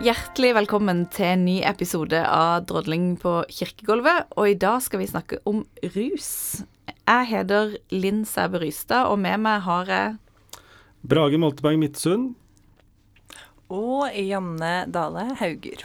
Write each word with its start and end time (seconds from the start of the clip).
Hjertelig 0.00 0.54
velkommen 0.56 1.02
til 1.12 1.26
en 1.28 1.42
ny 1.44 1.58
episode 1.68 2.16
av 2.24 2.62
Drodling 2.64 3.18
på 3.20 3.34
kirkegulvet. 3.52 4.30
Og 4.40 4.46
i 4.48 4.54
dag 4.56 4.78
skal 4.80 5.02
vi 5.02 5.08
snakke 5.10 5.36
om 5.44 5.58
rus. 5.92 6.30
Jeg 6.88 7.26
heter 7.28 7.74
Linn 7.92 8.22
Sæbe 8.24 8.62
Rystad, 8.62 9.10
og 9.12 9.20
med 9.20 9.42
meg 9.44 9.60
har 9.66 9.92
jeg 9.92 10.14
Brage 11.04 11.36
Molteberg 11.42 11.76
Midtsund. 11.82 12.30
Og 13.68 14.08
Janne 14.16 14.72
Dale 14.88 15.26
Hauger. 15.36 15.84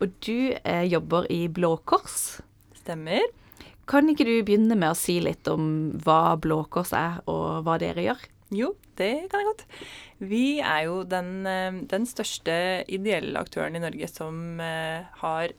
Og 0.00 0.08
du 0.24 0.56
eh, 0.56 0.88
jobber 0.88 1.28
i 1.28 1.42
Blå 1.52 1.74
Kors. 1.84 2.40
Stemmer. 2.80 3.28
Kan 3.84 4.08
ikke 4.08 4.24
du 4.24 4.38
begynne 4.40 4.72
med 4.72 4.94
å 4.94 4.96
si 4.96 5.20
litt 5.20 5.52
om 5.52 5.98
hva 6.00 6.38
Blå 6.40 6.62
Kors 6.72 6.96
er, 6.96 7.20
og 7.28 7.60
hva 7.68 7.76
dere 7.84 8.08
gjør? 8.08 8.24
Jo, 8.50 8.74
det 8.98 9.30
kan 9.30 9.42
jeg 9.42 9.48
godt. 9.52 9.64
Vi 10.18 10.44
er 10.58 10.84
jo 10.88 11.02
den, 11.06 11.46
eh, 11.46 11.80
den 11.90 12.06
største 12.06 12.84
ideelle 12.90 13.38
aktøren 13.38 13.78
i 13.78 13.82
Norge 13.82 14.08
som 14.10 14.60
eh, 14.60 15.06
har 15.22 15.54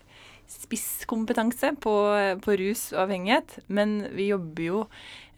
spisskompetanse 0.52 1.72
på, 1.80 1.96
på 2.44 2.58
rus 2.60 2.90
og 2.92 3.06
avhengighet. 3.06 3.60
Men 3.72 4.02
vi 4.12 4.32
jobber 4.34 4.68
jo 4.68 4.86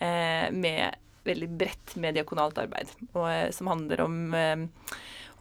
eh, 0.01 0.49
med 0.49 0.97
veldig 1.23 1.49
bredt 1.55 1.95
mediakonalt 2.01 2.57
arbeid, 2.65 2.91
og, 3.13 3.27
eh, 3.29 3.49
som 3.55 3.69
handler 3.71 4.03
om 4.03 4.17
eh, 4.37 4.65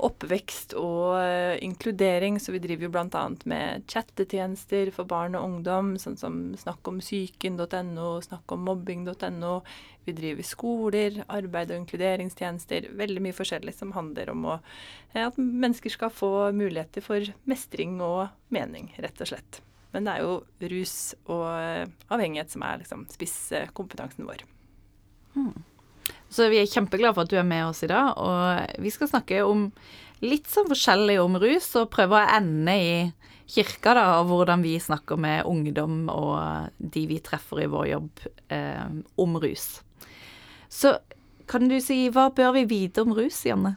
oppvekst 0.02 0.72
og 0.80 1.14
uh, 1.20 1.54
inkludering, 1.62 2.38
så 2.40 2.54
vi 2.54 2.60
driver 2.62 2.88
jo 2.88 2.92
bl.a. 2.94 3.24
med 3.46 3.84
chattetjenester 3.90 4.90
for 4.94 5.06
barn 5.06 5.36
og 5.38 5.44
ungdom, 5.46 5.92
sånn 6.00 6.16
som 6.18 6.38
snakkomsyken.no, 6.58 8.08
snakkommobbing.no. 8.26 9.52
Vi 10.06 10.14
driver 10.16 10.46
skoler, 10.46 11.20
arbeid- 11.30 11.70
og 11.70 11.82
inkluderingstjenester. 11.82 12.90
Veldig 12.98 13.22
mye 13.22 13.36
forskjellig 13.36 13.74
som 13.76 13.94
handler 13.96 14.32
om 14.34 14.46
å, 14.50 14.58
uh, 15.14 15.20
at 15.26 15.38
mennesker 15.38 15.94
skal 15.94 16.14
få 16.14 16.50
muligheter 16.56 17.04
for 17.04 17.32
mestring 17.48 18.00
og 18.02 18.28
mening, 18.54 18.90
rett 19.02 19.22
og 19.22 19.32
slett. 19.32 19.62
Men 19.92 20.08
det 20.08 20.16
er 20.16 20.24
jo 20.24 20.70
rus 20.72 20.96
og 21.26 21.46
uh, 21.46 21.84
avhengighet 22.12 22.54
som 22.54 22.64
er 22.66 22.80
liksom 22.82 23.04
spisskompetansen 23.12 24.26
vår. 24.28 24.46
Hmm. 25.36 25.54
Så 26.32 26.48
vi 26.48 26.62
er 26.62 26.70
kjempeglade 26.70 27.14
for 27.14 27.26
at 27.26 27.32
du 27.32 27.36
er 27.38 27.46
med 27.46 27.66
oss 27.68 27.82
i 27.84 27.90
dag, 27.90 28.16
og 28.16 28.80
vi 28.82 28.90
skal 28.92 29.10
snakke 29.10 29.42
om 29.44 29.68
litt 30.24 30.48
sånn 30.48 30.70
forskjellig 30.70 31.18
om 31.20 31.36
rus, 31.42 31.68
og 31.78 31.90
prøve 31.92 32.18
å 32.18 32.30
ende 32.38 32.74
i 32.78 32.94
kirka, 33.52 33.94
da, 33.98 34.04
og 34.20 34.30
hvordan 34.30 34.62
vi 34.64 34.78
snakker 34.80 35.18
med 35.20 35.46
ungdom 35.48 36.06
og 36.12 36.72
de 36.78 37.06
vi 37.10 37.20
treffer 37.24 37.64
i 37.64 37.70
vår 37.70 37.88
jobb 37.90 38.26
eh, 38.54 38.86
om 39.20 39.36
rus. 39.42 39.82
Så 40.72 40.96
kan 41.50 41.68
du 41.68 41.76
si, 41.84 42.06
hva 42.12 42.30
bør 42.32 42.54
vi 42.56 42.68
vite 42.70 43.04
om 43.04 43.12
rus, 43.16 43.42
Janne? 43.44 43.74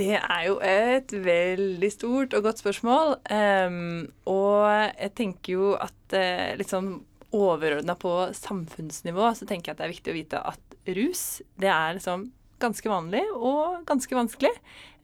Det 0.00 0.16
er 0.16 0.42
jo 0.46 0.56
et 0.64 1.12
veldig 1.12 1.90
stort 1.92 2.34
og 2.34 2.46
godt 2.46 2.62
spørsmål. 2.62 3.18
Um, 3.30 4.08
og 4.30 4.64
jeg 4.96 5.12
tenker 5.18 5.54
jo 5.54 5.72
at 5.76 6.16
uh, 6.16 6.56
litt 6.58 6.72
sånn 6.72 6.94
overordna 7.36 7.94
på 8.00 8.14
samfunnsnivå, 8.34 9.28
så 9.36 9.46
tenker 9.46 9.70
jeg 9.70 9.76
at 9.76 9.82
det 9.82 9.86
er 9.86 9.94
viktig 9.94 10.12
å 10.12 10.16
vite 10.16 10.42
at 10.54 10.78
rus, 10.96 11.24
det 11.60 11.70
er 11.70 11.94
liksom 11.98 12.30
ganske 12.60 12.90
vanlig 12.90 13.22
og 13.36 13.84
ganske 13.88 14.16
vanskelig. 14.16 14.52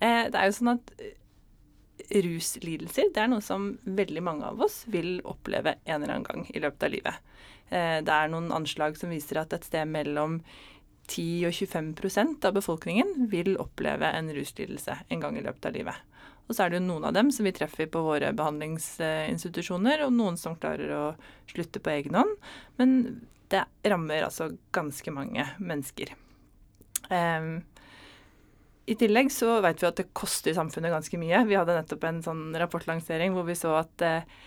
Uh, 0.01 0.27
det 0.33 0.41
er 0.41 0.49
jo 0.49 0.57
sånn 0.57 0.73
at 0.75 0.95
eh, 0.99 1.15
ruslidelser 2.27 3.13
det 3.15 3.23
er 3.23 3.31
noe 3.33 3.45
som 3.45 3.75
veldig 3.85 4.25
mange 4.25 4.49
av 4.49 4.65
oss 4.67 4.83
vil 4.91 5.19
oppleve 5.29 5.77
en 5.85 6.01
eller 6.01 6.17
annen 6.17 6.27
gang 6.27 6.49
i 6.51 6.63
løpet 6.63 6.89
av 6.89 6.95
livet. 6.97 7.23
Eh, 7.71 7.99
det 8.07 8.13
er 8.15 8.33
noen 8.33 8.53
anslag 8.55 8.99
som 8.99 9.13
viser 9.15 9.41
at 9.43 9.55
et 9.57 9.67
sted 9.67 9.89
mellom 9.91 10.41
10 11.07 11.47
og 11.47 11.55
25% 11.55 12.47
av 12.47 12.57
befolkningen 12.57 13.29
vil 13.31 13.55
oppleve 13.63 14.11
en 14.11 14.31
ruslidelse 14.35 14.97
en 15.09 15.23
gang 15.23 15.39
i 15.39 15.45
løpet 15.45 15.71
av 15.71 15.77
livet. 15.77 16.03
Og 16.47 16.55
så 16.55 16.65
er 16.65 16.71
det 16.71 16.81
jo 16.81 16.87
noen 16.87 17.07
av 17.09 17.15
dem 17.17 17.33
som 17.35 17.47
vi 17.47 17.55
treffer 17.55 17.89
på 17.91 18.03
våre 18.07 18.31
behandlingsinstitusjoner, 18.37 20.05
og 20.07 20.15
noen 20.15 20.37
som 20.39 20.59
klarer 20.59 20.93
å 20.95 21.07
slutte 21.51 21.83
på 21.83 21.91
egen 21.97 22.19
hånd. 22.19 22.37
Men 22.79 22.93
det 23.51 23.65
rammer 23.87 24.29
altså 24.29 24.53
ganske 24.75 25.11
mange 25.15 25.47
mennesker. 25.59 26.13
Um, 27.11 27.65
I 28.87 28.95
tillegg 28.99 29.33
så 29.35 29.59
vet 29.65 29.83
vi 29.83 29.89
at 29.91 29.99
det 29.99 30.13
koster 30.15 30.55
samfunnet 30.55 30.95
ganske 30.95 31.19
mye. 31.19 31.43
Vi 31.51 31.59
hadde 31.59 31.79
nettopp 31.81 32.07
en 32.07 32.23
sånn 32.23 32.45
rapportlansering 32.59 33.35
hvor 33.35 33.47
vi 33.51 33.59
så 33.59 33.75
at 33.81 34.07
uh, 34.07 34.39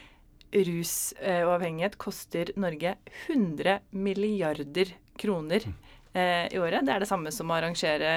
rus 0.53 0.95
uh, 1.21 1.43
og 1.45 1.55
avhengighet 1.59 1.99
koster 2.01 2.53
Norge 2.59 2.95
100 3.27 3.79
milliarder 3.91 4.95
kroner 5.19 5.65
eh, 6.13 6.47
i 6.53 6.59
året. 6.59 6.85
Det 6.85 6.93
er 6.93 7.03
det 7.03 7.09
samme 7.09 7.33
som 7.35 7.51
å 7.51 7.57
arrangere 7.57 8.13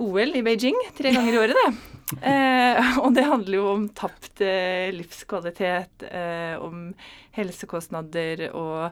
OL 0.00 0.36
i 0.38 0.42
Beijing 0.46 0.76
tre 0.96 1.12
ganger 1.14 1.34
i 1.34 1.40
året, 1.40 1.58
det. 1.58 1.96
Eh, 2.26 2.98
og 3.04 3.14
det 3.14 3.26
handler 3.26 3.58
jo 3.58 3.66
om 3.72 3.88
tapt 3.94 4.42
eh, 4.42 4.90
livskvalitet, 4.94 6.06
eh, 6.10 6.54
om 6.62 6.88
helsekostnader 7.36 8.48
og 8.48 8.88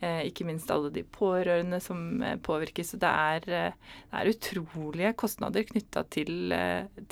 eh, 0.00 0.22
ikke 0.28 0.46
minst 0.48 0.70
alle 0.72 0.92
de 0.94 1.04
pårørende 1.04 1.80
som 1.84 2.22
eh, 2.22 2.38
påvirkes. 2.40 2.94
Så 2.94 3.00
det 3.02 3.12
er, 3.12 3.46
det 3.48 4.20
er 4.20 4.32
utrolige 4.32 5.14
kostnader 5.20 5.66
knytta 5.68 6.04
til, 6.12 6.54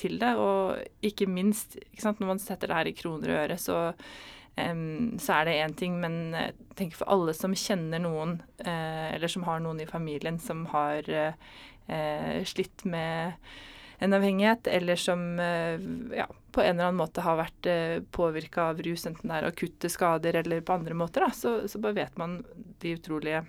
til, 0.00 0.20
det. 0.20 0.34
Og 0.40 1.08
ikke 1.10 1.28
minst 1.28 1.80
ikke 1.80 2.04
sant, 2.06 2.20
når 2.20 2.34
man 2.34 2.44
setter 2.44 2.70
det 2.70 2.80
her 2.80 2.92
i 2.92 2.96
kroner 2.96 3.34
og 3.34 3.42
øre, 3.44 3.60
så, 3.60 3.80
så 4.54 5.34
er 5.38 5.46
det 5.46 5.52
én 5.62 5.74
ting, 5.78 5.94
men 6.02 6.34
jeg 6.36 6.52
tenker 6.76 6.98
for 6.98 7.08
alle 7.14 7.32
som 7.32 7.54
kjenner 7.56 8.02
noen, 8.02 8.34
eller 8.60 9.30
som 9.30 9.46
har 9.46 9.62
noen 9.64 9.80
i 9.80 9.86
familien 9.88 10.36
som 10.42 10.66
har 10.74 11.06
slitt 12.44 12.84
med 12.84 13.38
en 14.02 14.12
avhengighet, 14.12 14.66
eller 14.66 14.96
som 14.96 15.40
eh, 15.40 15.80
ja, 16.16 16.26
på 16.52 16.60
en 16.60 16.70
eller 16.70 16.84
annen 16.84 16.96
måte 16.96 17.20
har 17.20 17.36
vært 17.36 17.66
eh, 17.68 17.98
påvirka 18.10 18.70
av 18.72 18.80
rus, 18.82 19.04
enten 19.06 19.28
det 19.28 19.36
er 19.36 19.48
akutte 19.50 19.90
skader 19.92 20.38
eller 20.40 20.62
på 20.64 20.72
andre 20.72 20.96
måter, 20.96 21.26
da, 21.26 21.34
så, 21.36 21.52
så 21.68 21.80
bare 21.84 21.98
vet 21.98 22.16
man 22.16 22.38
de 22.80 22.94
utrolige 22.96 23.42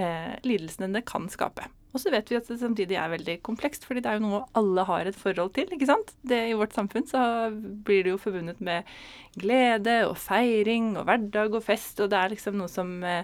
eh, 0.00 0.32
lidelsene 0.48 0.88
det 0.96 1.04
kan 1.10 1.28
skape. 1.28 1.68
Og 1.94 2.02
så 2.02 2.10
vet 2.10 2.30
vi 2.30 2.36
at 2.40 2.48
det 2.50 2.56
samtidig 2.58 2.96
er 2.98 3.12
veldig 3.12 3.36
komplekst, 3.46 3.84
fordi 3.86 4.02
det 4.02 4.10
er 4.10 4.18
jo 4.18 4.26
noe 4.26 4.40
alle 4.58 4.82
har 4.88 5.06
et 5.06 5.18
forhold 5.18 5.52
til. 5.54 5.70
ikke 5.70 5.86
sant? 5.86 6.10
Det 6.26 6.40
I 6.50 6.56
vårt 6.58 6.74
samfunn 6.74 7.06
så 7.06 7.22
blir 7.54 8.02
det 8.02 8.10
jo 8.10 8.18
forbundet 8.20 8.58
med 8.64 8.88
glede 9.38 10.00
og 10.08 10.16
feiring 10.18 10.96
og 10.98 11.06
hverdag 11.06 11.54
og 11.54 11.62
fest, 11.62 12.02
og 12.02 12.10
det 12.10 12.18
er 12.18 12.34
liksom 12.34 12.58
noe 12.58 12.70
som 12.70 12.96
eh, 13.06 13.22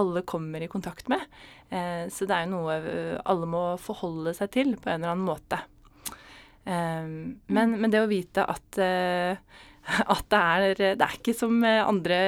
alle 0.00 0.24
kommer 0.24 0.64
i 0.64 0.70
kontakt 0.72 1.12
med. 1.12 1.28
Eh, 1.68 2.08
så 2.12 2.24
det 2.24 2.38
er 2.38 2.46
jo 2.46 2.54
noe 2.56 2.78
eh, 2.80 3.20
alle 3.28 3.50
må 3.52 3.64
forholde 3.84 4.32
seg 4.38 4.52
til 4.56 4.74
på 4.80 4.88
en 4.88 5.02
eller 5.02 5.12
annen 5.12 5.28
måte. 5.28 5.60
Men, 6.66 7.76
men 7.78 7.92
det 7.92 8.00
å 8.02 8.08
vite 8.10 8.42
at 8.42 8.76
at 10.14 10.24
det 10.32 10.40
er, 10.40 10.64
det 10.98 11.04
er 11.04 11.14
ikke 11.14 11.34
som 11.36 11.62
andre 11.62 12.18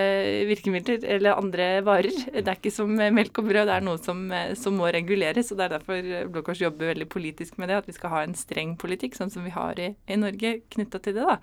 virkemidler 0.49 1.03
eller 1.17 1.39
andre 1.41 1.69
varer. 1.87 2.15
Det 2.31 2.45
er 2.45 2.57
ikke 2.57 2.73
som 2.75 2.93
melk 2.95 3.41
og 3.43 3.49
brød, 3.51 3.65
det 3.67 3.77
er 3.77 3.87
noe 3.87 3.99
som, 4.03 4.25
som 4.59 4.79
må 4.79 4.91
reguleres. 4.95 5.51
og 5.51 5.59
Det 5.59 5.67
er 5.67 5.75
derfor 5.75 6.11
Blå 6.33 6.45
Kors 6.47 6.63
jobber 6.63 6.93
veldig 6.93 7.09
politisk 7.11 7.59
med 7.59 7.73
det, 7.73 7.81
at 7.83 7.89
vi 7.91 7.97
skal 7.97 8.15
ha 8.15 8.25
en 8.25 8.37
streng 8.39 8.77
politikk, 8.79 9.19
sånn 9.19 9.35
som 9.35 9.47
vi 9.47 9.55
har 9.55 9.81
i, 9.83 9.91
i 10.07 10.21
Norge 10.21 10.61
knytta 10.71 11.03
til 11.03 11.19
det. 11.19 11.27
da, 11.27 11.39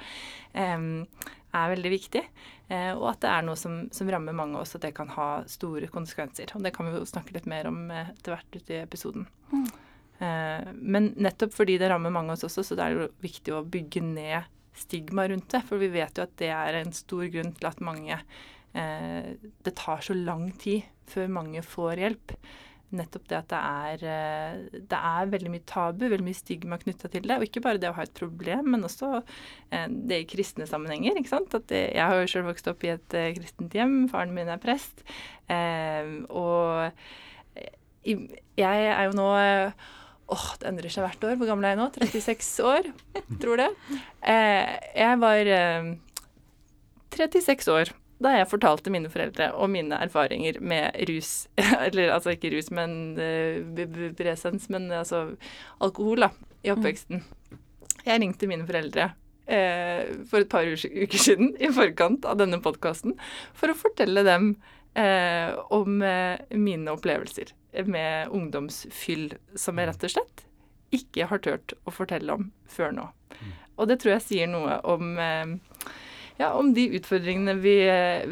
um, 0.55 1.03
er 1.55 1.71
veldig 1.71 1.91
viktig. 1.93 2.23
Og 2.67 3.05
at 3.11 3.21
det 3.23 3.29
er 3.31 3.43
noe 3.47 3.55
som, 3.59 3.77
som, 3.95 4.09
rammer 4.11 4.35
mange 4.35 4.59
oss, 4.59 4.73
at 4.75 4.83
det 4.83 4.95
kan 4.97 5.11
ha 5.13 5.29
store 5.47 5.87
konsekvenser. 5.91 6.51
Og 6.57 6.65
det 6.65 6.73
kan 6.75 6.89
vi 6.89 6.97
jo 6.97 7.05
snakke 7.07 7.35
litt 7.35 7.47
mer 7.47 7.69
om 7.69 7.85
etter 7.93 8.35
hvert 8.35 8.57
ute 8.57 8.75
i 8.75 8.81
episoden. 8.81 9.27
Mm. 9.53 9.69
Men 10.81 11.13
nettopp 11.21 11.53
fordi 11.55 11.77
det 11.79 11.87
rammer 11.91 12.11
mange 12.11 12.33
av 12.33 12.39
oss 12.39 12.47
også, 12.49 12.65
så 12.65 12.75
det 12.75 12.83
er 12.83 12.97
jo 12.97 13.07
viktig 13.23 13.55
å 13.55 13.63
bygge 13.71 14.03
ned 14.03 14.49
stigma 14.79 15.27
rundt 15.31 15.49
det. 15.53 15.63
For 15.67 15.81
vi 15.81 15.91
vet 15.93 16.17
jo 16.17 16.27
at 16.27 16.35
det 16.41 16.51
er 16.53 16.81
en 16.81 16.93
stor 16.95 17.25
grunn 17.33 17.55
til 17.55 17.69
at 17.69 17.81
mange 17.83 18.19
eh, 18.19 19.33
Det 19.39 19.75
tar 19.77 20.05
så 20.05 20.15
lang 20.17 20.51
tid 20.61 20.85
før 21.09 21.29
mange 21.31 21.61
får 21.65 22.01
hjelp. 22.01 22.37
Nettopp 22.95 23.25
det 23.27 23.37
at 23.37 23.49
det 23.51 23.59
er, 23.59 24.03
eh, 24.13 24.81
det 24.91 24.99
er 24.99 25.31
veldig 25.31 25.51
mye 25.51 25.65
tabu, 25.67 26.05
veldig 26.05 26.25
mye 26.27 26.37
stigma 26.37 26.79
knytta 26.81 27.09
til 27.11 27.27
det. 27.27 27.37
Og 27.37 27.47
ikke 27.47 27.63
bare 27.65 27.81
det 27.81 27.89
å 27.89 27.97
ha 27.97 28.05
et 28.05 28.17
problem, 28.17 28.71
men 28.75 28.87
også 28.87 29.11
eh, 29.19 29.87
det 29.89 30.21
i 30.23 30.29
kristne 30.29 30.67
sammenhenger. 30.69 31.17
ikke 31.19 31.33
sant? 31.33 31.57
At 31.57 31.67
det, 31.71 31.83
jeg 31.97 32.05
har 32.05 32.21
jo 32.21 32.31
sjøl 32.31 32.47
vokst 32.49 32.69
opp 32.71 32.85
i 32.85 32.93
et 32.95 33.17
eh, 33.17 33.33
kristent 33.37 33.75
hjem, 33.75 34.05
faren 34.11 34.35
min 34.37 34.51
er 34.53 34.61
prest. 34.61 35.05
Eh, 35.51 36.15
og 36.29 36.91
jeg 38.05 38.89
er 38.91 39.03
jo 39.07 39.15
nå 39.17 39.29
Åh, 40.33 40.45
det 40.61 40.69
endrer 40.71 40.93
seg 40.93 41.05
hvert 41.05 41.27
år. 41.27 41.35
Hvor 41.37 41.51
gammel 41.51 41.67
er 41.67 41.75
jeg 41.75 41.81
nå? 41.83 41.89
36 42.01 42.65
år, 42.65 42.89
tror 43.41 43.61
det. 43.61 43.69
Eh, 44.25 44.73
jeg 44.97 45.21
var 45.21 45.51
eh, 45.57 45.91
36 47.15 47.71
år 47.75 47.93
da 48.23 48.31
jeg 48.31 48.47
fortalte 48.47 48.91
mine 48.93 49.09
foreldre 49.11 49.49
om 49.59 49.73
mine 49.75 49.97
erfaringer 49.99 50.61
med 50.63 50.95
rus. 51.09 51.49
Eller 51.85 52.13
altså 52.15 52.33
ikke 52.33 52.53
rus, 52.55 52.71
men 52.73 53.19
eh, 53.19 53.85
presens, 54.17 54.69
men 54.71 54.87
altså 54.89 55.27
alkohol, 55.83 56.23
da, 56.25 56.31
i 56.63 56.71
oppveksten. 56.73 57.21
Jeg 58.05 58.21
ringte 58.21 58.47
mine 58.49 58.65
foreldre 58.67 59.09
eh, 59.51 60.15
for 60.29 60.41
et 60.41 60.51
par 60.51 60.65
uker 60.69 61.21
siden 61.21 61.53
i 61.59 61.71
forkant 61.75 62.25
av 62.29 62.39
denne 62.39 62.61
podkasten 62.63 63.17
for 63.57 63.73
å 63.73 63.77
fortelle 63.77 64.23
dem 64.25 64.53
eh, 64.97 65.51
om 65.73 66.01
eh, 66.05 66.41
mine 66.55 66.93
opplevelser 66.95 67.51
med 67.83 68.31
ungdomsfyll 68.33 69.33
som 69.59 69.79
jeg 69.79 69.91
rett 69.91 70.07
og 70.07 70.13
slett 70.15 70.45
ikke 70.95 71.27
har 71.29 71.41
turt 71.43 71.75
å 71.83 71.93
fortelle 71.93 72.35
om 72.37 72.49
før 72.71 72.93
nå. 72.95 73.05
Og 73.75 73.89
det 73.89 73.99
tror 73.99 74.15
jeg 74.15 74.25
sier 74.25 74.49
noe 74.49 74.77
om 74.87 75.17
eh, 75.19 75.55
ja, 76.39 76.51
om 76.55 76.73
de 76.75 76.87
utfordringene 76.97 77.55
vi, 77.63 77.77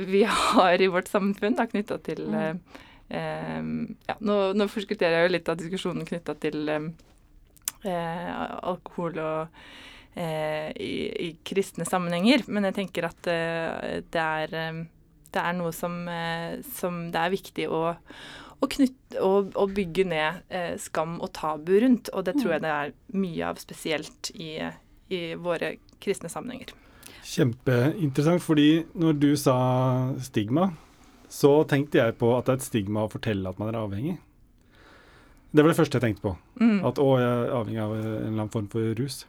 vi 0.07 0.23
har 0.55 0.81
i 0.81 0.91
vårt 0.91 1.11
samfunn 1.11 1.57
knytta 1.57 1.99
til 2.03 2.25
mm. 2.31 2.39
eh, 2.39 2.81
eh, 3.19 3.61
ja, 4.09 4.17
nå, 4.19 4.37
nå, 4.57 4.69
forskutterer 4.71 5.19
jeg 5.19 5.29
jo 5.29 5.35
litt 5.37 5.51
av 5.51 5.59
diskusjonen 5.59 6.07
knytta 6.07 6.35
til 6.43 6.69
eh, 6.69 8.31
alkohol 8.63 9.19
og 9.23 9.63
eh, 10.15 10.71
i, 10.75 10.93
i, 11.27 11.29
kristne 11.43 11.87
sammenhenger, 11.87 12.45
men 12.47 12.69
jeg 12.69 12.79
tenker 12.81 13.09
at 13.09 13.31
eh, 13.31 13.99
det 14.03 14.23
er, 14.23 14.55
det, 15.33 15.41
er, 15.41 15.53
noe 15.57 15.73
som, 15.75 16.03
som 16.75 17.05
det 17.11 17.19
er 17.19 17.35
viktig 17.35 17.67
å, 17.71 17.83
å, 18.63 18.69
knytte, 18.71 19.19
å, 19.19 19.43
å 19.59 19.65
bygge 19.69 20.05
ned 20.07 20.55
skam 20.81 21.19
og 21.19 21.33
tabu 21.35 21.75
rundt, 21.83 22.11
og 22.13 22.25
det 22.27 22.37
tror 22.39 22.55
jeg 22.55 22.63
mm. 22.63 22.65
det 22.65 22.73
er 22.77 22.93
mye 23.19 23.49
av 23.51 23.59
spesielt 23.61 24.31
i, 24.33 24.55
i 25.13 25.21
våre 25.39 25.75
kristne 26.03 26.31
sammenhenger. 26.31 26.73
Kjempeinteressant, 27.23 28.43
fordi 28.43 28.83
når 28.99 29.19
du 29.21 29.29
sa 29.39 29.57
stigma, 30.23 30.71
så 31.31 31.63
tenkte 31.69 32.01
jeg 32.01 32.17
på 32.19 32.33
at 32.35 32.45
det 32.45 32.55
er 32.55 32.61
et 32.61 32.67
stigma 32.67 33.05
å 33.05 33.11
fortelle 33.11 33.49
at 33.49 33.59
man 33.61 33.71
er 33.71 33.79
avhengig. 33.79 34.17
Det 35.53 35.63
var 35.63 35.71
det 35.71 35.77
første 35.77 35.99
jeg 35.99 36.03
tenkte 36.07 36.25
på. 36.25 36.33
Mm. 36.61 36.79
At 36.89 36.99
å, 37.01 37.07
jeg 37.21 37.29
er 37.29 37.55
avhengig 37.57 37.81
av 37.83 37.93
en 37.95 38.05
eller 38.05 38.29
annen 38.33 38.53
form 38.53 38.67
for 38.73 38.93
rus. 38.97 39.23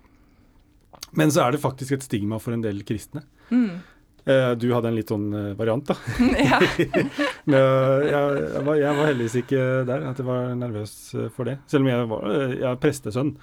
Men 1.15 1.33
så 1.33 1.45
er 1.45 1.55
det 1.55 1.63
faktisk 1.63 1.97
et 1.97 2.07
stigma 2.07 2.41
for 2.43 2.57
en 2.57 2.65
del 2.65 2.83
kristne. 2.87 3.25
Mm. 3.51 3.83
Eh, 4.25 4.51
du 4.57 4.71
hadde 4.73 4.89
en 4.89 4.97
litt 4.97 5.11
sånn 5.13 5.27
eh, 5.37 5.53
variant, 5.59 5.85
da. 5.85 5.97
Ja. 6.49 6.61
Men, 7.45 7.59
jeg, 7.59 8.09
jeg, 8.09 8.65
var, 8.65 8.79
jeg, 8.81 8.97
var, 8.97 9.09
heldigvis 9.11 9.39
ikke 9.43 9.63
der, 9.91 10.09
at 10.09 10.21
jeg 10.21 10.29
var 10.29 10.55
nervøs 10.57 10.97
eh, 11.13 11.31
for 11.35 11.51
det. 11.51 11.59
Selv 11.69 11.85
om 11.85 11.93
jeg, 11.93 12.09
var, 12.15 12.35
jeg 12.55 12.69
er 12.71 12.81
prestesønn. 12.81 13.35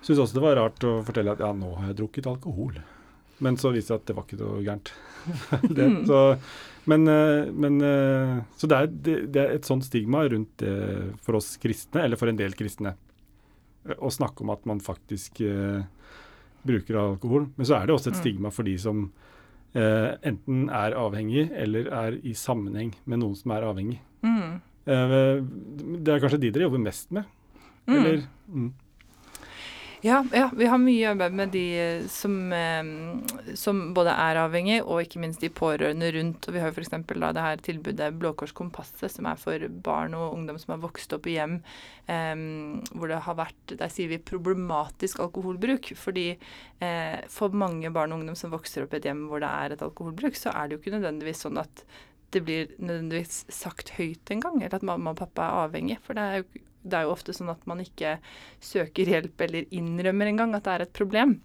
Syns 0.00 0.22
også 0.22 0.38
det 0.38 0.44
var 0.44 0.58
rart 0.60 0.86
å 0.86 1.00
fortelle 1.06 1.34
at 1.34 1.42
ja, 1.42 1.50
nå 1.56 1.74
har 1.80 1.90
jeg 1.90 2.00
drukket 2.04 2.30
alkohol. 2.30 2.78
Men 3.40 3.56
så 3.60 3.72
viste 3.74 3.96
det 3.96 3.96
seg 3.96 4.02
at 4.02 4.10
det 4.10 4.16
var 4.18 4.28
ikke 4.28 4.40
noe 4.40 4.62
gærent. 4.62 4.92
det, 5.76 5.88
så, 6.08 6.20
men, 6.92 7.06
eh, 7.10 7.50
men, 7.50 7.80
eh, 7.84 8.34
så 8.56 8.70
det 8.70 8.78
er, 8.78 8.90
det 9.02 9.42
er, 9.42 9.54
et 9.56 9.68
sånt 9.68 9.86
stigma 9.86 10.24
rundt 10.30 10.62
det 10.62 10.74
for 11.24 11.40
oss 11.40 11.54
kristne, 11.60 12.04
eller 12.04 12.20
for 12.20 12.30
en 12.30 12.38
del 12.38 12.54
kristne, 12.56 12.94
å 13.98 14.12
snakke 14.12 14.44
om 14.44 14.52
at 14.52 14.66
man 14.68 14.76
faktisk 14.84 15.38
uh, 15.40 15.80
bruker 16.68 16.98
alkohol. 17.00 17.46
Men 17.56 17.66
så 17.66 17.78
er 17.78 17.88
det 17.88 17.94
også 17.94 18.10
et 18.10 18.18
mm. 18.18 18.20
stigma 18.20 18.50
for 18.52 18.68
de 18.68 18.74
som 18.78 19.06
uh, 19.76 20.16
enten 20.26 20.68
er 20.68 20.96
avhengig 20.98 21.48
eller 21.52 21.90
er 22.04 22.18
i 22.26 22.34
sammenheng 22.36 22.94
med 23.04 23.22
noen 23.22 23.36
som 23.38 23.54
er 23.54 23.66
avhengig. 23.68 24.00
Mm. 24.26 24.60
Eh, 24.90 25.42
det 26.00 26.12
er 26.12 26.22
kanskje 26.22 26.40
de 26.40 26.52
dere 26.54 26.66
jobber 26.66 26.82
mest 26.82 27.10
med? 27.14 27.28
Mm. 27.86 27.96
Eller? 27.98 28.22
Mm. 28.48 28.70
Ja, 30.02 30.24
ja, 30.32 30.50
vi 30.56 30.64
har 30.66 30.78
mye 30.80 31.10
arbeid 31.10 31.34
med 31.36 31.50
de 31.52 31.62
eh, 31.76 32.06
som, 32.08 32.52
eh, 32.56 33.54
som, 33.54 33.82
både 33.92 34.14
er 34.16 34.38
avhengig, 34.40 34.78
og 34.80 35.02
ikke 35.02 35.20
minst 35.20 35.42
de 35.44 35.50
pårørende 35.52 36.08
rundt. 36.14 36.48
Og 36.48 36.56
vi 36.56 36.62
har 36.62 36.72
f.eks. 36.72 36.94
det 37.04 37.44
her 37.44 37.60
tilbudet 37.66 38.08
Blå 38.16 38.32
Kors 38.32 38.54
Kompasset, 38.56 39.12
som 39.12 39.28
er 39.28 39.36
for 39.40 39.66
barn 39.84 40.16
og 40.16 40.38
ungdom 40.38 40.56
som 40.62 40.72
har 40.72 40.80
vokst 40.86 41.12
opp 41.12 41.28
i 41.28 41.34
hjem 41.36 41.58
eh, 42.08 42.32
hvor 42.94 43.12
det 43.12 43.20
har 43.26 43.36
vært, 43.42 43.76
der 43.76 43.92
sier 43.92 44.08
vi, 44.08 44.22
problematisk 44.32 45.20
alkoholbruk. 45.20 45.92
Fordi 46.00 46.30
eh, 46.32 47.18
for 47.28 47.52
mange 47.52 47.92
barn 47.92 48.16
og 48.16 48.22
ungdom 48.22 48.40
som 48.40 48.56
vokser 48.56 48.86
opp 48.86 48.96
i 48.96 49.02
et 49.02 49.10
hjem 49.10 49.26
hvor 49.28 49.44
det 49.44 49.52
er 49.52 49.76
et 49.76 49.84
alkoholbruk, 49.84 50.40
så 50.40 50.54
er 50.54 50.64
det 50.64 50.78
jo 50.78 50.84
ikke 50.84 50.96
nødvendigvis 50.96 51.44
sånn 51.44 51.60
at 51.60 51.84
det 52.32 52.46
blir 52.46 52.72
nødvendigvis 52.78 53.44
sagt 53.52 53.92
høyt 53.98 54.32
engang, 54.32 54.62
eller 54.62 54.80
at 54.80 54.86
mamma 54.86 55.12
og 55.12 55.20
pappa 55.20 55.44
er 55.44 55.64
avhengig. 55.66 56.00
For 56.06 56.16
det 56.16 56.24
er 56.24 56.40
jo 56.40 56.64
det 56.82 56.96
er 56.96 57.06
jo 57.06 57.14
ofte 57.14 57.34
sånn 57.36 57.52
at 57.52 57.66
man 57.68 57.82
ikke 57.82 58.16
søker 58.64 59.08
hjelp 59.08 59.42
eller 59.46 59.68
innrømmer 59.76 60.30
engang 60.30 60.54
at 60.56 60.66
det 60.66 60.74
er 60.74 60.84
et 60.86 60.96
problem. 60.96 61.36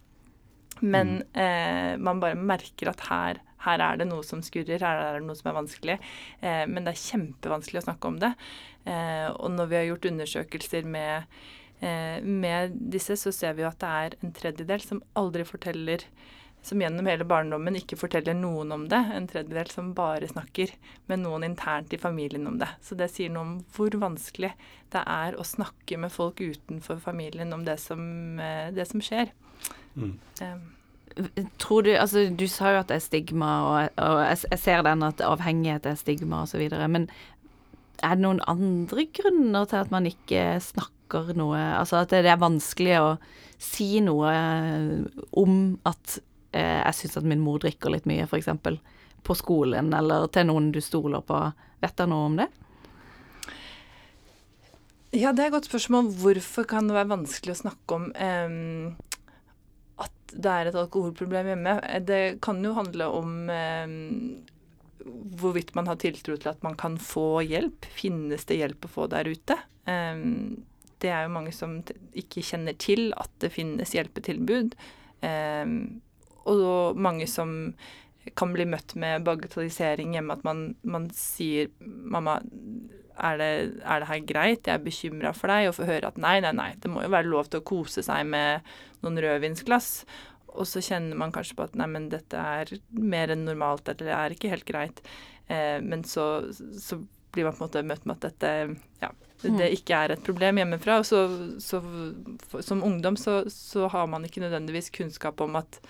Men 0.82 1.20
mm. 1.22 1.42
eh, 1.42 1.92
man 2.04 2.22
bare 2.24 2.40
merker 2.40 2.92
at 2.92 3.04
her, 3.10 3.42
her, 3.66 3.84
er 3.84 4.00
det 4.00 4.08
noe 4.10 4.24
som 4.28 4.42
skurrer, 4.44 4.82
her 4.82 5.02
er 5.02 5.20
det 5.20 5.28
noe 5.28 5.38
som 5.40 5.52
er 5.52 5.60
vanskelig. 5.60 5.98
Eh, 6.42 6.64
men 6.72 6.88
det 6.88 6.96
er 6.96 7.04
kjempevanskelig 7.04 7.84
å 7.84 7.88
snakke 7.90 8.12
om 8.12 8.22
det. 8.24 8.32
Eh, 8.88 9.28
og 9.34 9.54
når 9.56 9.72
vi 9.72 9.80
har 9.80 9.88
gjort 9.90 10.10
undersøkelser 10.12 10.88
med, 10.98 11.38
eh, 11.82 12.20
med 12.24 12.76
disse, 12.96 13.18
så 13.20 13.34
ser 13.36 13.56
vi 13.56 13.66
jo 13.66 13.72
at 13.72 13.80
det 13.84 13.94
er 14.06 14.18
en 14.22 14.36
tredjedel 14.36 14.84
som 14.84 15.04
aldri 15.20 15.48
forteller 15.48 16.08
som 16.66 16.82
gjennom 16.82 17.06
hele 17.06 17.28
barndommen 17.30 17.78
ikke 17.78 17.98
forteller 18.00 18.34
noen 18.38 18.74
om 18.74 18.86
det. 18.90 19.02
En 19.14 19.28
tredjedel 19.30 19.70
som 19.70 19.92
bare 19.98 20.26
snakker 20.32 20.72
med 21.12 21.22
noen 21.22 21.46
internt 21.46 21.94
i 21.94 22.00
familien 22.02 22.48
om 22.50 22.58
det. 22.62 22.72
Så 22.82 22.98
det 22.98 23.12
sier 23.14 23.30
noe 23.34 23.46
om 23.46 23.52
hvor 23.76 23.94
vanskelig 24.02 24.50
det 24.96 25.04
er 25.06 25.38
å 25.38 25.46
snakke 25.46 26.00
med 26.02 26.14
folk 26.14 26.42
utenfor 26.42 26.98
familien 27.04 27.54
om 27.54 27.68
det 27.68 27.78
som, 27.84 28.02
eh, 28.40 28.72
det 28.74 28.88
som 28.90 29.04
skjer. 29.04 29.30
Mm. 29.94 30.18
Um. 30.42 30.66
Tror 31.62 31.86
du, 31.86 31.94
altså 31.96 32.26
Du 32.36 32.44
sa 32.52 32.74
jo 32.74 32.82
at 32.82 32.90
det 32.90 32.98
er 32.98 33.06
stigma, 33.06 33.52
og, 33.64 34.02
og 34.04 34.18
jeg, 34.26 34.42
jeg, 34.52 34.60
ser 34.60 34.82
den 34.84 35.06
at 35.06 35.22
avhengighet 35.24 35.86
er 35.86 36.02
stigma 36.02 36.42
osv. 36.44 36.66
Men 36.90 37.08
er 38.04 38.18
det 38.18 38.26
noen 38.26 38.42
andre 38.50 39.06
grunner 39.14 39.70
til 39.70 39.86
at 39.86 39.94
man 39.94 40.10
ikke 40.10 40.58
snakker 40.60 41.36
noe 41.38 41.62
Altså 41.78 42.02
at 42.02 42.12
det 42.12 42.26
er 42.26 42.42
vanskelig 42.42 42.96
å 42.98 43.10
si 43.62 44.02
noe 44.04 44.32
om 45.38 45.78
at 45.88 46.18
jeg 46.56 46.96
syns 46.96 47.18
at 47.20 47.26
min 47.28 47.42
mor 47.44 47.60
drikker 47.60 47.92
litt 47.92 48.06
mye, 48.08 48.28
f.eks. 48.30 48.48
På 49.26 49.36
skolen 49.36 49.90
eller 49.98 50.30
til 50.32 50.48
noen 50.48 50.70
du 50.72 50.80
stoler 50.84 51.24
på. 51.26 51.40
Vet 51.84 51.98
du 52.00 52.06
noe 52.08 52.30
om 52.30 52.38
det? 52.40 52.48
Ja, 55.16 55.32
det 55.32 55.46
er 55.46 55.50
et 55.50 55.56
godt 55.56 55.70
spørsmål. 55.70 56.10
Hvorfor 56.20 56.68
kan 56.68 56.90
det 56.90 56.98
være 56.98 57.14
vanskelig 57.14 57.54
å 57.54 57.62
snakke 57.62 57.98
om 57.98 58.10
eh, 58.20 58.56
at 60.04 60.34
det 60.34 60.52
er 60.52 60.70
et 60.70 60.80
alkoholproblem 60.80 61.54
hjemme? 61.54 61.76
Det 62.04 62.22
kan 62.44 62.60
jo 62.66 62.74
handle 62.76 63.08
om 63.16 63.36
eh, 63.52 63.96
hvorvidt 65.40 65.76
man 65.78 65.88
har 65.92 66.00
tiltro 66.02 66.36
til 66.36 66.52
at 66.52 66.64
man 66.66 66.76
kan 66.80 67.00
få 67.00 67.46
hjelp. 67.48 67.88
Finnes 67.96 68.48
det 68.50 68.60
hjelp 68.60 68.88
å 68.88 68.94
få 68.98 69.08
der 69.14 69.30
ute? 69.32 69.60
Eh, 69.88 70.26
det 71.04 71.12
er 71.12 71.26
jo 71.28 71.36
mange 71.38 71.54
som 71.56 71.80
ikke 72.18 72.44
kjenner 72.44 72.76
til 72.82 73.10
at 73.20 73.32
det 73.44 73.54
finnes 73.56 73.96
hjelpetilbud. 73.96 74.76
Um, 75.26 76.02
og 76.46 77.00
mange 77.02 77.28
som 77.30 77.74
kan 78.34 78.54
bli 78.56 78.66
møtt 78.66 78.96
med 78.98 79.26
bagatellisering 79.26 80.16
hjemme. 80.16 80.38
At 80.38 80.46
man, 80.48 80.76
man 80.82 81.10
sier 81.14 81.70
'mamma, 81.80 82.40
er 83.16 83.38
det, 83.38 83.52
er 83.84 84.00
det, 84.00 84.08
her 84.10 84.22
greit? 84.26 84.68
Jeg 84.68 84.74
er 84.74 84.86
bekymra 84.86 85.34
for 85.34 85.52
deg.' 85.52 85.70
Og 85.70 85.76
får 85.78 85.92
høre 85.92 86.08
at 86.10 86.18
nei, 86.18 86.40
nei, 86.42 86.54
nei, 86.56 86.72
det 86.82 86.92
må 86.92 87.04
jo 87.06 87.14
være 87.14 87.30
lov 87.30 87.50
til 87.50 87.62
å 87.62 87.68
kose 87.68 88.04
seg 88.06 88.26
med 88.26 88.66
noen 89.06 89.22
rødvinsglass. 89.22 90.06
Og 90.56 90.68
så 90.68 90.82
kjenner 90.84 91.20
man 91.20 91.34
kanskje 91.36 91.58
på 91.58 91.68
at 91.68 91.76
nei, 91.76 91.88
men 91.92 92.10
dette 92.10 92.40
er 92.40 92.72
mer 92.90 93.34
enn 93.34 93.46
normalt, 93.46 93.88
eller 93.92 94.08
det 94.08 94.16
er 94.16 94.36
ikke 94.36 94.54
helt 94.54 94.68
greit. 94.68 95.04
Eh, 95.48 95.78
men 95.84 96.04
så, 96.08 96.48
så, 96.52 97.02
blir 97.36 97.44
man 97.44 97.54
på 97.58 97.66
en 97.66 97.68
måte 97.68 97.82
møtt 97.84 98.06
med 98.08 98.16
at 98.16 98.30
dette 98.30 98.50
ja, 99.02 99.10
det 99.42 99.50
mm. 99.52 99.64
ikke 99.76 99.98
er 100.00 100.14
et 100.14 100.22
problem 100.24 100.62
hjemmefra. 100.62 101.02
Og 101.02 101.06
så, 101.06 101.26
så 101.60 101.82
for, 102.48 102.64
som 102.64 102.84
ungdom 102.88 103.18
så, 103.20 103.42
så 103.52 103.90
har 103.92 104.08
man 104.08 104.24
ikke 104.24 104.40
nødvendigvis 104.46 104.88
kunnskap 104.96 105.44
om 105.44 105.60
at 105.60 105.82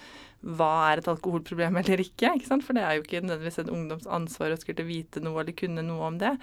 hva 0.45 0.71
er 0.91 1.01
et 1.01 1.09
alkoholproblem 1.09 1.79
eller 1.81 2.03
ikke. 2.03 2.35
ikke? 2.37 2.59
For 2.61 2.77
det 2.77 2.83
er 2.85 2.97
jo 2.97 3.05
ikke 3.05 3.23
nødvendigvis 3.23 3.63
en 3.63 3.73
ungdoms 3.73 4.05
ansvar 4.05 4.53
å 4.53 4.59
skulle 4.61 4.85
vite 4.87 5.23
noe 5.23 5.41
eller 5.41 5.57
kunne 5.57 5.85
noe 5.85 6.11
om 6.11 6.19
det. 6.21 6.35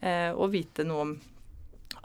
Eh, 0.00 0.30
og 0.32 0.54
vite 0.54 0.86
noe 0.88 1.04
om 1.04 1.14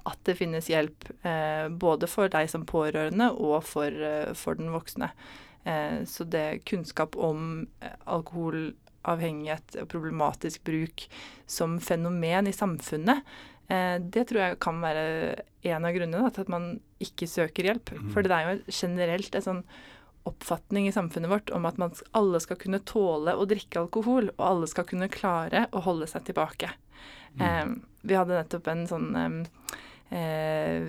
at 0.05 0.19
det 0.27 0.37
finnes 0.37 0.67
hjelp 0.69 1.07
eh, 1.25 1.67
både 1.71 2.09
for 2.11 2.29
deg 2.31 2.49
som 2.51 2.65
pårørende 2.67 3.31
og 3.33 3.63
for, 3.65 3.89
eh, 3.89 4.33
for 4.37 4.59
den 4.59 4.73
voksne. 4.73 5.09
Eh, 5.65 6.03
så 6.09 6.27
det 6.29 6.65
kunnskap 6.69 7.15
om 7.17 7.65
eh, 7.79 7.95
alkoholavhengighet 8.13 9.79
og 9.81 9.89
problematisk 9.89 10.65
bruk 10.67 11.07
som 11.49 11.79
fenomen 11.81 12.51
i 12.51 12.53
samfunnet, 12.53 13.23
eh, 13.71 13.97
det 13.97 14.27
tror 14.29 14.43
jeg 14.43 14.61
kan 14.61 14.83
være 14.83 15.07
en 15.65 15.87
av 15.87 15.95
grunnene 15.95 16.29
til 16.35 16.45
at 16.45 16.53
man 16.53 16.69
ikke 17.01 17.29
søker 17.29 17.71
hjelp. 17.71 17.95
Mm. 17.95 18.09
For 18.13 18.25
det 18.25 18.35
er 18.35 18.51
jo 18.51 18.77
generelt 18.83 19.33
et 19.33 19.47
sånn 19.47 19.63
oppfatning 20.25 20.87
i 20.89 20.93
samfunnet 20.95 21.31
vårt 21.31 21.53
om 21.55 21.65
at 21.69 21.79
man, 21.81 21.93
alle 22.17 22.41
skal 22.43 22.59
kunne 22.61 22.81
tåle 22.87 23.35
å 23.35 23.47
drikke 23.49 23.85
alkohol, 23.85 24.31
og 24.35 24.45
alle 24.45 24.69
skal 24.71 24.87
kunne 24.89 25.11
klare 25.11 25.67
å 25.71 25.83
holde 25.85 26.09
seg 26.09 26.27
tilbake. 26.29 26.71
Mm. 27.35 27.41
Eh, 27.45 27.65
vi 28.05 28.17
hadde 28.17 28.37
nettopp 28.37 28.69
en 28.71 28.85
sånn 28.89 29.09
eh, 30.09 30.87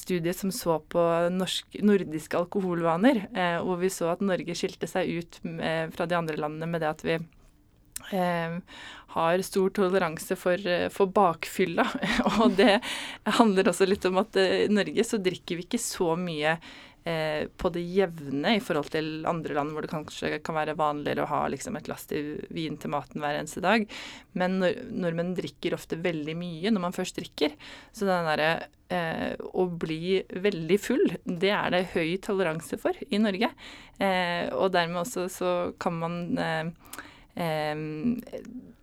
studie 0.00 0.34
som 0.36 0.52
så 0.54 0.78
på 0.80 1.04
norsk, 1.34 1.78
nordiske 1.82 2.38
alkoholvaner, 2.38 3.26
eh, 3.34 3.58
hvor 3.64 3.80
vi 3.82 3.92
så 3.92 4.12
at 4.14 4.24
Norge 4.24 4.56
skilte 4.58 4.90
seg 4.90 5.18
ut 5.18 5.40
med, 5.46 5.94
fra 5.94 6.06
de 6.10 6.18
andre 6.18 6.38
landene 6.40 6.70
med 6.70 6.84
det 6.84 6.90
at 6.90 7.06
vi 7.06 7.18
eh, 8.12 8.58
har 9.14 9.42
stor 9.46 9.70
toleranse 9.70 10.36
for, 10.36 10.66
eh, 10.66 10.88
for 10.92 11.06
bakfylla. 11.06 11.86
og 12.40 12.56
det 12.58 12.80
handler 13.38 13.70
også 13.70 13.86
litt 13.88 14.04
om 14.10 14.18
at 14.22 14.36
eh, 14.40 14.64
i 14.66 14.72
Norge 14.72 15.06
så 15.06 15.20
drikker 15.22 15.60
vi 15.60 15.68
ikke 15.68 15.82
så 15.82 16.14
mye 16.18 16.58
eh, 17.04 17.46
på 17.56 17.70
det 17.74 17.82
jevne 17.84 18.56
i 18.56 18.62
forhold 18.64 18.90
til 18.92 19.26
andre 19.28 19.56
land 19.56 19.74
hvor 19.74 19.84
det 19.84 19.92
kanskje 19.92 20.38
kan 20.44 20.56
være 20.56 20.76
vanligere 20.78 21.24
å 21.24 21.30
ha 21.30 21.42
liksom, 21.52 21.76
et 21.78 21.88
glass 21.88 22.08
til 22.10 22.36
vin 22.54 22.78
til 22.80 22.92
maten 22.94 23.22
hver 23.22 23.38
eneste 23.38 23.62
dag. 23.64 23.86
Men 24.38 24.58
nor 24.62 24.78
nordmenn 25.04 25.34
drikker 25.36 25.76
ofte 25.76 26.00
veldig 26.00 26.36
mye 26.38 26.72
når 26.72 26.86
man 26.86 26.96
først 26.96 27.20
drikker. 27.20 27.54
Så 27.92 28.08
den 28.08 28.28
derre 28.28 28.50
eh, 28.92 29.32
å 29.36 29.66
bli 29.68 30.20
veldig 30.28 30.78
full, 30.80 31.04
det 31.24 31.52
er 31.54 31.74
det 31.74 31.86
høy 31.94 32.16
toleranse 32.24 32.78
for 32.80 32.98
i 33.08 33.20
Norge. 33.22 33.50
Eh, 33.98 34.48
og 34.54 34.72
dermed 34.74 35.04
også 35.04 35.28
så 35.32 35.50
kan 35.80 35.98
man 36.00 36.22
eh, 36.40 36.64
eh, 37.40 37.84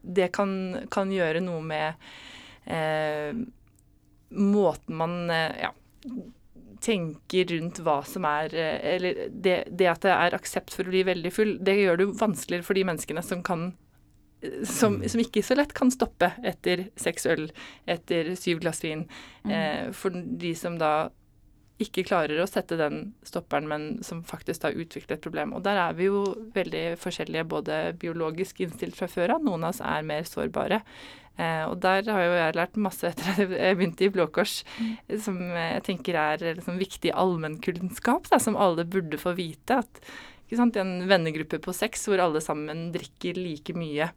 Det 0.01 0.29
kan, 0.33 0.53
kan, 0.91 1.11
gjøre 1.11 1.43
noe 1.43 1.61
med 1.61 2.05
eh, 2.65 3.33
måten 4.31 4.95
man 4.95 5.17
ja, 5.27 5.73
tenker 6.81 7.45
rundt 7.53 7.79
hva 7.85 8.00
som 8.07 8.25
er 8.25 8.53
Eller 8.57 9.27
det, 9.29 9.55
det, 9.69 9.88
at 9.91 10.01
det 10.05 10.11
er 10.15 10.35
aksept 10.38 10.73
for 10.73 10.88
å 10.88 10.93
bli 10.93 11.03
veldig 11.07 11.31
full, 11.33 11.55
det 11.61 11.77
gjør 11.77 12.01
det 12.01 12.09
vanskeligere 12.21 12.65
for 12.65 12.77
de 12.77 12.85
menneskene 12.89 13.23
som 13.25 13.45
kan 13.45 13.71
som, 14.65 14.95
mm. 14.95 15.09
som 15.09 15.21
ikke 15.21 15.43
så 15.45 15.55
lett 15.57 15.73
kan 15.77 15.91
stoppe 15.93 16.31
etter 16.41 16.88
seks 17.00 17.27
øl, 17.29 17.51
etter 17.85 18.33
syv 18.39 18.63
glass 18.63 18.81
vin. 18.81 19.03
Mm. 19.45 19.51
Eh, 19.53 19.83
for 19.93 20.15
de 20.15 20.55
som 20.57 20.79
da 20.81 21.11
ikke 21.81 22.05
klarer 22.05 22.41
å 22.41 22.50
sette 22.50 22.77
den 22.77 23.13
stopperen, 23.25 23.67
men 23.69 23.85
som 24.05 24.21
faktisk 24.25 24.67
har 24.67 24.77
utviklet 24.77 25.17
et 25.17 25.23
problem. 25.23 25.55
Og 25.57 25.63
der 25.65 25.79
er 25.81 25.95
vi 25.97 26.09
jo 26.09 26.23
veldig 26.55 26.83
forskjellige, 27.01 27.47
både 27.50 27.79
biologisk 28.01 28.61
innstilt 28.61 28.97
fra 28.97 29.09
før 29.09 29.38
av. 29.38 29.45
Noen 29.45 29.65
av 29.65 29.73
oss 29.73 29.81
er 29.81 30.05
mer 30.05 30.27
sårbare. 30.29 30.81
Eh, 31.39 31.63
og 31.65 31.77
der 31.83 32.05
har 32.11 32.25
jo 32.25 32.33
jeg 32.35 32.57
lært 32.59 32.81
masse 32.81 33.11
etter 33.11 33.31
at 33.31 33.55
jeg 33.55 33.77
begynte 33.77 34.07
i 34.07 34.11
Blå 34.13 34.27
Kors, 34.33 34.61
mm. 34.77 34.91
som 35.23 35.39
jeg 35.41 35.85
tenker 35.88 36.19
er 36.19 36.43
liksom 36.59 36.81
viktig 36.81 37.13
allmennkunnskap, 37.15 38.29
som 38.41 38.59
alle 38.59 38.85
burde 38.85 39.19
få 39.21 39.35
vite. 39.39 39.81
At 39.81 40.03
sant, 40.51 40.75
en 40.75 41.07
vennegruppe 41.07 41.61
på 41.63 41.75
seks 41.75 42.09
hvor 42.09 42.21
alle 42.23 42.41
sammen 42.43 42.89
drikker 42.95 43.39
like 43.39 43.75
mye 43.77 44.11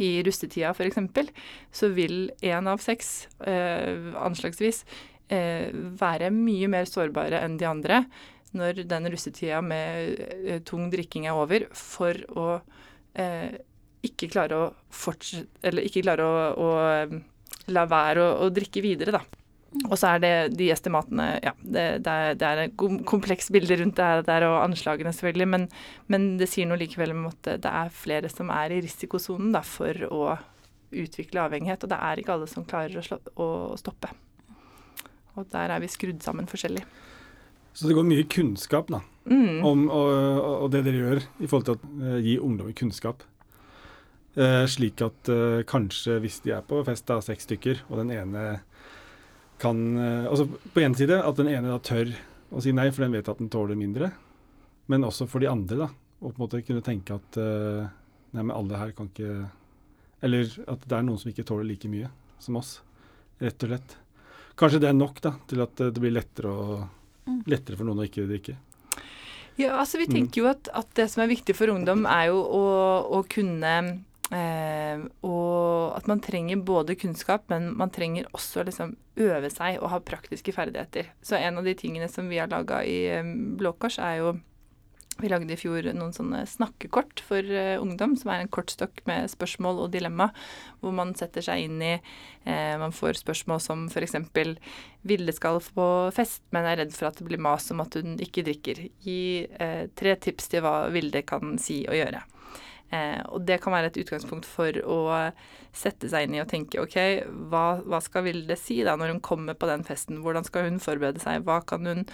i 0.00 0.12
russetida 0.24 0.72
f.eks., 0.72 1.32
så 1.72 1.90
vil 1.92 2.30
én 2.40 2.68
av 2.70 2.80
seks, 2.80 3.28
eh, 3.44 4.12
anslagsvis, 4.16 4.86
eh, 5.28 5.68
være 5.72 6.32
mye 6.32 6.70
mer 6.72 6.88
sårbare 6.88 7.42
enn 7.44 7.58
de 7.60 7.68
andre 7.68 8.06
når 8.56 8.84
den 8.88 9.08
russetida 9.12 9.60
med 9.64 10.16
eh, 10.44 10.62
tung 10.64 10.90
drikking 10.92 11.28
er 11.28 11.38
over, 11.38 11.66
for 11.76 12.16
å 12.36 12.48
eh, 13.16 13.60
ikke 14.02 14.30
klare 14.32 14.58
å 14.58 14.66
ikke 15.82 16.02
klare 16.02 16.26
å, 16.26 16.40
å 16.58 16.72
um, 17.08 17.22
la 17.72 17.86
være 17.88 18.24
å, 18.24 18.34
å, 18.44 18.50
drikke 18.54 18.82
videre, 18.84 19.14
da. 19.14 19.22
Og 19.88 19.94
så 19.96 20.10
er 20.10 20.18
det 20.20 20.32
de 20.58 20.66
estimatene 20.68 21.26
Ja, 21.40 21.54
det, 21.62 21.84
det, 22.04 22.12
er, 22.12 22.34
det 22.36 22.48
er 22.48 22.58
et 22.66 22.74
komplekst 23.08 23.48
bilde 23.54 23.78
rundt 23.80 23.96
det 23.96 24.26
der, 24.26 24.44
og 24.50 24.58
anslagene, 24.66 25.14
selvfølgelig, 25.16 25.48
men, 25.54 25.68
men, 26.12 26.26
det 26.40 26.50
sier 26.52 26.68
noe 26.68 26.80
likevel 26.82 27.14
om 27.14 27.30
at 27.30 27.54
det 27.64 27.70
er 27.70 27.94
flere 27.94 28.28
som 28.32 28.52
er 28.52 28.74
i 28.74 28.82
risikosonen 28.84 29.54
da, 29.54 29.62
for 29.64 30.04
å 30.10 30.34
utvikle 30.92 31.46
avhengighet. 31.46 31.86
Og 31.86 31.94
det 31.94 32.02
er 32.04 32.20
ikke 32.20 32.36
alle 32.36 32.50
som 32.50 32.68
klarer 32.68 33.00
å, 33.00 33.06
slå, 33.06 33.18
å 33.40 33.48
stoppe. 33.80 34.12
Og 35.40 35.48
der 35.54 35.72
er 35.72 35.80
vi 35.80 35.88
skrudd 35.88 36.20
sammen 36.24 36.50
forskjellig. 36.50 36.84
Så 37.72 37.88
det 37.88 37.96
går 37.96 38.04
mye 38.04 38.28
kunnskap 38.28 38.90
da, 38.92 39.00
mm. 39.24 39.62
om 39.64 39.86
og, 39.88 40.10
og, 40.52 40.66
det 40.74 40.82
dere 40.84 40.98
gjør 41.06 41.20
i 41.22 41.48
forhold 41.48 41.68
til 41.70 41.78
å 41.78 41.92
uh, 42.02 42.18
gi 42.20 42.34
ungdommer 42.36 42.76
kunnskap. 42.76 43.24
Uh, 44.32 44.64
slik 44.64 45.02
at 45.04 45.28
eh, 45.28 45.58
kanskje 45.68 46.14
hvis 46.24 46.38
de 46.40 46.54
er 46.56 46.62
på 46.64 46.78
fest 46.86 47.10
av 47.12 47.18
seks 47.20 47.44
stykker, 47.44 47.82
og 47.92 47.98
den 48.00 48.14
ene 48.14 48.44
kan 49.60 49.82
eh, 50.00 50.24
Altså 50.24 50.46
på 50.48 50.80
en 50.80 50.96
side 50.96 51.18
at 51.20 51.36
den 51.36 51.50
ene 51.52 51.68
da 51.68 51.76
tør 51.84 52.14
å 52.48 52.62
si 52.64 52.72
nei, 52.72 52.86
for 52.90 53.04
den 53.04 53.12
vet 53.12 53.28
at 53.28 53.42
den 53.42 53.50
tåler 53.52 53.76
mindre. 53.76 54.08
Men 54.88 55.04
også 55.04 55.28
for 55.28 55.44
de 55.44 55.50
andre, 55.50 55.84
da. 55.84 55.88
Å 55.92 56.30
på 56.30 56.32
en 56.32 56.42
måte 56.46 56.62
kunne 56.64 56.84
tenke 56.84 57.18
at 57.18 57.36
nei, 57.38 58.40
men 58.40 58.54
alle 58.54 58.80
her 58.80 58.92
kan 58.96 59.08
ikke 59.08 59.46
Eller 60.24 60.50
at 60.70 60.84
det 60.86 60.96
er 60.96 61.06
noen 61.06 61.20
som 61.20 61.30
ikke 61.30 61.46
tåler 61.46 61.68
like 61.68 61.88
mye 61.92 62.10
som 62.42 62.58
oss, 62.58 62.76
rett 63.42 63.64
og 63.64 63.72
slett. 63.72 63.96
Kanskje 64.58 64.80
det 64.82 64.90
er 64.90 64.96
nok 64.96 65.20
da, 65.24 65.34
til 65.50 65.62
at 65.64 65.76
det 65.78 66.02
blir 66.02 66.14
lettere, 66.14 66.50
å, 66.50 66.78
mm. 67.28 67.42
lettere 67.52 67.78
for 67.78 67.88
noen 67.88 68.02
å 68.02 68.06
ikke 68.08 68.26
drikke. 68.28 68.56
Ja, 69.60 69.76
altså 69.78 70.00
Vi 70.00 70.08
mm. 70.08 70.14
tenker 70.16 70.42
jo 70.42 70.48
at, 70.50 70.72
at, 70.72 70.88
det 70.98 71.08
som 71.12 71.22
er 71.24 71.30
viktig 71.30 71.56
for 71.56 71.72
ungdom, 71.72 72.06
er 72.08 72.30
jo 72.32 72.40
å, 72.42 72.64
å 73.18 73.22
kunne 73.30 73.74
Eh, 74.32 75.02
og 75.28 75.92
at 75.98 76.06
man 76.08 76.22
trenger 76.24 76.62
både 76.64 76.96
kunnskap, 76.96 77.44
men 77.52 77.72
man 77.76 77.92
trenger 77.92 78.30
også 78.32 78.64
liksom 78.64 78.94
øve 79.20 79.50
seg 79.52 79.76
og 79.82 79.90
ha 79.92 80.00
praktiske 80.00 80.54
ferdigheter. 80.56 81.10
Så 81.20 81.36
en 81.36 81.60
av 81.60 81.68
de 81.68 81.74
tingene 81.76 82.08
som 82.08 82.30
vi 82.32 82.40
har 82.40 82.48
laga 82.52 82.80
i 82.88 83.12
um, 83.20 83.58
Blå 83.60 83.74
Kors, 83.76 83.98
er 84.00 84.22
jo 84.22 84.32
vi 85.20 85.28
lagde 85.28 85.52
i 85.52 85.58
fjor 85.60 85.84
noen 85.92 86.14
sånne 86.16 86.40
snakkekort 86.48 87.20
for 87.20 87.44
uh, 87.44 87.76
ungdom, 87.82 88.14
som 88.16 88.32
er 88.32 88.40
en 88.40 88.50
kortstokk 88.50 89.02
med 89.06 89.28
spørsmål 89.30 89.84
og 89.84 89.92
dilemma, 89.92 90.30
hvor 90.80 90.96
man 90.96 91.12
setter 91.18 91.44
seg 91.44 91.66
inn 91.66 91.76
i 91.84 91.92
eh, 91.92 92.74
Man 92.80 92.96
får 92.96 93.20
spørsmål 93.20 93.60
som 93.60 93.84
f.eks.: 93.92 94.16
Vilde 95.04 95.36
skal 95.36 95.60
på 95.76 95.86
fest, 96.16 96.40
men 96.56 96.64
er 96.64 96.80
redd 96.80 96.96
for 96.96 97.10
at 97.10 97.20
det 97.20 97.28
blir 97.28 97.42
mas 97.42 97.68
om 97.70 97.84
at 97.84 98.00
hun 98.00 98.16
ikke 98.16 98.46
drikker. 98.48 98.86
Gi 99.04 99.20
eh, 99.44 99.84
tre 99.94 100.16
tips 100.16 100.48
til 100.48 100.64
hva 100.64 100.88
Vilde 100.94 101.22
kan 101.28 101.58
si 101.60 101.82
og 101.84 102.00
gjøre. 102.00 102.24
Eh, 102.92 103.20
og 103.32 103.46
det 103.48 103.56
kan 103.62 103.72
være 103.72 103.88
et 103.88 103.98
utgangspunkt 104.02 104.44
for 104.48 104.76
å 104.84 105.00
sette 105.72 106.10
seg 106.12 106.26
inn 106.26 106.36
i 106.36 106.42
og 106.42 106.50
tenke 106.50 106.82
OK, 106.82 106.98
hva, 107.48 107.80
hva, 107.86 108.02
skal 108.04 108.26
Vilde 108.26 108.56
si 108.60 108.82
da 108.84 108.98
når 109.00 109.14
hun 109.14 109.24
kommer 109.24 109.56
på 109.56 109.68
den 109.70 109.84
festen? 109.86 110.20
Hvordan 110.24 110.44
skal 110.44 110.68
hun 110.68 110.80
forberede 110.82 111.22
seg? 111.22 111.46
Hva 111.46 111.62
kan 111.64 111.88
hun 111.88 112.04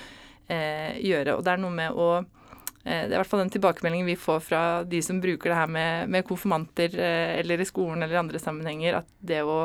eh, 0.47 0.95
gjøre? 1.03 1.35
Og 1.35 1.43
det 1.47 1.55
er 1.55 1.63
noe 1.65 1.75
med 1.75 1.99
å 1.99 2.09
eh, 2.21 3.09
det 3.09 3.11
er 3.11 3.17
i 3.17 3.19
hvert 3.19 3.33
fall 3.33 3.43
den 3.43 3.55
tilbakemeldingen 3.57 4.07
vi 4.07 4.19
får 4.23 4.41
fra 4.47 4.63
de 4.87 5.03
som 5.03 5.19
bruker 5.25 5.51
det 5.51 5.59
her 5.59 5.75
med, 5.75 6.15
med 6.15 6.27
konfirmanter 6.31 6.95
eh, 6.95 7.35
eller 7.41 7.59
i 7.59 7.69
skolen 7.69 8.07
eller 8.07 8.23
andre 8.23 8.43
sammenhenger, 8.43 9.01
at 9.03 9.11
det 9.19 9.43
å 9.43 9.65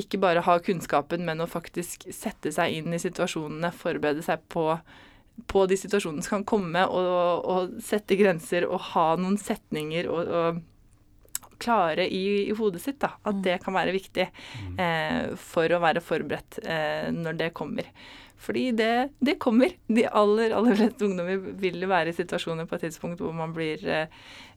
ikke 0.00 0.22
bare 0.22 0.42
ha 0.48 0.58
kunnskapen, 0.64 1.28
men 1.28 1.44
å 1.44 1.50
faktisk 1.50 2.08
sette 2.08 2.54
seg 2.56 2.80
inn 2.80 2.96
i 2.96 3.02
situasjonene, 3.02 3.74
forberede 3.76 4.24
seg 4.24 4.48
på 4.48 4.70
på 5.50 5.64
de 5.66 5.78
situasjonene 5.78 6.22
som 6.22 6.38
kan 6.38 6.46
komme, 6.46 6.84
og, 6.86 7.44
og, 7.44 7.76
sette 7.82 8.18
grenser 8.18 8.68
og 8.68 8.80
ha 8.92 9.08
noen 9.18 9.38
setninger 9.40 10.08
og, 10.10 10.30
og 10.30 10.62
klare 11.62 12.06
i, 12.06 12.24
i, 12.48 12.54
hodet 12.58 12.82
sitt. 12.82 13.00
da, 13.02 13.14
At 13.26 13.40
det 13.44 13.60
kan 13.64 13.76
være 13.76 13.94
viktig 13.94 14.28
mm. 14.28 14.76
eh, 14.80 15.22
for 15.40 15.70
å 15.70 15.80
være 15.82 16.04
forberedt 16.04 16.60
eh, 16.62 17.08
når 17.14 17.40
det 17.40 17.54
kommer. 17.56 17.90
Fordi 18.44 18.64
det, 18.76 19.08
det, 19.24 19.38
kommer. 19.40 19.72
De 19.86 20.04
aller 20.06 20.52
aller 20.52 20.76
fleste 20.76 21.06
ungdommer 21.06 21.38
vil 21.62 21.78
jo 21.80 21.88
være 21.88 22.12
i 22.12 22.16
situasjoner 22.16 22.66
på 22.68 22.76
et 22.76 22.88
tidspunkt 22.88 23.22
hvor 23.22 23.32
man 23.36 23.54
blir 23.56 23.80
eh, 23.88 24.10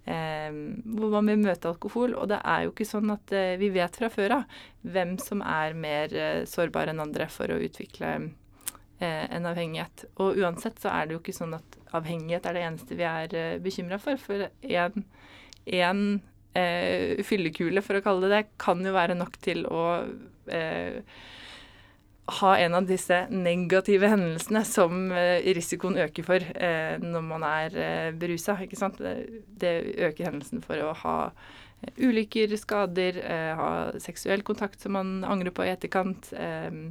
eh, 0.07 0.57
hvor 0.97 1.13
man 1.13 1.31
vil 1.31 1.39
møte 1.45 1.71
alkohol. 1.71 2.17
Og 2.17 2.27
det 2.31 2.41
er 2.43 2.65
jo 2.65 2.73
ikke 2.73 2.89
sånn 2.89 3.13
at 3.13 3.35
eh, 3.35 3.55
vi 3.61 3.71
vet 3.75 3.99
fra 3.99 4.11
før 4.11 4.39
av 4.39 4.59
hvem 4.87 5.15
som 5.23 5.43
er 5.45 5.77
mer 5.77 6.15
eh, 6.15 6.43
sårbare 6.49 6.93
enn 6.93 7.05
andre 7.05 7.29
for 7.31 7.53
å 7.53 7.61
utvikle 7.63 8.13
eh, 8.17 8.27
en 9.05 9.45
avhengighet. 9.45 10.07
Og 10.23 10.39
uansett 10.41 10.79
så 10.81 10.89
er 10.93 11.07
det 11.07 11.17
jo 11.17 11.21
ikke 11.21 11.35
sånn 11.35 11.53
at 11.57 11.77
avhengighet 11.97 12.47
er 12.49 12.57
det 12.57 12.65
eneste 12.65 12.97
vi 12.97 13.05
er 13.07 13.35
eh, 13.37 13.59
bekymra 13.63 13.99
for. 14.01 14.19
For 14.21 14.47
én 14.67 16.03
eh, 16.57 17.23
fyllekule, 17.27 17.83
for 17.85 17.99
å 17.99 18.05
kalle 18.05 18.27
det 18.27 18.33
det, 18.35 18.45
kan 18.61 18.83
jo 18.85 18.95
være 18.95 19.17
nok 19.19 19.37
til 19.43 19.65
å 19.69 19.83
eh, 20.53 21.01
ha 22.27 22.57
en 22.59 22.75
av 22.75 22.87
disse 22.87 23.21
negative 23.31 24.09
hendelsene 24.11 24.63
som 24.67 25.11
eh, 25.15 25.45
risikoen 25.55 25.99
øker 26.03 26.27
for 26.27 26.43
eh, 26.43 26.97
når 26.99 27.23
man 27.23 27.45
er 27.47 27.77
eh, 27.79 28.09
berusa. 28.11 28.57
Det, 28.59 29.15
det, 29.61 29.73
øker 30.09 30.31
hendelsen 30.31 30.63
for 30.65 30.81
å 30.83 30.91
ha 31.05 31.17
eh, 31.29 31.93
ulykker, 32.03 32.57
skader, 32.59 33.21
eh, 33.23 33.51
ha 33.55 33.69
seksuell 34.03 34.43
kontakt 34.47 34.83
som 34.83 34.97
man 34.97 35.21
angrer 35.23 35.55
på 35.55 35.63
i 35.63 35.71
etterkant. 35.71 36.33
Eh, 36.35 36.89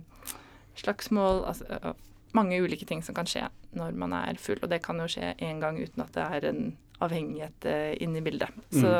slagsmål 0.83 1.45
altså, 1.53 1.95
Mange 2.37 2.59
ulike 2.61 2.85
ting 2.85 3.01
som 3.05 3.17
kan 3.17 3.29
skje 3.29 3.47
når 3.79 3.95
man 3.97 4.13
er 4.13 4.37
full. 4.41 4.59
Og 4.61 4.69
det 4.69 4.83
kan 4.85 4.99
jo 5.01 5.07
skje 5.09 5.31
én 5.41 5.61
gang 5.63 5.79
uten 5.81 6.03
at 6.05 6.13
det 6.13 6.25
er 6.27 6.47
en 6.51 6.61
avhengighet 7.01 7.69
uh, 7.69 7.95
inne 8.03 8.21
i 8.21 8.25
bildet. 8.27 8.53
Mm. 8.75 8.81
Så 8.83 8.93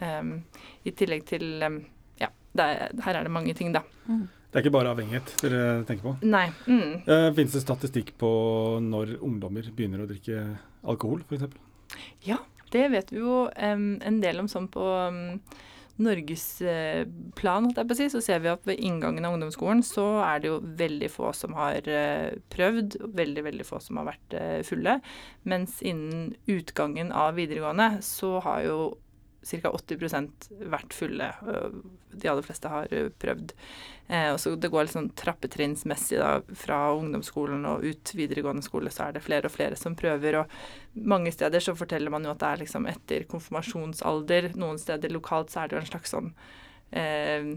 um, 0.00 0.32
i 0.88 0.94
tillegg 0.96 1.26
til 1.28 1.44
um, 1.64 1.82
Ja, 2.20 2.30
er, 2.56 2.94
her 3.04 3.18
er 3.18 3.28
det 3.28 3.34
mange 3.34 3.52
ting, 3.58 3.74
da. 3.76 3.82
Mm. 4.08 4.24
Det 4.48 4.56
er 4.56 4.64
ikke 4.64 4.76
bare 4.78 4.92
avhengighet 4.94 5.34
dere 5.42 5.64
tenker 5.88 6.06
på? 6.06 6.14
Nei. 6.24 6.46
Mm. 6.64 7.04
Uh, 7.04 7.28
Fins 7.36 7.56
det 7.56 7.60
statistikk 7.66 8.14
på 8.20 8.30
når 8.80 9.18
ungdommer 9.20 9.68
begynner 9.76 10.06
å 10.06 10.08
drikke 10.08 10.44
alkohol, 10.88 11.26
f.eks.? 11.28 11.52
Ja, 12.24 12.40
det 12.72 12.86
vet 12.94 13.12
vi 13.12 13.20
jo 13.20 13.42
um, 13.52 13.90
en 14.00 14.22
del 14.24 14.40
om 14.40 14.48
sånn 14.48 14.70
på 14.72 14.86
um, 15.12 15.36
norgesplan, 16.02 17.70
si, 17.98 18.06
så 18.12 18.20
ser 18.22 18.42
vi 18.44 18.52
at 18.52 18.66
ved 18.68 18.78
inngangen 18.84 19.26
av 19.26 19.34
ungdomsskolen 19.36 19.82
så 19.86 20.06
er 20.24 20.42
det 20.42 20.50
jo 20.50 20.60
veldig 20.78 21.10
få 21.10 21.32
som 21.36 21.56
har 21.58 21.88
eh, 21.90 22.38
prøvd, 22.54 23.00
veldig, 23.18 23.44
veldig 23.48 23.66
få 23.66 23.80
som 23.82 24.00
har 24.00 24.12
vært 24.12 24.38
eh, 24.38 24.60
fulle. 24.66 24.98
Mens 25.48 25.80
innen 25.82 26.32
utgangen 26.50 27.10
av 27.12 27.36
videregående 27.38 27.98
så 28.06 28.38
har 28.46 28.64
jo 28.68 28.78
ca. 29.48 29.70
80% 29.72 30.48
vært 30.70 30.94
fulle. 30.96 31.30
De 32.12 32.28
aller 32.30 32.44
fleste 32.44 32.70
har 32.72 32.92
prøvd. 33.20 33.54
Eh, 34.08 34.32
og 34.32 34.40
så 34.40 34.54
Det 34.56 34.70
går 34.72 34.86
litt 34.86 34.94
sånn 34.96 35.10
trappetrinnsmessig 35.12 36.18
da, 36.20 36.40
fra 36.56 36.78
ungdomsskolen 36.96 37.66
og 37.68 37.84
ut 37.84 38.12
videregående 38.16 38.64
skole, 38.64 38.92
så 38.92 39.08
er 39.08 39.16
det 39.16 39.24
flere 39.26 39.50
og 39.50 39.52
flere 39.52 39.76
som 39.76 39.96
prøver. 39.96 40.40
og 40.40 40.46
Mange 40.94 41.32
steder 41.32 41.60
så 41.60 41.76
forteller 41.76 42.10
man 42.10 42.24
jo 42.24 42.32
at 42.32 42.40
det 42.40 42.48
er 42.48 42.62
liksom 42.64 42.88
etter 42.88 43.26
konfirmasjonsalder. 43.28 44.54
Noen 44.56 44.80
steder 44.80 45.12
lokalt 45.12 45.52
så 45.52 45.62
er 45.62 45.68
det 45.68 45.76
jo 45.76 45.82
en 45.84 45.92
slags 45.92 46.14
sånn 46.16 46.32
eh, 46.92 47.52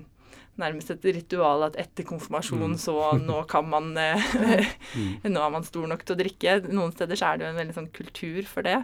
nærmest 0.59 0.91
et 0.93 1.05
ritual 1.15 1.65
at 1.67 1.77
etter 1.79 2.05
konfirmasjon 2.07 2.75
mm. 2.75 2.79
så 2.81 2.95
nå 3.21 3.41
kan 3.51 3.67
man 3.71 3.91
eh. 4.01 4.69
Nå 5.25 5.39
er 5.39 5.53
man 5.53 5.65
stor 5.67 5.87
nok 5.89 6.05
til 6.05 6.17
å 6.17 6.21
drikke. 6.21 6.59
Noen 6.69 6.93
steder 6.95 7.19
så 7.19 7.31
er 7.31 7.39
det 7.39 7.47
jo 7.47 7.51
en 7.53 7.59
veldig 7.61 7.77
sånn 7.77 7.91
kultur 7.95 8.45
for 8.49 8.67
det. 8.67 8.77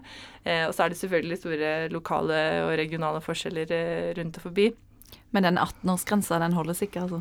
Eh, 0.43 0.65
og 0.67 0.75
så 0.75 0.85
er 0.85 0.93
det 0.93 1.01
selvfølgelig 1.01 1.39
store 1.41 1.71
lokale 1.93 2.41
og 2.65 2.75
regionale 2.79 3.23
forskjeller 3.23 3.73
eh, 3.75 4.11
rundt 4.17 4.39
og 4.39 4.49
forbi. 4.49 4.69
Men 5.35 5.43
den 5.43 5.57
18-årsgrensa, 5.59 6.37
den 6.39 6.55
holdes 6.55 6.79
ikke, 6.85 7.03
altså? 7.03 7.19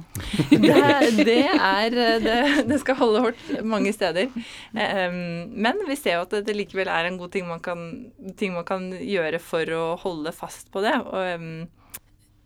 det, 0.50 0.76
det, 1.26 1.40
er 1.50 1.96
det, 2.22 2.36
det, 2.68 2.78
skal 2.82 2.98
holde 3.00 3.22
hardt 3.24 3.48
mange 3.66 3.90
steder. 3.94 4.30
Men 4.72 5.82
vi 5.88 5.96
ser 5.98 6.20
jo 6.20 6.26
at 6.26 6.36
det, 6.46 6.54
likevel 6.54 6.90
er 6.90 7.08
en 7.08 7.18
god 7.18 7.34
ting 7.34 7.48
man, 7.50 7.62
kan, 7.62 7.82
ting 8.38 8.54
man 8.54 8.66
kan 8.68 8.92
gjøre 8.94 9.42
for 9.42 9.74
å 9.74 9.84
holde 10.02 10.34
fast 10.34 10.70
på 10.74 10.84
det. 10.86 10.94
Og 11.02 11.66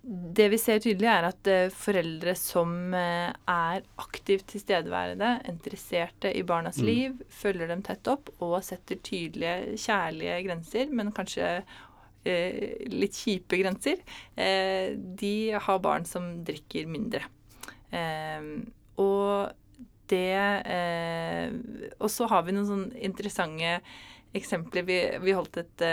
det 0.03 0.47
vi 0.49 0.59
ser 0.61 0.81
tydelig, 0.81 1.09
er 1.13 1.27
at 1.29 1.49
uh, 1.51 1.75
foreldre 1.77 2.33
som 2.39 2.73
uh, 2.95 3.29
er 3.29 3.85
aktivt 4.01 4.47
tilstedeværende, 4.55 5.35
interesserte 5.51 6.33
i 6.33 6.45
barnas 6.47 6.81
mm. 6.81 6.87
liv, 6.89 7.21
følger 7.29 7.69
dem 7.69 7.85
tett 7.85 8.09
opp 8.09 8.33
og 8.39 8.57
setter 8.65 9.01
tydelige, 9.05 9.77
kjærlige 9.81 10.39
grenser, 10.47 10.95
men 10.97 11.13
kanskje 11.17 11.51
eh, 12.25 12.89
litt 12.93 13.17
kjipe 13.17 13.61
grenser, 13.61 14.01
de 15.21 15.35
har 15.53 15.85
barn 15.85 16.09
som 16.09 16.33
drikker 16.45 16.89
mindre. 16.89 17.23
og 19.01 19.51
det 20.11 20.41
Og 21.99 22.11
så 22.13 22.29
har 22.31 22.45
vi 22.45 22.55
noen 22.55 22.69
sånne 22.69 23.01
interessante 23.09 23.79
eksempler. 24.37 24.85
Vi, 24.87 24.99
vi 25.25 25.37
holdt 25.37 25.61
et 25.63 25.87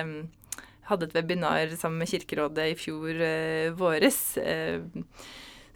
hadde 0.88 1.08
et 1.08 1.16
webinar 1.18 1.76
sammen 1.76 2.02
med 2.02 2.10
Kirkerådet 2.12 2.72
i 2.72 2.80
fjor 2.80 3.22
eh, 3.24 3.70
våres 3.76 4.20
eh, 4.38 4.82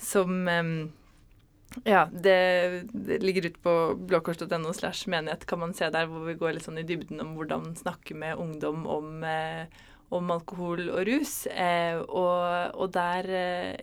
som 0.01 0.47
eh, 0.47 0.71
ja, 1.87 2.05
det, 2.11 2.39
det, 2.91 3.21
ligger 3.23 3.49
ute 3.49 3.61
på 3.63 3.75
blåkors.no 3.95 4.73
slash 4.75 5.07
menighet, 5.11 5.45
kan 5.47 5.61
man 5.61 5.75
se 5.75 5.87
der, 5.91 6.09
hvor 6.11 6.25
vi 6.27 6.35
går 6.39 6.57
litt 6.57 6.67
sånn 6.67 6.81
i 6.81 6.87
dybden 6.87 7.23
om 7.23 7.37
hvordan 7.37 7.71
snakke 7.79 8.17
med 8.17 8.39
ungdom 8.39 8.83
om, 8.91 9.23
eh, 9.23 9.71
om 10.11 10.33
alkohol 10.35 10.89
og 10.91 11.05
rus. 11.07 11.45
Og, 11.47 12.75
og, 12.75 12.91
der, 12.91 13.31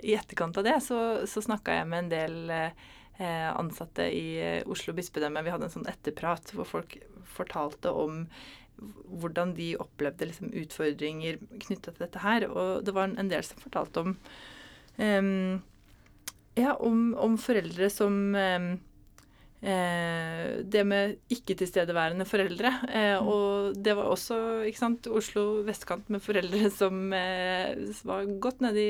i 0.04 0.12
etterkant 0.18 0.60
av 0.60 0.68
det, 0.68 0.76
så, 0.84 1.00
så 1.24 1.44
snakka 1.44 1.78
jeg 1.78 1.88
med 1.88 2.04
en 2.04 2.12
del 2.12 2.52
ansatte 3.18 4.04
i 4.14 4.60
Oslo 4.68 4.92
bispedømme. 4.94 5.40
Vi 5.42 5.50
hadde 5.50 5.66
en 5.66 5.72
sånn 5.72 5.88
etterprat 5.90 6.52
hvor 6.52 6.68
folk 6.68 6.98
fortalte 7.32 7.90
om 7.90 8.26
hvordan 9.20 9.54
de 9.56 9.72
opplevde 9.80 10.28
liksom, 10.30 10.52
utfordringer 10.62 11.40
knytta 11.66 11.92
til 11.92 12.04
dette 12.04 12.22
her. 12.22 12.48
Og 12.50 12.84
det 12.86 12.94
var 12.96 13.10
en 13.10 13.32
del 13.32 13.44
som 13.46 13.62
fortalte 13.62 14.04
om 14.04 14.14
um, 14.98 15.58
ja, 16.58 16.74
om, 16.74 17.14
om, 17.14 17.38
foreldre 17.38 17.90
som 17.92 18.18
um, 18.34 18.70
Eh, 19.58 20.62
det 20.62 20.84
med 20.86 21.16
ikke-tilstedeværende 21.34 22.22
foreldre. 22.30 22.70
Eh, 22.94 23.16
mm. 23.18 23.26
og 23.26 23.78
det 23.82 23.96
var 23.98 24.06
også 24.06 24.36
ikke 24.68 24.78
sant, 24.78 25.08
Oslo 25.10 25.64
vestkant 25.66 26.06
med 26.14 26.22
foreldre 26.22 26.70
som 26.80 27.10
eh, 27.12 27.74
var 28.06 28.28
godt 28.38 28.62
nedi 28.62 28.86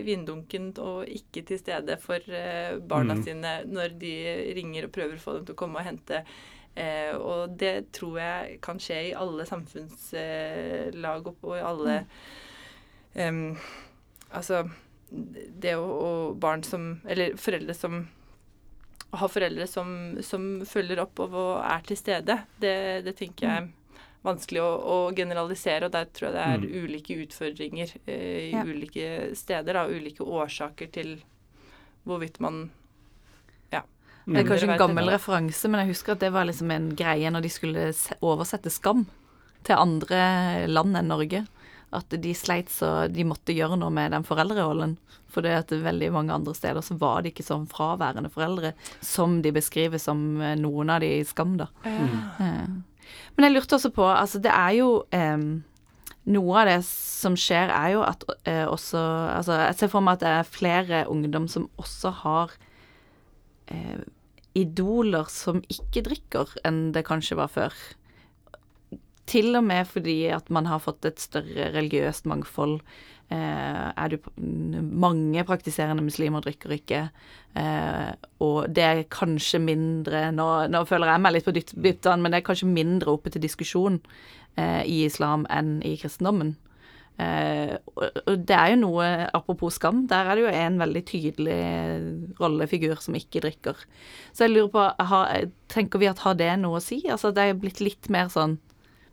vindunken 0.06 0.72
og 0.82 1.06
ikke 1.06 1.44
til 1.46 1.62
stede 1.62 1.98
for 2.02 2.18
eh, 2.26 2.80
barna 2.82 3.14
mm. 3.20 3.22
sine 3.28 3.54
når 3.70 3.94
de 4.02 4.14
ringer 4.58 4.88
og 4.88 4.94
prøver 4.98 5.14
å 5.14 5.22
få 5.22 5.36
dem 5.38 5.46
til 5.46 5.54
å 5.54 5.60
komme 5.62 5.78
og 5.78 5.86
hente 5.86 6.24
Eh, 6.74 7.16
og 7.16 7.56
det 7.58 7.90
tror 7.96 8.20
jeg 8.20 8.60
kan 8.62 8.78
skje 8.80 9.00
i 9.08 9.16
alle 9.18 9.46
samfunnslag 9.48 11.26
og, 11.32 11.50
i 11.56 11.64
alle 11.66 11.96
um, 13.18 13.56
Altså 14.30 14.62
det 15.10 15.74
å, 15.74 16.30
barn 16.38 16.62
som 16.62 17.00
Eller 17.10 17.34
foreldre 17.34 17.74
som 17.74 18.04
ha 19.18 19.26
foreldre 19.26 19.66
som, 19.66 19.88
som 20.22 20.60
følger 20.62 21.00
opp 21.02 21.18
og, 21.24 21.34
er 21.58 21.82
til 21.82 21.98
stede, 21.98 22.36
det, 22.62 22.74
det 23.02 23.16
tenker 23.18 23.48
jeg 23.48 23.64
er 23.64 23.68
vanskelig 24.26 24.62
å, 24.62 24.68
å, 24.78 24.98
generalisere. 25.16 25.88
Og 25.88 25.94
der 25.94 26.10
tror 26.14 26.30
jeg 26.30 26.36
det 26.36 26.44
er 26.44 26.62
mm. 26.62 26.84
ulike 26.84 27.16
utfordringer 27.24 27.94
eh, 28.04 28.50
i 28.50 28.52
ja. 28.52 28.64
ulike 28.66 29.08
steder. 29.38 29.80
Da, 29.80 29.86
ulike 29.90 30.26
årsaker 30.26 30.92
til 30.94 31.16
hvorvidt 32.08 32.40
man 32.44 32.68
det 34.30 34.42
er 34.44 34.48
kanskje 34.48 34.68
en 34.72 34.80
gammel 34.80 35.10
referanse, 35.12 35.70
men 35.70 35.82
jeg 35.82 35.94
husker 35.94 36.14
at 36.14 36.22
det 36.22 36.32
var 36.34 36.46
liksom 36.48 36.70
en 36.74 36.90
greie 36.98 37.30
når 37.32 37.46
de 37.46 37.52
skulle 37.52 37.86
oversette 38.20 38.72
Skam 38.72 39.06
til 39.66 39.76
andre 39.76 40.20
land 40.70 40.96
enn 40.98 41.10
Norge. 41.10 41.44
At 41.90 42.14
de 42.22 42.34
sleit 42.38 42.70
så 42.70 43.08
de 43.10 43.24
måtte 43.26 43.54
gjøre 43.54 43.78
noe 43.80 43.90
med 43.94 44.14
den 44.14 44.26
foreldrerollen. 44.26 44.94
For 45.30 45.46
det 45.46 45.56
at 45.56 45.72
veldig 45.74 46.12
mange 46.14 46.34
andre 46.34 46.54
steder 46.54 46.82
så 46.82 46.96
var 46.98 47.22
det 47.22 47.32
ikke 47.32 47.46
sånn 47.46 47.66
fraværende 47.70 48.30
foreldre 48.32 48.72
som 49.04 49.40
de 49.42 49.52
beskriver 49.54 50.00
som 50.02 50.40
eh, 50.42 50.56
noen 50.58 50.90
av 50.90 51.02
de 51.04 51.10
i 51.20 51.26
Skam, 51.26 51.56
da. 51.60 51.68
Mm. 51.86 52.82
Men 53.34 53.46
jeg 53.46 53.56
lurte 53.56 53.78
også 53.78 53.90
på 53.94 54.06
Altså, 54.06 54.40
det 54.42 54.52
er 54.54 54.76
jo 54.78 54.88
eh, 55.14 55.44
Noe 56.30 56.60
av 56.60 56.68
det 56.68 56.78
som 56.86 57.36
skjer, 57.38 57.72
er 57.74 57.94
jo 57.94 58.02
at 58.06 58.26
eh, 58.44 58.66
også 58.68 59.02
Altså, 59.36 59.58
jeg 59.64 59.78
ser 59.80 59.92
for 59.92 60.06
meg 60.06 60.18
at 60.18 60.24
det 60.24 60.32
er 60.34 60.54
flere 60.58 61.04
ungdom 61.10 61.48
som 61.50 61.68
også 61.80 62.14
har 62.22 62.56
eh, 63.70 64.02
idoler 64.58 65.30
som 65.30 65.62
ikke 65.70 66.04
drikker, 66.06 66.56
enn 66.66 66.90
det 66.94 67.06
kanskje 67.08 67.38
var 67.38 67.50
før. 67.52 67.76
Til 69.30 69.54
og 69.54 69.64
med 69.66 69.86
fordi 69.86 70.24
at 70.34 70.50
man 70.50 70.66
har 70.66 70.82
fått 70.82 71.06
et 71.06 71.22
større 71.22 71.70
religiøst 71.76 72.26
mangfold. 72.26 72.80
Eh, 73.30 74.08
du 74.10 74.18
Mange 74.42 75.44
praktiserende 75.46 76.02
muslimer 76.02 76.42
drikker 76.42 76.74
ikke. 76.74 77.04
Eh, 77.54 78.10
og 78.42 78.72
det 78.74 78.86
er 78.86 79.04
kanskje 79.10 79.62
mindre 79.62 80.30
nå, 80.34 80.48
nå, 80.70 80.82
føler 80.88 81.12
jeg 81.12 81.22
meg 81.22 81.36
litt 81.36 81.46
på 81.46 81.54
dyttene, 81.54 82.18
men 82.18 82.32
det 82.32 82.40
er 82.40 82.48
kanskje 82.50 82.72
mindre 82.72 83.14
oppe 83.14 83.30
til 83.30 83.44
diskusjon 83.44 84.00
eh, 84.58 84.82
i 84.82 85.04
islam 85.06 85.46
enn 85.50 85.78
i 85.86 85.94
kristendommen. 86.00 86.56
Eh, 87.20 87.74
og 87.90 88.44
det 88.48 88.56
er 88.56 88.72
jo 88.72 88.80
noe 88.84 89.08
Apropos 89.36 89.76
skam, 89.76 90.04
der 90.08 90.28
er 90.30 90.38
det 90.38 90.44
jo 90.44 90.52
en 90.54 90.78
veldig 90.80 91.02
tydelig 91.08 91.60
rollefigur 92.40 93.02
som 93.02 93.18
ikke 93.18 93.42
drikker. 93.44 93.84
Så 94.32 94.46
jeg 94.46 94.54
lurer 94.54 94.72
på, 94.72 94.86
har, 95.10 95.46
tenker 95.72 96.02
vi 96.02 96.10
at 96.10 96.22
har 96.24 96.38
det 96.38 96.52
noe 96.62 96.80
å 96.80 96.84
si? 96.84 97.02
Altså 97.10 97.34
det 97.34 97.46
er 97.46 97.60
blitt 97.60 97.82
litt 97.84 98.10
mer 98.12 98.30
sånn 98.32 98.58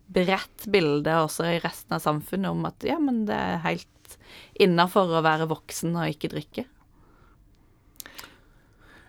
bredt 0.07 0.69
bilde 0.71 1.17
også 1.19 1.49
i 1.51 1.59
resten 1.59 1.97
av 1.97 2.03
samfunnet 2.03 2.53
om 2.53 2.63
at 2.69 2.85
ja, 2.87 2.95
men 3.01 3.25
det 3.27 3.35
er 3.35 3.63
helt 3.65 4.17
innafor 4.63 5.11
å 5.17 5.23
være 5.25 5.49
voksen 5.51 5.97
og 5.97 6.13
ikke 6.13 6.31
drikke? 6.31 6.67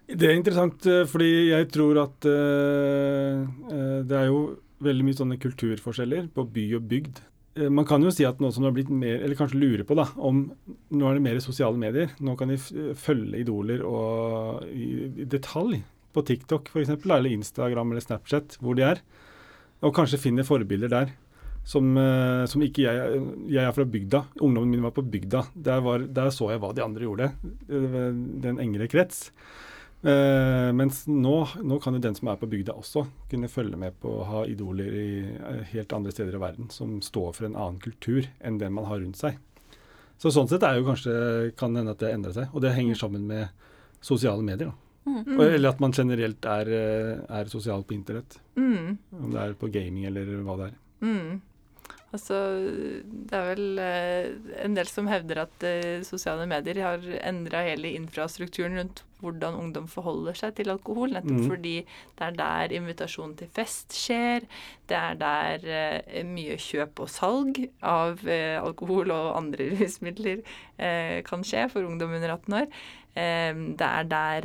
Det 0.09 0.25
er 0.25 0.39
interessant, 0.39 0.87
eh, 0.89 1.05
fordi 1.07 1.51
jeg 1.51 1.69
tror 1.75 1.99
at 2.07 2.25
uh, 2.25 3.43
det 4.09 4.17
er 4.17 4.31
jo 4.31 4.39
veldig 4.81 5.05
mye 5.05 5.19
sånne 5.19 5.37
kulturforskjeller 5.43 6.31
på 6.33 6.47
by 6.55 6.65
og 6.79 6.87
bygd. 6.89 7.21
Eh, 7.59 7.71
man 7.71 7.87
kan 7.89 8.03
jo 8.05 8.13
si 8.15 8.27
at 8.29 8.41
nå 8.43 8.51
som 8.55 8.65
det 8.65 8.71
har 8.71 8.77
blitt 8.77 8.93
mer, 8.93 9.21
eller 9.25 9.39
kanskje 9.39 9.61
lure 9.61 9.87
på 9.87 9.97
da, 9.99 10.09
om 10.17 10.45
nå 10.95 11.09
er 11.09 11.19
det 11.19 11.25
mer 11.25 11.41
sosiale 11.45 11.79
medier. 11.81 12.13
Nå 12.23 12.37
kan 12.39 12.53
de 12.53 12.59
følge 12.99 13.43
idoler 13.43 13.85
og 13.87 14.67
i, 14.71 15.25
detalj 15.27 15.81
på 16.15 16.25
TikTok 16.25 16.71
f.eks., 16.73 16.95
eller 17.05 17.33
Instagram 17.33 17.93
eller 17.93 18.05
Snapchat, 18.05 18.61
hvor 18.63 18.79
de 18.79 18.87
er. 18.87 19.03
Og 19.85 19.95
kanskje 19.95 20.21
finne 20.21 20.47
forbilder 20.47 20.93
der. 20.93 21.17
Som, 21.69 21.91
uh, 22.01 22.47
som 22.49 22.63
ikke 22.65 22.81
jeg 22.81 23.17
Jeg 23.53 23.61
er 23.61 23.75
fra 23.77 23.85
bygda. 23.85 24.23
Ungdommen 24.41 24.71
min 24.73 24.87
var 24.87 24.95
på 24.97 25.05
bygda. 25.05 25.43
Der, 25.53 25.83
var, 25.85 26.01
der 26.01 26.31
så 26.33 26.49
jeg 26.49 26.63
hva 26.63 26.71
de 26.73 26.81
andre 26.81 27.05
gjorde. 27.05 27.27
Den 27.69 28.57
engere 28.63 28.89
krets. 28.89 29.27
Uh, 29.99 30.71
mens 30.79 31.03
nå, 31.11 31.35
nå, 31.59 31.77
kan 31.83 31.97
jo 31.97 32.01
den 32.03 32.15
som 32.15 32.29
er 32.31 32.37
på 32.39 32.47
bygda 32.47 32.77
også 32.79 33.03
kunne 33.33 33.51
følge 33.51 33.79
med 33.81 33.97
på 33.99 34.13
å 34.21 34.27
ha 34.29 34.43
idoler 34.47 34.95
i 34.95 35.09
uh, 35.27 35.65
helt 35.73 35.95
andre 35.97 36.13
steder 36.15 36.37
i 36.39 36.43
verden 36.43 36.69
som 36.71 37.01
står 37.03 37.33
for 37.35 37.49
en 37.49 37.57
annen 37.59 37.81
kultur 37.83 38.29
enn 38.39 38.61
den 38.61 38.77
man 38.77 38.87
har 38.87 39.03
rundt 39.03 39.19
seg. 39.19 39.41
Så 40.23 40.31
sånn 40.35 40.47
sett 40.51 40.63
er 40.67 40.79
jo 40.79 40.87
kanskje, 40.87 41.17
kan 41.59 41.75
hende 41.79 41.97
at 41.97 42.03
det 42.03 42.13
endrer 42.15 42.37
seg. 42.37 42.55
Og 42.55 42.63
det 42.63 42.75
henger 42.75 42.99
sammen 42.99 43.27
med 43.27 43.51
sosiale 44.03 44.43
medier. 44.43 44.71
Mm. 45.09 45.23
Og, 45.37 45.43
eller 45.47 45.73
at 45.73 45.83
man 45.83 45.95
generelt 45.95 46.47
er, 46.47 46.71
uh, 46.71 47.27
er 47.41 47.51
sosial 47.51 47.83
på 47.87 47.97
internett. 47.99 48.39
Mm. 48.59 48.99
Om 49.19 49.31
det 49.35 49.45
er 49.45 49.59
på 49.59 49.71
gaming 49.75 50.07
eller 50.11 50.31
hva 50.47 50.59
det 50.61 50.71
er. 50.71 50.81
Mm. 51.03 51.39
Altså, 52.09 52.37
det 53.29 53.37
er 53.37 53.49
vel 53.51 53.81
eh, 53.85 54.29
en 54.65 54.77
del 54.79 54.89
som 54.89 55.11
hevder 55.11 55.43
at 55.43 55.65
eh, 55.69 56.01
sosiale 56.09 56.47
medier 56.49 56.79
har 56.81 57.03
endra 57.21 57.61
hele 57.67 57.91
infrastrukturen 57.99 58.79
rundt 58.81 59.03
hvordan 59.21 59.59
ungdom 59.59 59.89
forholder 59.93 60.39
seg 60.39 60.55
til 60.57 60.73
alkohol. 60.73 61.13
Nettopp 61.13 61.43
Mm. 61.43 61.49
fordi 61.51 61.75
det 62.17 62.25
er 62.25 62.37
der 62.39 62.73
invitasjon 62.79 63.35
til 63.37 63.51
fest 63.53 63.93
skjer. 63.93 64.47
Det 64.89 64.97
er 64.97 65.19
der 65.21 65.69
eh, 65.69 66.23
mye 66.25 66.57
kjøp 66.57 67.03
og 67.05 67.11
salg 67.13 67.61
av 67.83 68.25
alkohol 68.25 69.13
og 69.13 69.37
andre 69.43 69.69
rusmidler 69.77 70.41
eh, 70.79 71.21
kan 71.29 71.45
skje 71.45 71.67
for 71.75 71.85
ungdom 71.85 72.15
under 72.17 72.39
18 72.39 72.63
år. 72.63 72.73
Det 73.19 73.83
er 73.85 74.05
der 74.07 74.45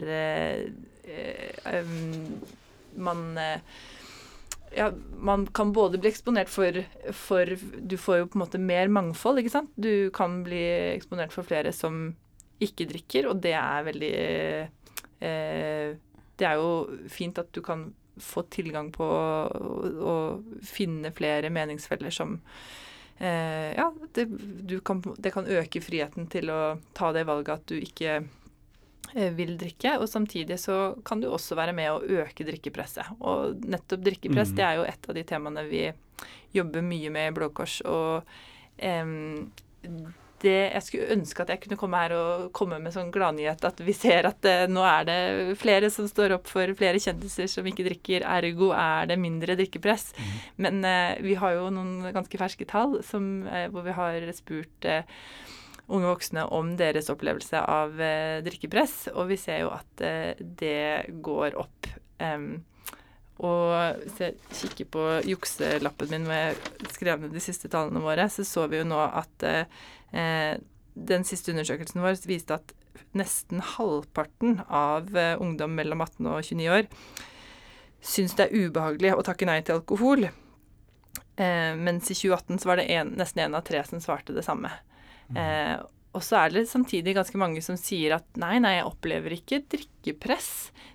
man 2.97 3.37
ja, 4.75 4.91
man 5.17 5.45
kan 5.47 5.71
både 5.73 5.97
bli 6.01 6.09
eksponert 6.09 6.49
for, 6.49 6.83
for 7.13 7.55
Du 7.77 7.97
får 7.97 8.17
jo 8.17 8.27
på 8.27 8.37
en 8.37 8.43
måte 8.43 8.61
mer 8.61 8.91
mangfold, 8.91 9.41
ikke 9.41 9.53
sant. 9.53 9.73
Du 9.75 10.09
kan 10.15 10.41
bli 10.45 10.61
eksponert 10.93 11.33
for 11.35 11.47
flere 11.47 11.73
som 11.75 12.13
ikke 12.63 12.87
drikker, 12.89 13.27
og 13.29 13.41
det 13.43 13.55
er 13.57 13.87
veldig 13.89 14.13
eh, 15.23 15.95
Det 16.39 16.47
er 16.47 16.61
jo 16.61 17.09
fint 17.11 17.39
at 17.41 17.51
du 17.53 17.61
kan 17.65 17.91
få 18.21 18.43
tilgang 18.53 18.91
på 18.93 19.05
å, 19.05 19.27
å 20.05 20.15
finne 20.61 21.09
flere 21.15 21.49
meningsfeller 21.53 22.13
som 22.13 22.37
eh, 23.17 23.73
Ja, 23.73 23.89
det, 24.13 24.27
kan, 24.85 25.01
det 25.17 25.33
kan 25.33 25.49
øke 25.49 25.81
friheten 25.81 26.29
til 26.29 26.53
å 26.53 26.61
ta 26.93 27.09
det 27.15 27.25
valget 27.29 27.55
at 27.57 27.73
du 27.73 27.79
ikke 27.79 28.21
vil 29.13 29.57
drikke, 29.59 29.97
og 29.99 30.07
samtidig 30.09 30.55
så 30.59 30.95
kan 31.05 31.19
du 31.21 31.27
også 31.29 31.55
være 31.59 31.73
med 31.75 31.91
å 31.91 32.21
øke 32.23 32.45
drikkepresset. 32.47 33.11
Og 33.21 33.59
nettopp 33.67 34.01
drikkepress 34.05 34.53
Mm. 34.53 34.55
det 34.57 34.65
er 34.65 34.75
jo 34.79 34.87
et 34.89 35.09
av 35.09 35.15
de 35.15 35.23
temaene 35.23 35.65
vi 35.69 35.83
jobber 36.55 36.81
mye 36.81 37.11
med 37.13 37.27
i 37.29 37.35
Blå 37.35 37.49
Kors. 37.53 37.81
Og 37.85 38.23
em, 38.79 39.51
det 40.43 40.55
jeg 40.73 40.83
skulle 40.83 41.13
ønske 41.15 41.43
at 41.43 41.49
jeg 41.53 41.61
kunne 41.63 41.77
komme 41.79 41.99
her 42.01 42.11
og 42.17 42.49
komme 42.51 42.79
med 42.83 42.91
sånn 42.91 43.11
gladnyhet 43.13 43.63
at 43.63 43.77
vi 43.79 43.93
ser 43.95 44.25
at 44.27 44.43
eh, 44.49 44.65
nå 44.67 44.81
er 44.83 45.05
det 45.07 45.57
flere 45.61 45.89
som 45.93 46.07
står 46.09 46.33
opp 46.35 46.49
for 46.51 46.73
flere 46.75 46.99
kjendiser 46.99 47.47
som 47.47 47.63
ikke 47.69 47.85
drikker, 47.87 48.25
ergo 48.27 48.73
er 48.75 49.07
det 49.07 49.19
mindre 49.21 49.55
drikkepress. 49.59 50.09
Men 50.57 50.83
eh, 50.83 51.21
vi 51.23 51.35
har 51.39 51.55
jo 51.55 51.69
noen 51.71 52.09
ganske 52.11 52.37
ferske 52.41 52.67
tall 52.67 53.01
som, 53.07 53.47
eh, 53.47 53.69
hvor 53.71 53.85
vi 53.87 53.95
har 53.95 54.27
spurt 54.35 54.85
eh, 54.89 55.03
unge 55.93 56.09
voksne 56.09 56.45
om 56.55 56.73
deres 56.79 57.09
opplevelse 57.13 57.61
av 57.69 57.99
eh, 58.01 58.41
drikkepress, 58.45 59.09
og 59.13 59.31
vi 59.31 59.39
ser 59.39 59.63
jo 59.63 59.71
at 59.75 60.03
eh, 60.05 60.35
det 60.39 61.13
går 61.23 61.57
opp. 61.59 61.89
Og 63.43 64.03
hvis 64.05 64.19
jeg 64.21 64.37
kikker 64.55 64.87
på 64.93 65.01
jukselappen 65.27 66.13
min 66.13 66.27
med 66.29 66.59
skrev 66.93 67.19
ned 67.19 67.33
de 67.35 67.41
siste 67.43 67.67
tallene 67.67 67.99
våre, 67.99 68.29
så 68.31 68.45
så 68.47 68.67
vi 68.71 68.79
jo 68.79 68.87
nå 68.87 69.01
at 69.03 69.45
eh, 69.49 69.81
eh, 70.15 70.53
den 70.93 71.27
siste 71.27 71.51
undersøkelsen 71.51 72.03
vår 72.03 72.21
viste 72.29 72.55
at 72.55 72.71
nesten 73.17 73.59
halvparten 73.73 74.61
av 74.69 75.09
ungdom 75.41 75.73
mellom 75.75 76.01
18 76.05 76.29
og 76.29 76.39
29 76.45 76.69
år 76.73 76.87
syns 78.03 78.35
det 78.37 78.47
er 78.47 78.67
ubehagelig 78.67 79.13
å 79.15 79.25
takke 79.25 79.47
nei 79.47 79.59
til 79.65 79.79
alkohol. 79.79 80.27
Eh, 80.27 81.73
mens 81.79 82.11
i 82.11 82.17
2018 82.17 82.59
så 82.61 82.69
var 82.69 82.79
det 82.79 82.89
en, 82.93 83.13
nesten 83.17 83.45
én 83.45 83.57
av 83.57 83.63
tre 83.65 83.81
som 83.87 84.01
svarte 84.03 84.35
det 84.35 84.45
samme. 84.45 84.71
Eh, 85.39 85.75
og 86.13 86.21
så 86.21 86.43
er 86.43 86.53
det 86.53 86.67
samtidig 86.69 87.15
ganske 87.17 87.39
mange 87.41 87.61
som 87.65 87.77
sier 87.79 88.19
at 88.19 88.25
nei, 88.37 88.59
nei, 88.61 88.75
jeg 88.77 88.85
opplever 88.85 89.33
ikke 89.33 89.63
drikkepress. 89.73 90.49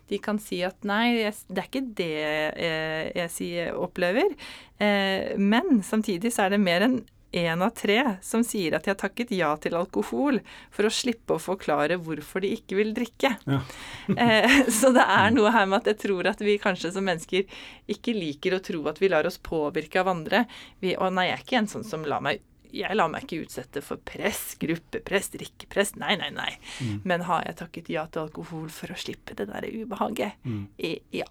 De 0.09 0.21
kan 0.23 0.39
si 0.43 0.61
at 0.67 0.87
nei, 0.87 1.19
jeg, 1.19 1.35
det 1.51 1.63
er 1.63 1.69
ikke 1.69 1.87
det 1.99 2.11
jeg, 2.15 3.13
jeg 3.19 3.35
sier 3.35 3.79
opplever. 3.79 4.35
Eh, 4.79 5.35
men 5.39 5.83
samtidig 5.87 6.33
så 6.35 6.47
er 6.47 6.55
det 6.55 6.63
mer 6.63 6.87
enn 6.87 7.01
én 7.33 7.63
av 7.63 7.75
tre 7.77 7.99
som 8.25 8.41
sier 8.47 8.73
at 8.73 8.87
de 8.87 8.93
har 8.93 8.99
takket 8.99 9.35
ja 9.37 9.51
til 9.61 9.77
alkohol 9.77 10.39
for 10.73 10.89
å 10.89 10.93
slippe 10.93 11.37
å 11.37 11.43
forklare 11.43 11.99
hvorfor 12.01 12.41
de 12.45 12.55
ikke 12.57 12.79
vil 12.79 12.95
drikke. 12.97 13.35
Ja. 13.45 13.61
eh, 14.25 14.61
så 14.73 14.93
det 14.97 15.05
er 15.05 15.35
noe 15.35 15.53
her 15.53 15.69
med 15.69 15.83
at 15.83 15.93
jeg 15.93 16.03
tror 16.07 16.31
at 16.31 16.41
vi 16.45 16.57
kanskje 16.63 16.95
som 16.95 17.05
mennesker 17.09 17.45
ikke 17.91 18.17
liker 18.17 18.57
å 18.57 18.63
tro 18.65 18.85
at 18.89 19.03
vi 19.03 19.13
lar 19.13 19.29
oss 19.29 19.41
påvirke 19.43 20.01
av 20.01 20.13
andre. 20.15 20.47
Vi, 20.81 20.97
å 20.97 21.11
nei, 21.13 21.29
jeg 21.29 21.37
er 21.37 21.45
ikke 21.45 21.61
en 21.63 21.73
sånn 21.75 21.89
som 21.89 22.07
lar 22.09 22.25
meg 22.25 22.41
jeg 22.75 22.97
lar 22.97 23.11
meg 23.13 23.25
ikke 23.25 23.47
utsette 23.47 23.83
for 23.85 24.01
press, 24.05 24.55
gruppepress, 24.61 25.31
drikkepress. 25.35 25.95
Nei, 26.01 26.15
nei, 26.21 26.31
nei. 26.35 26.51
Mm. 26.85 27.01
Men 27.09 27.25
har 27.29 27.47
jeg 27.47 27.59
takket 27.63 27.91
ja 27.93 28.05
til 28.13 28.27
alkohol 28.27 28.69
for 28.73 28.93
å 28.93 28.99
slippe 28.99 29.37
det 29.39 29.49
der 29.51 29.67
ubehaget? 29.69 30.39
Mm. 30.45 30.65
I, 30.77 30.93
ja. 31.21 31.29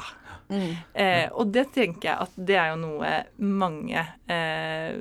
Mm. 0.50 0.72
Eh, 0.94 1.26
og 1.32 1.54
det 1.56 1.68
tenker 1.76 2.12
jeg 2.12 2.28
at 2.28 2.40
det 2.50 2.58
er 2.60 2.72
jo 2.74 2.82
noe 2.84 3.14
mange, 3.38 4.06
eh, 4.32 4.98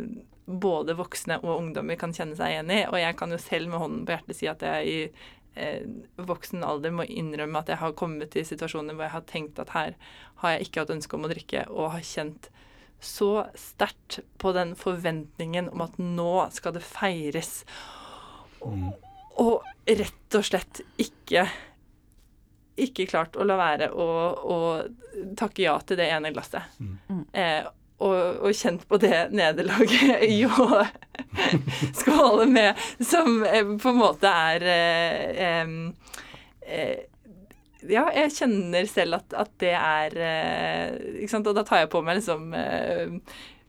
både 0.47 0.95
voksne 0.99 1.41
og 1.43 1.57
ungdommer, 1.57 1.99
kan 1.99 2.15
kjenne 2.15 2.39
seg 2.39 2.55
igjen 2.55 2.75
i. 2.75 2.83
Og 2.91 3.01
jeg 3.01 3.19
kan 3.19 3.35
jo 3.35 3.41
selv 3.43 3.73
med 3.73 3.83
hånden 3.83 4.05
på 4.07 4.17
hjertet 4.17 4.39
si 4.39 4.51
at 4.51 4.63
jeg 4.67 4.93
i 4.93 4.99
eh, 5.57 5.89
voksen 6.21 6.65
alder 6.67 6.95
må 6.95 7.07
innrømme 7.09 7.63
at 7.63 7.73
jeg 7.73 7.83
har 7.83 7.97
kommet 7.99 8.37
i 8.37 8.45
situasjoner 8.47 8.95
hvor 8.95 9.09
jeg 9.09 9.17
har 9.17 9.27
tenkt 9.31 9.63
at 9.63 9.73
her 9.75 9.97
har 10.43 10.55
jeg 10.55 10.69
ikke 10.69 10.85
hatt 10.85 10.95
ønske 10.95 11.19
om 11.19 11.27
å 11.27 11.33
drikke, 11.33 11.67
og 11.73 11.95
har 11.97 12.07
kjent 12.07 12.51
så 13.01 13.47
sterkt 13.59 14.21
på 14.41 14.53
den 14.57 14.75
forventningen 14.79 15.69
om 15.73 15.85
at 15.85 15.99
nå 16.01 16.49
skal 16.55 16.77
det 16.77 16.85
feires. 16.87 17.61
Mm. 18.65 18.91
Og 19.43 19.67
rett 19.87 20.39
og 20.39 20.47
slett 20.47 20.83
ikke 21.01 21.47
ikke 22.77 23.07
klart 23.09 23.37
å 23.41 23.45
la 23.47 23.57
være 23.57 23.89
å, 23.97 24.07
å 24.37 24.59
takke 25.39 25.65
ja 25.65 25.79
til 25.87 25.97
det 25.97 26.11
ene 26.13 26.33
glasset. 26.35 26.77
Mm. 26.77 27.23
Eh, 27.33 27.69
og, 28.05 28.17
og 28.45 28.57
kjent 28.57 28.85
på 28.89 28.99
det 29.01 29.31
nederlaget 29.33 30.27
jo 30.37 30.51
skåle 32.01 32.45
med, 32.51 32.83
som 33.01 33.41
eh, 33.49 33.65
på 33.81 33.93
en 33.93 34.01
måte 34.03 34.29
er 34.29 34.67
eh, 34.73 35.71
eh, 36.67 36.99
ja, 37.93 38.07
jeg 38.15 38.35
kjenner 38.39 38.89
selv 38.91 39.21
at, 39.21 39.37
at 39.45 39.53
det 39.63 39.75
er 39.79 40.17
eh, 40.29 40.97
ikke 41.23 41.35
sant? 41.35 41.51
Og 41.51 41.59
da 41.59 41.67
tar 41.67 41.85
jeg 41.85 41.93
på 41.93 42.03
meg 42.05 42.21
liksom 42.21 42.51
eh, 42.57 43.19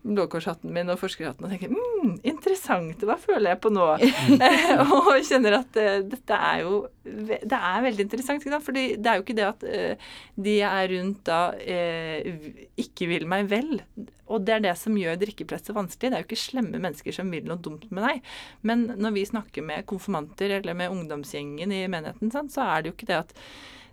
blåkorshatten 0.08 0.72
min 0.74 0.92
og 0.92 1.00
forskerhatten 1.02 1.46
og 1.46 1.52
tenker 1.52 1.72
mm, 1.74 2.18
interessant, 2.28 3.04
hva 3.08 3.18
føler 3.20 3.52
jeg 3.52 3.62
på 3.64 3.72
nå? 3.74 3.86
Og 4.98 5.10
kjenner 5.28 5.60
at 5.60 5.80
eh, 5.80 6.02
dette 6.08 6.38
er 6.50 6.64
jo 6.64 6.84
Det 7.04 7.58
er 7.58 7.86
veldig 7.86 8.06
interessant. 8.06 8.42
Ikke 8.42 8.54
sant? 8.54 8.66
Fordi 8.66 8.86
det 9.00 9.10
er 9.10 9.20
jo 9.20 9.26
ikke 9.26 9.38
det 9.38 9.48
at 9.48 9.66
eh, 9.68 10.12
de 10.36 10.58
jeg 10.60 10.84
er 10.84 10.94
rundt 10.94 11.24
da 11.28 11.42
eh, 11.60 12.52
ikke 12.84 13.10
vil 13.12 13.28
meg 13.30 13.48
vel. 13.52 13.80
Og 14.28 14.44
det 14.44 14.58
er 14.58 14.66
det 14.66 14.76
som 14.80 14.98
gjør 15.00 15.20
drikkepresset 15.22 15.76
vanskelig. 15.76 16.12
Det 16.12 16.18
er 16.18 16.24
jo 16.24 16.28
ikke 16.28 16.42
slemme 16.42 16.82
mennesker 16.84 17.16
som 17.16 17.32
vil 17.32 17.48
noe 17.48 17.62
dumt 17.64 17.88
med 17.96 18.04
deg. 18.04 18.36
Men 18.68 18.86
når 19.00 19.16
vi 19.16 19.26
snakker 19.30 19.66
med 19.66 19.88
konfirmanter 19.88 20.58
eller 20.60 20.76
med 20.78 20.92
ungdomsgjengen 20.92 21.72
i 21.72 21.86
menigheten, 21.92 22.34
sant, 22.34 22.52
så 22.54 22.68
er 22.68 22.84
det 22.84 22.92
jo 22.92 22.98
ikke 22.98 23.12
det 23.14 23.22
at 23.24 23.36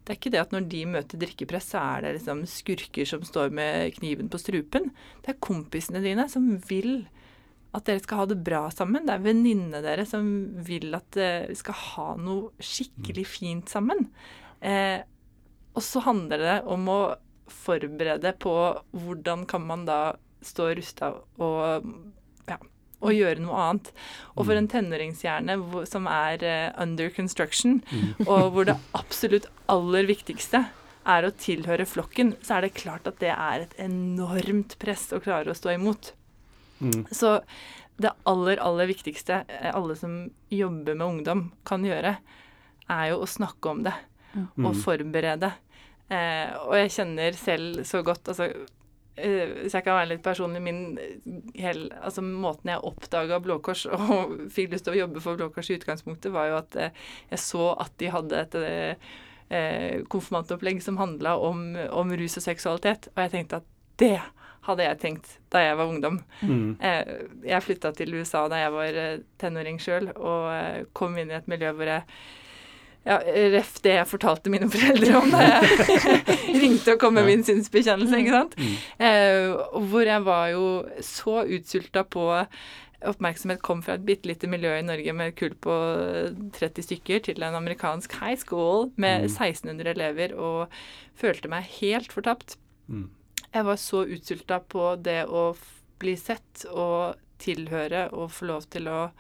det 0.05 0.13
er 0.13 0.19
ikke 0.19 0.33
det 0.35 0.41
at 0.43 0.53
når 0.53 0.67
de 0.69 0.81
møter 0.93 1.21
drikkepress, 1.21 1.71
så 1.73 1.81
er 1.81 2.05
det 2.05 2.15
liksom 2.19 2.43
skurker 2.51 3.09
som 3.09 3.23
står 3.25 3.55
med 3.57 3.95
kniven 3.97 4.29
på 4.29 4.41
strupen. 4.43 4.91
Det 5.25 5.33
er 5.33 5.45
kompisene 5.45 6.03
dine 6.05 6.27
som 6.29 6.51
vil 6.69 7.07
at 7.75 7.89
dere 7.89 8.03
skal 8.05 8.21
ha 8.21 8.27
det 8.31 8.39
bra 8.47 8.67
sammen. 8.71 9.09
Det 9.09 9.17
er 9.17 9.25
venninnene 9.25 9.81
deres 9.83 10.13
som 10.13 10.29
vil 10.67 10.95
at 10.95 11.09
dere 11.17 11.57
skal 11.59 11.79
ha 11.81 12.09
noe 12.21 12.53
skikkelig 12.63 13.25
fint 13.27 13.73
sammen. 13.73 14.07
Eh, 14.61 15.01
og 15.75 15.83
så 15.83 16.05
handler 16.05 16.45
det 16.45 16.59
om 16.71 16.85
å 16.93 17.01
forberede 17.51 18.35
på 18.41 18.55
hvordan 18.93 19.49
kan 19.49 19.65
man 19.67 19.89
da 19.89 20.15
stå 20.45 20.71
rusta 20.77 21.11
og, 21.41 21.89
og 23.05 23.13
gjøre 23.13 23.43
noe 23.45 23.59
annet. 23.69 23.91
Og 24.35 24.47
for 24.49 24.57
en 24.57 24.69
tenåringshjerne 24.73 25.59
som 25.91 26.09
er 26.11 26.43
eh, 26.49 26.71
under 26.81 27.13
construction, 27.15 27.83
og 28.25 28.51
hvor 28.55 28.65
det 28.71 28.79
absolutt 28.97 29.47
aller 29.71 30.09
viktigste 30.09 30.65
er 31.05 31.27
å 31.29 31.35
tilhøre 31.37 31.85
flokken, 31.85 32.33
så 32.41 32.57
er 32.57 32.65
det 32.67 32.77
klart 32.81 33.07
at 33.11 33.19
det 33.21 33.33
er 33.35 33.67
et 33.67 33.75
enormt 33.85 34.79
press 34.81 35.11
å 35.13 35.21
klare 35.21 35.53
å 35.53 35.59
stå 35.59 35.75
imot. 35.77 36.15
Mm. 36.81 37.05
Så 37.13 37.37
det 38.01 38.11
aller, 38.27 38.59
aller 38.65 38.89
viktigste 38.91 39.43
eh, 39.47 39.69
alle 39.71 39.95
som 40.01 40.17
jobber 40.51 40.97
med 40.97 41.07
ungdom 41.07 41.45
kan 41.69 41.85
gjøre, 41.87 42.17
er 42.91 43.05
jo 43.13 43.21
å 43.23 43.29
snakke 43.31 43.71
om 43.71 43.85
det 43.87 43.95
og 44.35 44.73
Mm. 44.75 44.81
forberede. 44.83 45.53
Eh, 46.11 46.51
og 46.67 46.75
jeg 46.75 46.91
kjenner 46.97 47.37
selv 47.39 47.85
så 47.87 48.01
godt 48.03 48.27
altså, 48.33 48.49
Hvis 49.17 49.75
jeg 49.77 49.85
kan 49.87 49.95
være 49.95 50.09
litt 50.11 50.23
personlig, 50.25 50.63
min 50.65 50.99
eh, 50.99 51.19
hel, 51.63 51.85
altså 52.03 52.23
måten 52.25 52.73
jeg 52.73 52.83
oppdaga 52.83 53.39
Blå 53.45 53.61
Kors 53.63 53.85
og 53.95 54.35
fikk 54.55 54.73
lyst 54.75 54.89
til 54.89 54.97
å 54.97 55.01
jobbe 55.05 55.23
for 55.23 55.39
Blå 55.39 55.51
Kors 55.55 55.71
i 55.71 55.77
utgangspunktet, 55.79 56.33
var 56.35 56.49
jo 56.51 56.57
at 56.59 56.77
eh, 56.81 57.05
jeg 57.31 57.43
så 57.45 57.69
at 57.79 57.95
de 58.03 58.11
hadde 58.11 58.41
et 58.41 58.57
eh, 58.59 59.11
eh, 59.55 60.01
konfirmantopplegg 60.11 60.83
som 60.83 60.99
handla 60.99 61.37
om, 61.39 61.67
om 61.95 62.15
rus 62.19 62.39
og 62.41 62.47
seksualitet, 62.49 63.11
og 63.15 63.23
jeg 63.27 63.37
tenkte 63.37 63.63
at 63.63 63.71
det 64.03 64.17
hadde 64.65 64.87
jeg 64.87 64.99
tenkt 65.03 65.35
da 65.53 65.61
jeg 65.61 65.77
var 65.77 65.91
ungdom. 65.93 66.15
Mm. 66.41 66.71
Eh, 66.81 67.11
Jeg 67.45 67.63
flytta 67.67 67.91
til 67.95 68.15
USA 68.17 68.47
da 68.49 68.63
jeg 68.63 68.73
var 68.73 68.97
eh, 69.03 69.19
tenåring 69.39 69.77
sjøl, 69.83 70.09
og 70.17 70.47
eh, 70.55 70.79
kom 70.97 71.19
inn 71.21 71.31
i 71.31 71.37
et 71.37 71.51
miljø 71.53 71.71
hvor 71.77 71.91
jeg 71.91 72.03
ja, 73.05 73.19
ref 73.53 73.75
det 73.85 73.97
jeg 73.99 74.09
fortalte 74.09 74.51
mine 74.53 74.69
foreldre 74.73 75.19
om 75.21 75.31
da 75.35 75.43
jeg 75.45 76.07
ringte 76.63 76.95
og 76.95 77.03
kom 77.03 77.15
med 77.19 77.27
min 77.29 77.45
synsbekjennelse, 77.45 78.21
ikke 78.23 78.39
sant. 78.39 78.57
Mm. 78.57 78.73
Eh, 79.09 79.83
hvor 79.91 80.09
jeg 80.09 80.25
var 80.25 80.49
jo 80.55 80.65
så 81.05 81.43
utsulta 81.45 82.05
på 82.09 82.25
oppmerksomhet 83.05 83.61
kom 83.61 83.83
fra 83.85 83.99
et 83.99 84.05
bitte 84.09 84.25
lite 84.31 84.49
miljø 84.49 84.71
i 84.79 84.85
Norge 84.87 85.13
med 85.13 85.35
kull 85.37 85.53
på 85.61 85.75
30 86.57 86.87
stykker 86.87 87.21
til 87.27 87.43
en 87.45 87.59
amerikansk 87.59 88.15
high 88.23 88.39
school 88.41 88.87
med 88.97 89.27
Mm. 89.27 89.29
1600 89.29 89.91
elever, 89.93 90.33
og 90.41 90.69
følte 91.21 91.49
meg 91.53 91.69
helt 91.83 92.13
fortapt. 92.13 92.57
Mm. 92.89 93.11
Jeg 93.55 93.65
var 93.69 93.77
så 93.77 94.07
utsulta 94.09 94.59
på 94.61 94.95
det 95.05 95.27
å 95.29 95.51
bli 96.01 96.17
sett 96.17 96.65
og 96.73 97.17
tilhøre 97.39 98.09
og 98.13 98.31
få 98.33 98.49
lov 98.49 98.65
til 98.73 98.89
å 98.89 99.11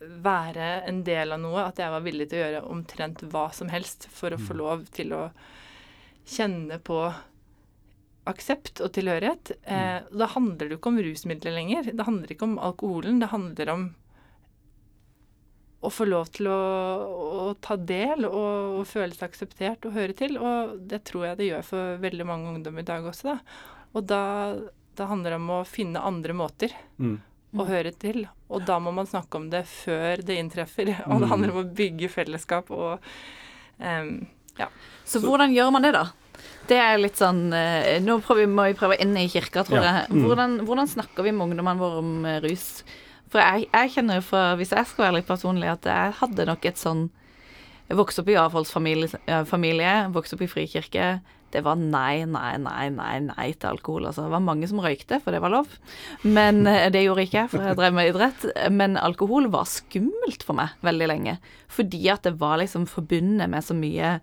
være 0.00 0.82
en 0.88 1.02
del 1.06 1.32
av 1.32 1.40
noe, 1.40 1.62
at 1.68 1.78
jeg 1.80 1.90
var 1.90 2.02
villig 2.04 2.28
til 2.30 2.42
å 2.42 2.46
gjøre 2.50 2.70
omtrent 2.70 3.22
hva 3.32 3.46
som 3.54 3.68
helst 3.72 4.08
for 4.12 4.30
å 4.30 4.38
få 4.38 4.52
Mm. 4.54 4.58
lov 4.58 4.84
til 4.92 5.12
å 5.16 5.30
kjenne 6.26 6.78
på 6.84 7.14
aksept 8.26 8.80
og 8.82 8.92
tilhørighet. 8.92 9.52
Eh, 9.64 10.00
da 10.10 10.26
handler 10.26 10.58
det 10.68 10.70
jo 10.74 10.78
ikke 10.80 10.90
om 10.92 10.98
rusmidler 10.98 11.54
lenger. 11.54 11.84
Det 11.94 12.04
handler 12.04 12.26
ikke 12.34 12.42
om 12.48 12.58
alkoholen. 12.58 13.20
Det 13.20 13.28
handler 13.30 13.68
om 13.72 13.94
å 15.86 15.90
få 15.92 16.06
lov 16.08 16.26
til 16.34 16.48
å, 16.50 16.56
å 17.50 17.54
ta 17.62 17.76
del 17.76 18.24
og, 18.26 18.80
og 18.80 18.86
føle 18.90 19.14
seg 19.14 19.28
akseptert 19.30 19.86
og 19.86 19.94
høre 19.94 20.16
til. 20.18 20.36
Og 20.40 20.80
det 20.90 21.04
tror 21.06 21.28
jeg 21.28 21.38
det 21.38 21.48
gjør 21.52 21.62
for 21.68 22.02
veldig 22.02 22.26
mange 22.26 22.50
ungdom 22.56 22.78
i 22.82 22.86
dag 22.88 23.06
også, 23.06 23.36
da. 23.36 23.38
Og 23.94 24.04
da, 24.10 24.22
da 24.98 25.06
handler 25.06 25.36
det 25.36 25.40
om 25.40 25.52
å 25.60 25.64
finne 25.68 26.02
andre 26.04 26.34
måter 26.36 26.74
Mm. 26.98 27.20
Å 27.54 27.64
høre 27.68 27.92
til. 27.94 28.24
Og 28.50 28.64
da 28.66 28.78
må 28.82 28.92
man 28.94 29.06
snakke 29.08 29.38
om 29.38 29.48
det 29.52 29.64
før 29.70 30.22
det 30.26 30.36
inntreffer. 30.40 30.90
Og 31.10 31.20
det 31.22 31.28
handler 31.30 31.54
om 31.54 31.62
å 31.64 31.68
bygge 31.76 32.08
fellesskap 32.12 32.70
og 32.74 32.98
em, 33.78 34.26
Så 35.04 35.20
hvordan 35.22 35.52
gjør 35.54 35.70
man 35.74 35.82
det, 35.86 35.92
da? 35.96 36.06
Det 36.68 36.76
er 36.82 36.98
litt 36.98 37.16
sånn 37.16 37.52
eh, 37.56 37.96
Nå 38.02 38.18
prøver 38.24 38.42
vi, 38.44 38.50
må 38.52 38.64
vi 38.68 38.74
prøve 38.76 38.96
inn 39.00 39.14
i 39.16 39.28
kirka, 39.30 39.62
tror 39.64 39.78
Ja. 39.80 39.92
jeg. 40.00 40.10
Mm. 40.12 40.24
Hvordan, 40.26 40.56
hvordan 40.66 40.88
snakker 40.90 41.24
vi 41.26 41.32
med 41.32 41.46
ungdommene 41.48 41.80
våre 41.80 42.00
om 42.02 42.24
eh, 42.26 42.40
rus? 42.44 42.82
For 43.32 43.40
jeg, 43.42 43.68
jeg 43.72 43.92
kjenner 43.94 44.20
jo 44.20 44.26
for, 44.28 44.56
hvis 44.60 44.72
jeg 44.74 44.86
skal 44.90 45.06
være 45.08 45.18
litt 45.20 45.28
personlig, 45.30 45.70
at 45.70 45.86
jeg 45.88 46.16
hadde 46.20 46.46
nok 46.46 46.64
et 46.68 46.78
sånn 46.80 47.06
Jeg 47.88 47.98
vokste 48.00 48.22
opp 48.24 48.28
i 48.32 48.38
avholdsfamilie, 48.42 49.20
eh, 49.30 50.08
vokste 50.14 50.34
opp 50.36 50.42
i 50.42 50.50
frikirke. 50.50 51.08
Det 51.54 51.62
var 51.64 51.78
nei, 51.78 52.24
nei, 52.28 52.56
nei, 52.60 52.88
nei, 52.92 53.12
nei 53.28 53.46
til 53.54 53.70
alkohol. 53.70 54.08
Altså, 54.08 54.26
det 54.26 54.34
var 54.34 54.44
mange 54.44 54.68
som 54.70 54.80
røykte, 54.82 55.20
for 55.22 55.34
det 55.34 55.40
var 55.44 55.54
lov. 55.54 55.76
Men 56.24 56.66
eh, 56.70 56.88
det 56.92 57.04
gjorde 57.04 57.26
ikke 57.26 57.38
jeg, 57.38 57.52
for 57.52 57.66
jeg 57.66 57.78
drev 57.78 57.94
med 57.96 58.10
idrett. 58.10 58.48
Men 58.74 58.98
alkohol 59.00 59.46
var 59.52 59.68
skummelt 59.70 60.46
for 60.46 60.58
meg 60.58 60.74
veldig 60.86 61.10
lenge. 61.12 61.36
Fordi 61.72 62.02
at 62.12 62.26
det 62.26 62.34
var 62.42 62.58
liksom 62.62 62.88
forbundet 62.90 63.52
med 63.52 63.64
så 63.64 63.76
mye 63.78 64.16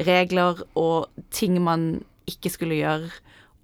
regler 0.00 0.62
og 0.78 1.10
ting 1.34 1.58
man 1.62 1.90
ikke 2.30 2.52
skulle 2.54 2.78
gjøre. 2.78 3.10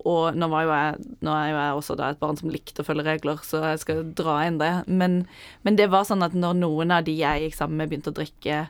Og 0.06 0.36
nå, 0.38 0.46
var 0.52 0.66
jo 0.66 0.74
jeg, 0.74 1.14
nå 1.26 1.32
er 1.34 1.46
jo 1.50 1.56
jeg 1.58 1.78
også 1.80 1.96
da 1.98 2.10
et 2.12 2.20
barn 2.20 2.36
som 2.38 2.50
likte 2.52 2.82
å 2.82 2.86
følge 2.86 3.06
regler, 3.08 3.40
så 3.42 3.62
jeg 3.72 3.80
skal 3.82 4.02
dra 4.18 4.36
inn 4.46 4.60
det. 4.60 4.72
Men, 4.86 5.22
men 5.66 5.78
det 5.78 5.88
var 5.90 6.06
sånn 6.06 6.22
at 6.26 6.36
når 6.36 6.58
noen 6.60 6.94
av 6.94 7.06
de 7.06 7.16
jeg 7.16 7.46
gikk 7.46 7.56
sammen 7.58 7.80
med, 7.80 7.90
begynte 7.90 8.12
å 8.12 8.18
drikke 8.18 8.66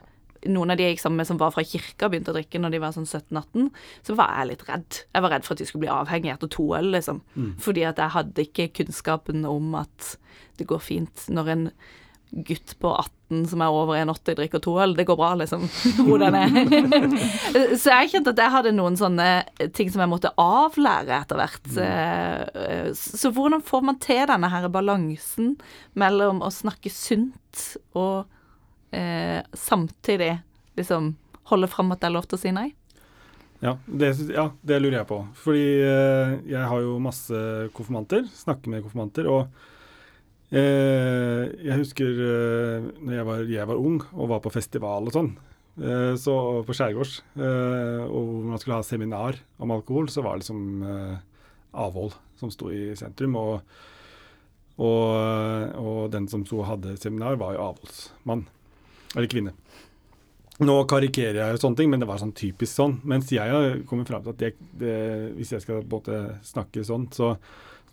noen 0.47 0.71
av 0.73 0.77
de 0.79 0.83
jeg 0.87 0.95
gikk 0.95 1.03
sammen 1.03 1.21
med 1.21 1.27
som 1.29 1.39
var 1.41 1.51
fra 1.55 1.63
kirka, 1.67 2.09
begynte 2.09 2.31
å 2.33 2.37
drikke 2.37 2.61
når 2.63 2.75
de 2.75 2.79
var 2.83 2.95
sånn 2.95 3.07
17-18, 3.09 3.67
så 4.07 4.15
var 4.19 4.33
jeg 4.39 4.51
litt 4.53 4.65
redd. 4.69 5.01
Jeg 5.13 5.25
var 5.25 5.33
redd 5.35 5.45
for 5.47 5.53
at 5.57 5.61
de 5.61 5.67
skulle 5.69 5.85
bli 5.85 5.93
avhengig 5.93 6.33
etter 6.33 6.51
to 6.57 6.69
øl, 6.77 6.91
liksom. 6.95 7.21
Fordi 7.63 7.85
at 7.89 8.01
jeg 8.01 8.15
hadde 8.17 8.47
ikke 8.47 8.69
kunnskapen 8.81 9.45
om 9.49 9.75
at 9.83 10.15
det 10.57 10.67
går 10.69 10.81
fint 10.81 11.27
når 11.29 11.53
en 11.53 11.71
gutt 12.43 12.73
på 12.83 12.89
18 12.91 13.45
som 13.47 13.61
er 13.63 13.71
over 13.71 13.95
1,80 14.01 14.35
drikker 14.35 14.59
to 14.63 14.73
øl. 14.83 14.93
Det 14.97 15.05
går 15.07 15.15
bra, 15.19 15.29
liksom. 15.39 15.63
Hvordan 16.07 16.35
er 16.39 17.75
Så 17.79 17.91
jeg 17.93 18.09
kjente 18.11 18.33
at 18.33 18.41
jeg 18.43 18.51
hadde 18.51 18.73
noen 18.75 18.97
sånne 18.99 19.27
ting 19.75 19.87
som 19.93 20.03
jeg 20.03 20.11
måtte 20.11 20.33
avlære 20.41 21.21
etter 21.21 21.39
hvert. 21.39 21.69
Eh, 21.79 22.89
Så 22.99 23.31
hvordan 23.35 23.63
får 23.63 23.85
man 23.87 23.99
til 24.03 24.25
denne 24.27 24.49
her 24.51 24.67
balansen 24.71 25.53
mellom 25.95 26.43
å 26.43 26.51
snakke 26.51 26.91
sunt 26.91 27.63
og 27.95 28.25
eh, 28.91 29.39
samtidig 29.53 30.37
liksom 30.77 31.15
holde 31.51 31.69
fram 31.71 31.93
at 31.93 32.01
det 32.01 32.09
er 32.09 32.15
lov 32.17 32.27
til 32.27 32.37
å 32.37 32.41
si 32.41 32.51
nei? 32.55 32.69
Ja 33.63 33.73
det, 33.89 34.11
ja, 34.29 34.51
det 34.61 34.77
lurer 34.81 34.99
jeg 34.99 35.09
på. 35.09 35.21
Fordi 35.41 35.65
eh, 35.81 36.35
jeg 36.51 36.69
har 36.69 36.83
jo 36.83 36.99
masse 37.01 37.39
konfirmanter, 37.77 38.27
snakker 38.29 38.73
med 38.73 38.85
konfirmanter. 38.85 39.29
Og 39.31 40.53
eh, 40.53 41.47
jeg 41.65 41.81
husker 41.81 42.21
eh, 42.27 42.89
når 43.01 43.17
jeg 43.17 43.27
var, 43.31 43.43
jeg 43.55 43.69
var 43.71 43.81
ung 43.81 43.99
og 44.11 44.31
var 44.35 44.43
på 44.45 44.53
festival 44.53 45.09
og 45.09 45.15
sånn, 45.15 45.31
eh, 45.81 46.13
så 46.21 46.37
på 46.67 46.77
skjærgårds, 46.77 47.17
eh, 47.39 48.03
og 48.05 48.33
man 48.51 48.61
skulle 48.61 48.77
ha 48.77 48.85
seminar 48.85 49.41
om 49.57 49.73
alkohol, 49.73 50.11
så 50.13 50.25
var 50.25 50.37
det 50.37 50.45
liksom 50.45 50.85
eh, 50.85 51.15
avhold 51.77 52.13
som 52.37 52.53
sto 52.53 52.69
i 52.73 52.91
sentrum. 52.99 53.39
og 53.41 53.85
og, 54.77 55.73
og 55.81 56.11
den 56.13 56.27
som 56.29 56.43
sto 56.45 56.59
og 56.61 56.67
hadde 56.69 56.91
seminar, 57.01 57.39
var 57.41 57.55
jo 57.55 57.63
avholdsmann. 57.63 58.43
Eller 59.17 59.31
kvinne. 59.31 59.53
Nå 60.57 60.73
karikerer 60.89 61.37
jeg 61.37 61.53
jo 61.53 61.61
sånne 61.61 61.77
ting, 61.77 61.89
men 61.91 62.01
det 62.01 62.07
var 62.09 62.21
sånn 62.21 62.33
typisk 62.37 62.71
sånn. 62.79 62.95
Mens 63.05 63.29
jeg 63.33 63.53
har 63.53 63.81
kommet 63.89 64.09
fram 64.09 64.23
til 64.25 64.33
at 64.33 64.39
det, 64.41 64.53
det, 64.81 64.93
hvis 65.37 65.53
jeg 65.53 65.65
skal 65.65 65.83
både 65.85 66.39
snakke 66.45 66.85
sånn, 66.85 67.05
så 67.13 67.35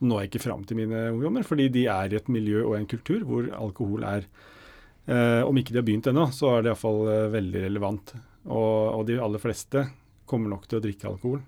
når 0.05 0.23
jeg 0.23 0.31
ikke 0.31 0.45
fram 0.47 0.65
til 0.65 0.79
mine 0.81 1.07
ungdommer. 1.13 1.45
Fordi 1.47 1.69
de 1.73 1.85
er 1.93 2.13
i 2.13 2.19
et 2.19 2.31
miljø 2.33 2.65
og 2.65 2.79
en 2.79 2.89
kultur 2.89 3.25
hvor 3.29 3.51
alkohol 3.53 4.07
er 4.09 4.25
eh, 4.25 5.43
Om 5.45 5.61
ikke 5.61 5.75
de 5.75 5.81
har 5.83 5.87
begynt 5.87 6.09
ennå, 6.11 6.31
så 6.33 6.55
er 6.55 6.65
det 6.65 6.73
iallfall 6.73 7.03
eh, 7.13 7.29
veldig 7.35 7.67
relevant. 7.67 8.15
Og, 8.49 8.79
og 8.97 9.05
de 9.09 9.21
aller 9.21 9.43
fleste 9.43 9.87
kommer 10.29 10.53
nok 10.53 10.65
til 10.69 10.81
å 10.81 10.85
drikke 10.85 11.11
alkohol. 11.11 11.43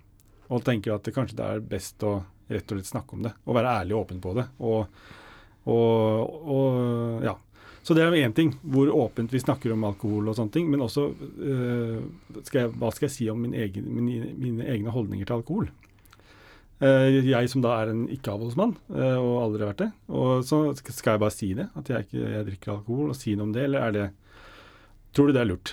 Og 0.52 0.64
tenker 0.64 0.94
at 0.94 1.08
det 1.08 1.16
kanskje 1.16 1.40
det 1.40 1.48
er 1.48 1.68
best 1.72 2.04
å 2.06 2.18
rett 2.46 2.70
og 2.70 2.76
slett 2.76 2.92
snakke 2.92 3.16
om 3.16 3.24
det. 3.24 3.32
Og 3.48 3.56
være 3.56 3.72
ærlig 3.80 3.96
og 3.96 4.04
åpen 4.04 4.20
på 4.22 4.36
det. 4.36 4.46
Og, 4.62 5.00
og, 5.72 6.36
og 6.56 7.24
ja. 7.26 7.34
Så 7.86 7.94
det 7.94 8.02
er 8.02 8.16
én 8.18 8.34
ting, 8.34 8.50
hvor 8.66 8.88
åpent 8.90 9.30
vi 9.30 9.38
snakker 9.38 9.70
om 9.70 9.84
alkohol 9.86 10.26
og 10.26 10.34
sånne 10.34 10.50
ting. 10.56 10.66
Men 10.72 10.82
også 10.82 11.04
uh, 11.14 12.00
skal 12.42 12.64
jeg, 12.64 12.72
hva 12.82 12.90
skal 12.90 13.06
jeg 13.06 13.14
si 13.14 13.28
om 13.30 13.44
min 13.44 13.54
egen, 13.54 13.86
mine, 13.94 14.32
mine 14.34 14.66
egne 14.72 14.90
holdninger 14.90 15.28
til 15.28 15.36
alkohol. 15.38 15.68
Uh, 16.82 17.22
jeg 17.22 17.48
som 17.52 17.62
da 17.62 17.76
er 17.78 17.92
en 17.92 18.02
ikke-avholdsmann, 18.10 18.74
uh, 18.90 19.20
og 19.22 19.36
aldri 19.44 19.62
har 19.62 19.70
vært 19.70 19.84
det. 19.84 19.90
Og 20.10 20.42
så 20.48 20.60
skal 20.82 21.14
jeg 21.14 21.22
bare 21.22 21.36
si 21.36 21.52
det, 21.54 21.68
at 21.78 21.92
jeg 21.92 22.08
ikke 22.08 22.26
jeg 22.34 22.50
drikker 22.50 22.74
alkohol, 22.74 23.14
og 23.14 23.20
si 23.20 23.38
noe 23.38 23.52
om 23.52 23.54
det, 23.54 23.68
eller 23.70 23.86
er 23.86 23.98
det 24.00 24.06
Tror 25.16 25.30
du 25.30 25.32
det 25.32 25.40
er 25.40 25.48
lurt? 25.48 25.70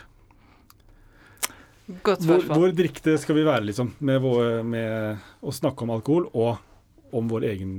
Godt 2.05 2.21
Hvor, 2.21 2.37
spørsmål. 2.37 2.61
hvor 2.61 2.75
drikte 2.77 3.17
skal 3.19 3.35
vi 3.35 3.41
være, 3.43 3.65
liksom, 3.67 3.89
med, 3.99 4.21
vår, 4.23 4.61
med 4.63 5.25
å 5.43 5.51
snakke 5.51 5.83
om 5.83 5.91
alkohol, 5.97 6.29
og 6.31 7.11
om 7.11 7.27
vår 7.27 7.49
egen, 7.49 7.73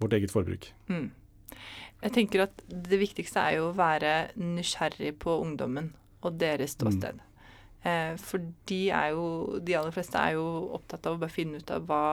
vårt 0.00 0.16
eget 0.16 0.32
forbruk? 0.32 0.70
Mm. 0.88 1.10
Jeg 2.02 2.14
tenker 2.14 2.44
at 2.46 2.60
det 2.68 3.00
viktigste 3.00 3.42
er 3.42 3.58
jo 3.58 3.70
å 3.70 3.78
være 3.78 4.30
nysgjerrig 4.38 5.16
på 5.22 5.34
ungdommen 5.42 5.90
og 6.22 6.38
deres 6.38 6.76
ståsted. 6.76 7.18
Eh, 7.86 8.14
for 8.18 8.42
de 8.66 8.80
er 8.90 9.12
jo 9.14 9.58
De 9.62 9.76
aller 9.78 9.94
fleste 9.94 10.18
er 10.18 10.34
jo 10.34 10.46
opptatt 10.74 11.06
av 11.06 11.14
å 11.14 11.20
bare 11.22 11.30
finne 11.30 11.60
ut 11.62 11.70
av 11.70 11.84
hva 11.86 12.06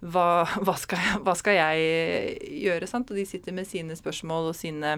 hva, 0.00 0.46
hva, 0.64 0.76
skal, 0.80 1.02
jeg, 1.04 1.20
hva 1.26 1.34
skal 1.36 1.58
jeg 1.58 2.62
gjøre, 2.64 2.88
sant? 2.88 3.10
Og 3.12 3.20
de 3.20 3.26
sitter 3.28 3.56
med 3.56 3.68
sine 3.68 3.96
spørsmål 3.96 4.50
og 4.52 4.56
sine 4.56 4.94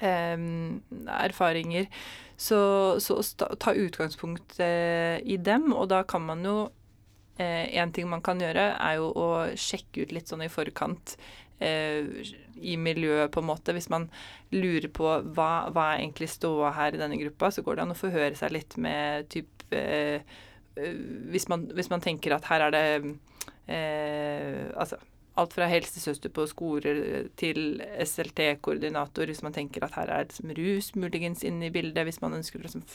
eh, 0.00 0.38
erfaringer. 1.18 1.90
Så, 2.36 2.58
så 3.00 3.20
sta, 3.24 3.48
ta 3.58 3.72
utgangspunkt 3.74 4.58
eh, 4.60 5.18
i 5.24 5.38
dem, 5.40 5.72
og 5.72 5.88
da 5.90 6.02
kan 6.04 6.26
man 6.26 6.44
jo 6.44 6.56
eh, 7.40 7.72
En 7.80 7.92
ting 7.96 8.10
man 8.10 8.22
kan 8.24 8.40
gjøre, 8.40 8.74
er 8.76 8.98
jo 9.00 9.08
å 9.16 9.28
sjekke 9.56 10.04
ut 10.04 10.12
litt 10.12 10.28
sånn 10.28 10.44
i 10.44 10.52
forkant 10.52 11.16
eh, 11.16 11.45
i 11.60 12.76
miljøet, 12.76 13.30
på 13.32 13.40
en 13.40 13.48
måte. 13.48 13.72
Hvis 13.72 13.88
man 13.92 14.08
lurer 14.54 14.88
på 14.92 15.08
hva, 15.36 15.50
hva 15.72 15.88
er 15.92 16.02
egentlig 16.02 16.28
ståa 16.32 16.72
her 16.76 16.96
i 16.96 17.00
denne 17.00 17.18
gruppa, 17.20 17.50
så 17.50 17.64
går 17.64 17.76
det 17.76 17.86
an 17.86 17.94
å 17.94 17.98
forhøre 17.98 18.36
seg 18.38 18.54
litt 18.56 18.76
med 18.80 19.28
typ 19.32 19.66
eh, 19.74 20.22
eh, 20.76 20.96
hvis, 21.32 21.48
man, 21.52 21.68
hvis 21.76 21.90
man 21.92 22.04
tenker 22.04 22.36
at 22.36 22.48
her 22.50 22.68
er 22.68 22.74
det 22.76 22.86
eh, 23.72 24.64
Altså 24.76 25.00
alt 25.36 25.52
fra 25.52 25.66
helsesøster 25.68 26.32
på 26.32 26.46
skoler 26.48 27.26
til 27.36 27.82
SLT-koordinator, 27.82 29.28
hvis 29.28 29.42
man 29.44 29.52
tenker 29.52 29.84
at 29.84 29.98
her 29.98 30.08
er 30.08 30.28
liksom 30.30 30.54
rus 30.56 30.94
muligens 30.96 31.44
inne 31.44 31.68
i 31.68 31.74
bildet, 31.74 32.06
hvis 32.08 32.22
man 32.22 32.38
ønsker 32.38 32.60
å 32.60 32.64
liksom 32.64 32.86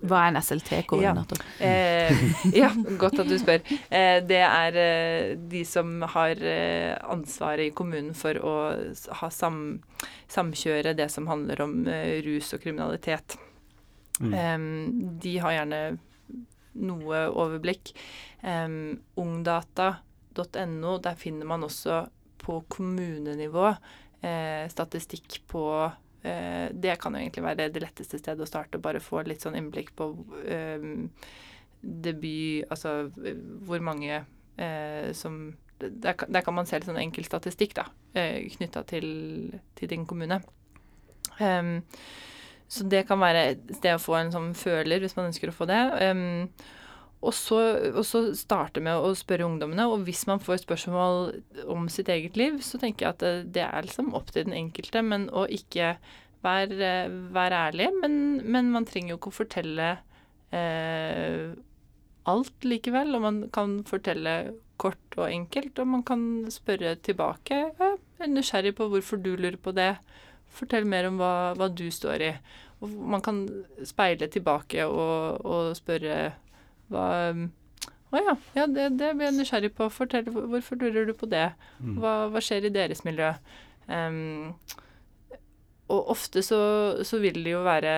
Hva 0.00 0.22
er 0.24 0.30
en 0.30 0.38
SLT-koordinator? 0.40 1.40
Eh, 1.60 2.20
ja, 2.62 2.70
godt 3.00 3.20
at 3.20 3.28
du 3.28 3.36
spør. 3.40 3.60
Eh, 3.90 4.18
det 4.24 4.40
er 4.46 4.78
eh, 4.80 5.32
de 5.50 5.64
som 5.68 6.00
har 6.14 6.40
eh, 6.40 6.94
ansvaret 7.10 7.68
i 7.68 7.74
kommunen 7.76 8.14
for 8.16 8.38
å 8.40 8.54
ha 9.20 9.30
sam, 9.34 9.80
samkjøre 10.30 10.94
det 10.98 11.10
som 11.12 11.28
handler 11.30 11.64
om 11.66 11.74
eh, 11.90 12.20
rus 12.24 12.54
og 12.56 12.62
kriminalitet. 12.64 13.36
Mm. 14.20 15.16
De 15.20 15.38
har 15.40 15.54
gjerne 15.54 15.78
noe 16.84 17.20
overblikk. 17.32 17.94
Ungdata.no, 19.16 20.92
der 21.00 21.16
finner 21.16 21.48
man 21.48 21.64
også 21.64 22.02
på 22.40 22.58
kommunenivå 22.68 23.70
eh, 24.20 24.68
statistikk 24.68 25.40
på 25.48 25.64
Det 26.20 26.94
kan 27.00 27.14
jo 27.16 27.20
egentlig 27.22 27.42
være 27.46 27.70
det 27.72 27.80
letteste 27.80 28.18
stedet 28.20 28.44
å 28.44 28.48
starte, 28.48 28.76
og 28.76 28.84
bare 28.84 29.00
få 29.00 29.22
litt 29.24 29.40
sånn 29.40 29.56
innblikk 29.56 29.94
på 29.96 30.10
eh, 30.44 30.82
debut 31.80 32.68
Altså 32.68 33.08
hvor 33.64 33.80
mange 33.80 34.18
eh, 34.60 35.12
som 35.16 35.40
der, 35.80 36.12
der, 36.28 36.40
kan 36.40 36.54
man 36.54 36.68
se 36.68 36.78
litt 36.78 36.88
sånn 36.88 37.00
enkel 37.00 37.24
statistikk 37.24 37.72
da, 37.78 37.86
eh, 38.12 38.42
knytta 38.56 38.82
til, 38.88 39.06
til, 39.78 39.88
din 39.88 40.04
kommune. 40.04 40.40
Um, 41.40 41.78
så 42.68 42.84
det 42.84 43.06
kan 43.08 43.20
være 43.22 43.46
et 43.54 43.62
sted 43.78 43.96
å 43.96 44.02
få 44.02 44.18
en 44.18 44.32
sånn 44.34 44.50
føler, 44.58 45.00
hvis 45.00 45.16
man 45.16 45.30
ønsker 45.30 45.50
å 45.50 45.56
få 45.56 45.66
det. 45.70 45.80
Um, 46.04 46.50
og 47.20 47.34
så, 47.36 47.58
og 47.92 48.04
så, 48.08 48.22
starte 48.36 48.80
med 48.80 48.96
å 48.96 49.12
spørre 49.16 49.44
ungdommene. 49.44 49.84
Og 49.92 50.06
hvis 50.06 50.22
man 50.28 50.40
får 50.40 50.62
spørsmål 50.62 51.34
om 51.68 51.88
sitt 51.92 52.08
eget 52.08 52.38
liv, 52.40 52.62
så 52.64 52.80
tenker 52.80 53.06
jeg 53.06 53.16
at 53.16 53.24
det, 53.24 53.32
det 53.58 53.66
er 53.66 53.84
liksom 53.84 54.14
opp 54.16 54.32
til 54.32 54.48
den 54.48 54.56
enkelte. 54.56 55.02
Men 55.04 55.28
å 55.28 55.44
ikke 55.44 55.98
være, 56.44 56.94
vær 57.36 57.56
ærlig. 57.66 57.90
Men, 58.00 58.14
men, 58.40 58.72
man 58.72 58.88
trenger 58.88 59.14
jo 59.14 59.20
ikke 59.20 59.34
å 59.34 59.38
fortelle 59.42 59.90
eh, 60.56 61.52
alt 62.32 62.64
likevel. 62.64 63.12
Og 63.18 63.26
man 63.28 63.44
kan 63.52 63.78
fortelle 63.88 64.36
kort 64.80 65.20
og 65.20 65.28
enkelt, 65.28 65.76
og 65.76 65.92
man 65.92 66.08
kan 66.08 66.26
spørre 66.48 66.96
tilbake. 67.04 67.62
Jeg 67.76 68.00
er 68.24 68.32
nysgjerrig 68.32 68.78
på 68.80 68.88
hvorfor 68.94 69.20
du 69.20 69.34
lurer 69.34 69.60
på 69.60 69.76
det. 69.76 69.92
Fortell 70.56 70.88
mer 70.88 71.12
om 71.12 71.20
hva, 71.20 71.52
hva 71.52 71.68
du 71.68 71.90
står 71.92 72.30
i. 72.32 72.36
Og 72.80 73.00
man 73.12 73.20
kan 73.20 73.44
speile 73.84 74.32
tilbake 74.32 74.88
og, 74.88 75.44
og 75.44 75.74
spørre 75.76 76.30
hva 76.90 77.06
Å 78.10 78.18
ja, 78.18 78.34
ja 78.58 78.66
det, 78.66 78.88
det 78.98 79.12
blir 79.14 79.28
jeg 79.28 79.36
nysgjerrig 79.36 79.70
på. 79.78 79.86
Fortell, 79.94 80.26
hvorfor 80.34 80.80
lurer 80.80 81.06
du 81.06 81.12
på 81.14 81.28
det? 81.30 81.52
Mm. 81.78 82.00
Hva, 82.02 82.14
hva 82.32 82.40
skjer 82.42 82.66
i 82.66 82.72
deres 82.74 83.04
miljø? 83.06 83.28
Um, 83.86 84.56
og 85.90 86.10
ofte 86.16 86.42
så, 86.46 86.58
så, 87.06 87.20
vil 87.22 87.38
det 87.42 87.54
jo 87.54 87.62
være 87.66 87.92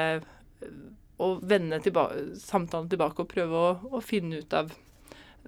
å 1.22 1.30
vende 1.40 1.80
tilba 1.84 2.10
samtalen 2.40 2.90
tilbake 2.92 3.24
og 3.24 3.30
prøve 3.30 3.56
å, 3.56 3.72
å, 3.92 4.02
finne 4.04 4.42
ut 4.42 4.56
av 4.56 4.72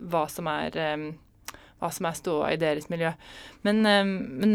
hva 0.01 0.25
som 0.33 0.49
er 0.53 0.77
um, 0.97 1.07
hva 1.81 1.91
som 1.93 2.09
er 2.09 2.17
ståa 2.17 2.51
i 2.55 2.59
deres 2.61 2.89
miljø. 2.89 3.11
Men, 3.67 3.83
men 3.85 4.55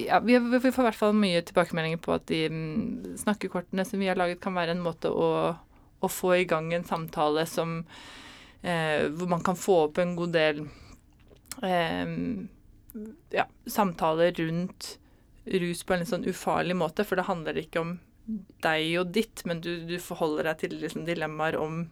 ja, 0.00 0.18
vi, 0.24 0.38
får 0.40 0.82
i 0.82 0.86
hvert 0.88 0.98
fall 0.98 1.14
mye 1.14 1.44
tilbakemeldinger 1.46 2.00
på 2.02 2.16
at 2.16 2.26
de 2.30 2.46
um, 2.50 3.14
snakkekortene 3.20 3.86
som 3.86 4.02
vi 4.02 4.10
har 4.10 4.18
laget, 4.18 4.42
kan 4.42 4.56
være 4.56 4.74
en 4.74 4.82
måte 4.82 5.12
å, 5.12 5.52
å 6.00 6.10
få 6.10 6.34
i 6.36 6.46
gang 6.48 6.72
en 6.74 6.84
samtale 6.84 7.46
som 7.48 7.78
eh, 8.62 9.06
Hvor 9.08 9.30
man 9.30 9.44
kan 9.44 9.56
få 9.56 9.84
opp 9.86 9.98
en 10.02 10.16
god 10.18 10.34
del 10.36 10.62
eh, 11.62 12.06
ja, 13.30 13.46
samtaler 13.66 14.32
rundt 14.32 14.96
rus 15.46 15.84
på 15.84 15.94
en 15.94 16.02
litt 16.02 16.10
sånn 16.10 16.26
ufarlig 16.26 16.74
måte, 16.74 17.04
for 17.06 17.18
det 17.18 17.28
handler 17.28 17.58
ikke 17.60 17.82
om 17.82 17.96
deg 18.64 18.96
og 18.98 19.12
ditt, 19.14 19.44
men 19.46 19.60
du, 19.62 19.84
du 19.86 19.94
forholder 20.02 20.48
deg 20.50 20.62
til 20.64 20.74
liksom, 20.80 21.04
dilemmaer 21.06 21.58
om 21.60 21.84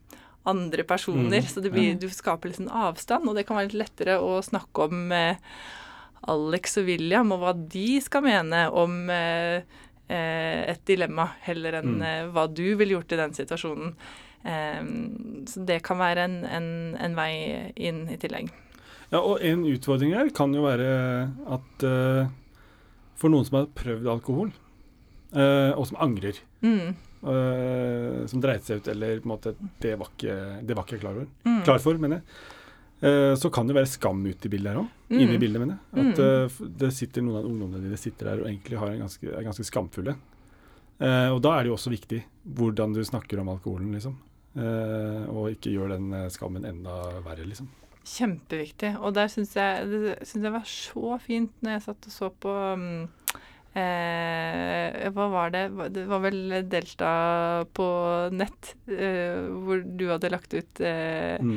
andre 0.48 0.82
personer. 0.88 1.38
Mm, 1.44 1.50
så 1.52 1.62
blir, 1.62 1.92
ja. 1.92 2.00
du 2.00 2.08
skaper 2.10 2.50
litt 2.50 2.58
sånn 2.58 2.72
avstand, 2.72 3.28
og 3.30 3.38
det 3.38 3.46
kan 3.46 3.60
være 3.60 3.70
litt 3.70 3.84
lettere 3.84 4.18
å 4.18 4.40
snakke 4.44 4.88
om 4.88 5.14
eh, 5.14 5.38
Alex 6.32 6.80
og 6.80 6.88
William 6.88 7.30
og 7.36 7.44
hva 7.44 7.54
de 7.54 8.00
skal 8.02 8.26
mene 8.26 8.64
om 8.74 9.04
eh, 9.12 9.62
Eh, 9.62 9.93
et 10.12 10.82
dilemma 10.88 11.30
heller 11.46 11.78
enn 11.80 11.94
mm. 11.96 12.02
Eh, 12.04 12.24
hva 12.34 12.46
du 12.50 12.66
ville 12.76 12.96
gjort 12.96 13.14
i 13.14 13.20
den 13.20 13.34
situasjonen. 13.36 13.94
så 15.48 15.60
det 15.64 15.78
kan 15.80 15.96
være 15.96 16.26
en, 16.28 16.34
en, 16.44 16.66
en, 17.00 17.14
vei 17.16 17.72
inn 17.80 18.02
i 18.12 18.18
tillegg. 18.20 18.50
Ja, 19.08 19.22
og 19.22 19.40
en 19.40 19.62
utfordring 19.64 20.12
her 20.12 20.28
kan 20.36 20.52
jo 20.52 20.66
være 20.66 20.90
at 21.56 21.84
uh, 21.88 22.28
for 23.16 23.32
noen 23.32 23.48
som 23.48 23.56
har 23.56 23.70
prøvd 23.72 24.10
alkohol, 24.12 24.52
og 25.34 25.86
som 25.88 25.96
angrer 25.98 26.36
mm. 26.62 26.92
Som 28.30 28.42
dreit 28.44 28.68
seg 28.68 28.78
ut, 28.78 28.90
eller 28.92 29.16
på 29.18 29.26
en 29.26 29.32
måte 29.32 29.54
Det 29.82 29.96
var 29.98 30.12
ikke, 30.12 30.36
det 30.62 30.76
var 30.76 30.84
ikke 30.84 30.94
jeg 30.94 31.02
klar, 31.02 31.16
mm. 31.24 31.56
klar 31.66 31.80
for, 31.82 31.98
mener 31.98 32.20
jeg. 32.20 32.44
Eh, 33.04 33.34
så 33.36 33.50
kan 33.52 33.68
det 33.68 33.76
være 33.76 33.90
skam 33.90 34.22
ute 34.24 34.48
i 34.48 34.52
bildet 34.52 34.72
her 34.72 34.80
òg. 34.80 34.92
Mm. 35.14 35.22
Inne 35.22 35.36
i 35.36 35.40
bildet, 35.40 35.62
mener 35.62 35.78
jeg. 35.78 36.04
At 36.04 36.20
mm. 36.20 36.70
det 36.82 36.92
sitter 36.96 37.24
noen 37.24 37.40
av 37.40 37.48
ungdommene 37.48 37.82
dine 37.84 37.98
sitter 38.00 38.32
der 38.32 38.42
og 38.42 38.50
egentlig 38.50 39.00
ganske, 39.00 39.30
er 39.30 39.46
ganske 39.46 39.66
skamfulle. 39.68 40.16
Uh, 40.98 41.30
og 41.34 41.40
da 41.42 41.54
er 41.54 41.64
det 41.64 41.72
jo 41.72 41.78
også 41.78 41.90
viktig 41.90 42.20
hvordan 42.56 42.94
du 42.94 43.00
snakker 43.06 43.40
om 43.42 43.50
alkoholen, 43.54 43.94
liksom. 43.96 44.18
Uh, 44.54 45.24
og 45.32 45.48
ikke 45.54 45.72
gjør 45.74 45.96
den 45.96 46.12
skammen 46.30 46.66
enda 46.68 46.98
verre, 47.24 47.46
liksom. 47.46 47.70
Kjempeviktig. 48.04 48.92
Og 49.00 49.14
der 49.16 49.30
syns 49.32 49.54
jeg 49.56 49.88
det 49.88 50.16
synes 50.28 50.44
jeg 50.44 50.52
var 50.52 50.66
så 50.68 51.18
fint 51.24 51.62
når 51.64 51.78
jeg 51.78 51.84
satt 51.86 52.08
og 52.10 52.12
så 52.12 52.28
på 52.44 52.52
um, 52.76 53.06
eh, 53.80 55.08
Hva 55.16 55.28
var 55.32 55.54
det? 55.54 55.64
Det 55.94 56.04
var 56.10 56.20
vel 56.26 56.58
Delta 56.68 57.12
på 57.76 57.86
nett, 58.36 58.74
eh, 58.92 59.48
hvor 59.64 59.80
du 59.80 60.04
hadde 60.12 60.32
lagt 60.34 60.56
ut 60.56 60.84
eh, 60.84 61.40
mm 61.40 61.56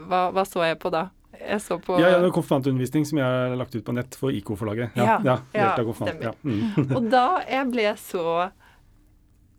hva, 0.00 0.30
hva, 0.32 0.44
så 0.48 0.64
jeg 0.66 0.78
på 0.82 0.92
da? 0.94 1.08
Jeg 1.42 1.60
så 1.64 1.78
på 1.82 1.98
Ja, 2.00 2.14
ja 2.14 2.22
det 2.22 2.30
er 2.30 2.34
konfirmantundervisning 2.34 3.06
som 3.08 3.20
jeg 3.20 3.26
har 3.26 3.54
lagt 3.58 3.74
ut 3.74 3.84
på 3.84 3.94
nett 3.96 4.16
for 4.18 4.34
IK-forlaget. 4.34 4.96
Ja, 4.98 5.18
ja, 5.24 5.38
ja, 5.56 5.70
ja 5.76 6.18
Ja. 6.28 6.34
Mm. 6.42 6.92
og 6.96 7.08
da 7.12 7.26
jeg 7.48 7.70
ble 7.72 7.94
så 8.00 8.26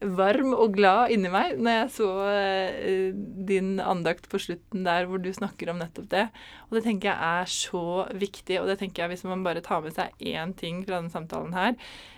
varm 0.04 0.52
og 0.52 0.74
glad 0.76 1.14
inni 1.16 1.30
meg 1.32 1.58
når 1.60 1.78
jeg 1.78 1.92
så 1.96 2.08
uh, 2.28 3.20
din 3.48 3.78
andakt 3.84 4.28
på 4.32 4.40
slutten 4.42 4.84
der 4.88 5.08
hvor 5.08 5.22
du 5.22 5.30
snakker 5.34 5.72
om 5.72 5.80
nettopp 5.82 6.10
det. 6.12 6.26
Og 6.70 6.78
det 6.78 6.84
tenker 6.88 7.12
jeg 7.12 7.44
er 7.44 7.54
så 7.54 7.86
viktig, 8.12 8.60
og 8.62 8.68
det 8.70 8.80
tenker 8.82 9.06
jeg 9.06 9.14
hvis 9.14 9.28
man 9.30 9.46
bare 9.46 9.64
tar 9.64 9.84
med 9.86 9.96
seg 9.96 10.12
én 10.20 10.56
ting 10.60 10.84
fra 10.84 11.00
denne 11.00 11.14
samtalen 11.14 11.56
her, 11.56 11.78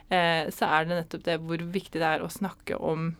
uh, 0.09 0.43
så 0.53 0.71
er 0.71 0.87
det 0.87 1.01
nettopp 1.01 1.27
det 1.27 1.37
hvor 1.43 1.69
viktig 1.77 2.01
det 2.01 2.09
er 2.15 2.25
å 2.25 2.31
snakke 2.31 2.79
om 2.79 3.13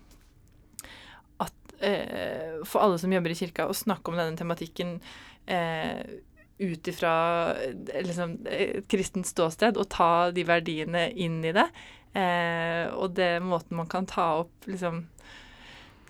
for 2.69 2.85
alle 2.85 2.99
som 3.01 3.13
jobber 3.13 3.33
i 3.33 3.39
kirka, 3.39 3.67
å 3.69 3.75
snakke 3.75 4.11
om 4.11 4.19
denne 4.19 4.37
tematikken 4.39 4.97
eh, 5.45 6.01
ut 6.57 6.87
ifra 6.87 7.15
eh, 7.59 8.05
liksom, 8.05 8.37
et 8.49 8.87
kristent 8.91 9.27
ståsted 9.29 9.79
og 9.79 9.89
ta 9.93 10.29
de 10.35 10.45
verdiene 10.47 11.09
inn 11.11 11.41
i 11.45 11.53
det. 11.55 11.67
Eh, 12.15 12.85
og 12.95 13.17
det 13.17 13.37
måten 13.43 13.81
man 13.81 13.91
kan 13.91 14.07
ta 14.09 14.31
opp 14.45 14.69
liksom 14.69 15.05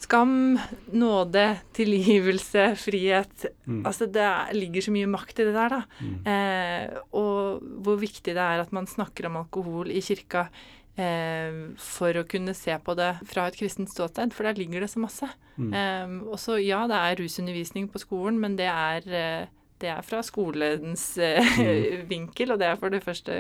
Skam, 0.06 0.60
nåde, 0.92 1.44
tilgivelse, 1.74 2.76
frihet. 2.78 3.46
Mm. 3.66 3.86
Altså 3.88 4.06
det 4.12 4.28
ligger 4.54 4.84
så 4.84 4.92
mye 4.94 5.08
makt 5.10 5.40
i 5.40 5.46
det 5.48 5.54
der, 5.56 5.72
da. 5.72 5.80
Mm. 6.04 6.18
Eh, 6.30 6.98
og 7.16 7.64
hvor 7.82 7.98
viktig 8.02 8.36
det 8.36 8.44
er 8.44 8.62
at 8.62 8.76
man 8.76 8.90
snakker 8.92 9.30
om 9.30 9.40
alkohol 9.40 9.90
i 9.90 10.04
kirka 10.06 10.50
eh, 10.52 10.75
for 10.96 12.16
å 12.16 12.24
kunne 12.24 12.54
se 12.56 12.72
på 12.80 12.94
det 12.96 13.10
fra 13.28 13.50
et 13.50 13.58
kristent 13.60 13.92
ståsted, 13.92 14.32
for 14.32 14.48
der 14.48 14.56
ligger 14.60 14.86
det 14.86 14.92
så 14.94 15.02
masse. 15.04 15.28
Mm. 15.58 15.74
Eh, 15.76 16.16
og 16.32 16.40
så 16.40 16.58
ja, 16.62 16.86
det 16.88 16.96
er 16.96 17.22
rusundervisning 17.22 17.90
på 17.92 18.02
skolen, 18.04 18.40
men 18.40 18.58
det 18.60 18.70
er, 18.72 19.08
eh, 19.08 19.54
det 19.84 19.92
er 19.92 20.08
fra 20.08 20.22
skolens 20.24 21.18
eh, 21.20 21.40
mm. 21.44 22.08
vinkel, 22.14 22.56
og 22.56 22.62
det 22.62 22.70
er 22.70 22.80
for 22.80 22.94
det 22.94 23.04
første 23.06 23.40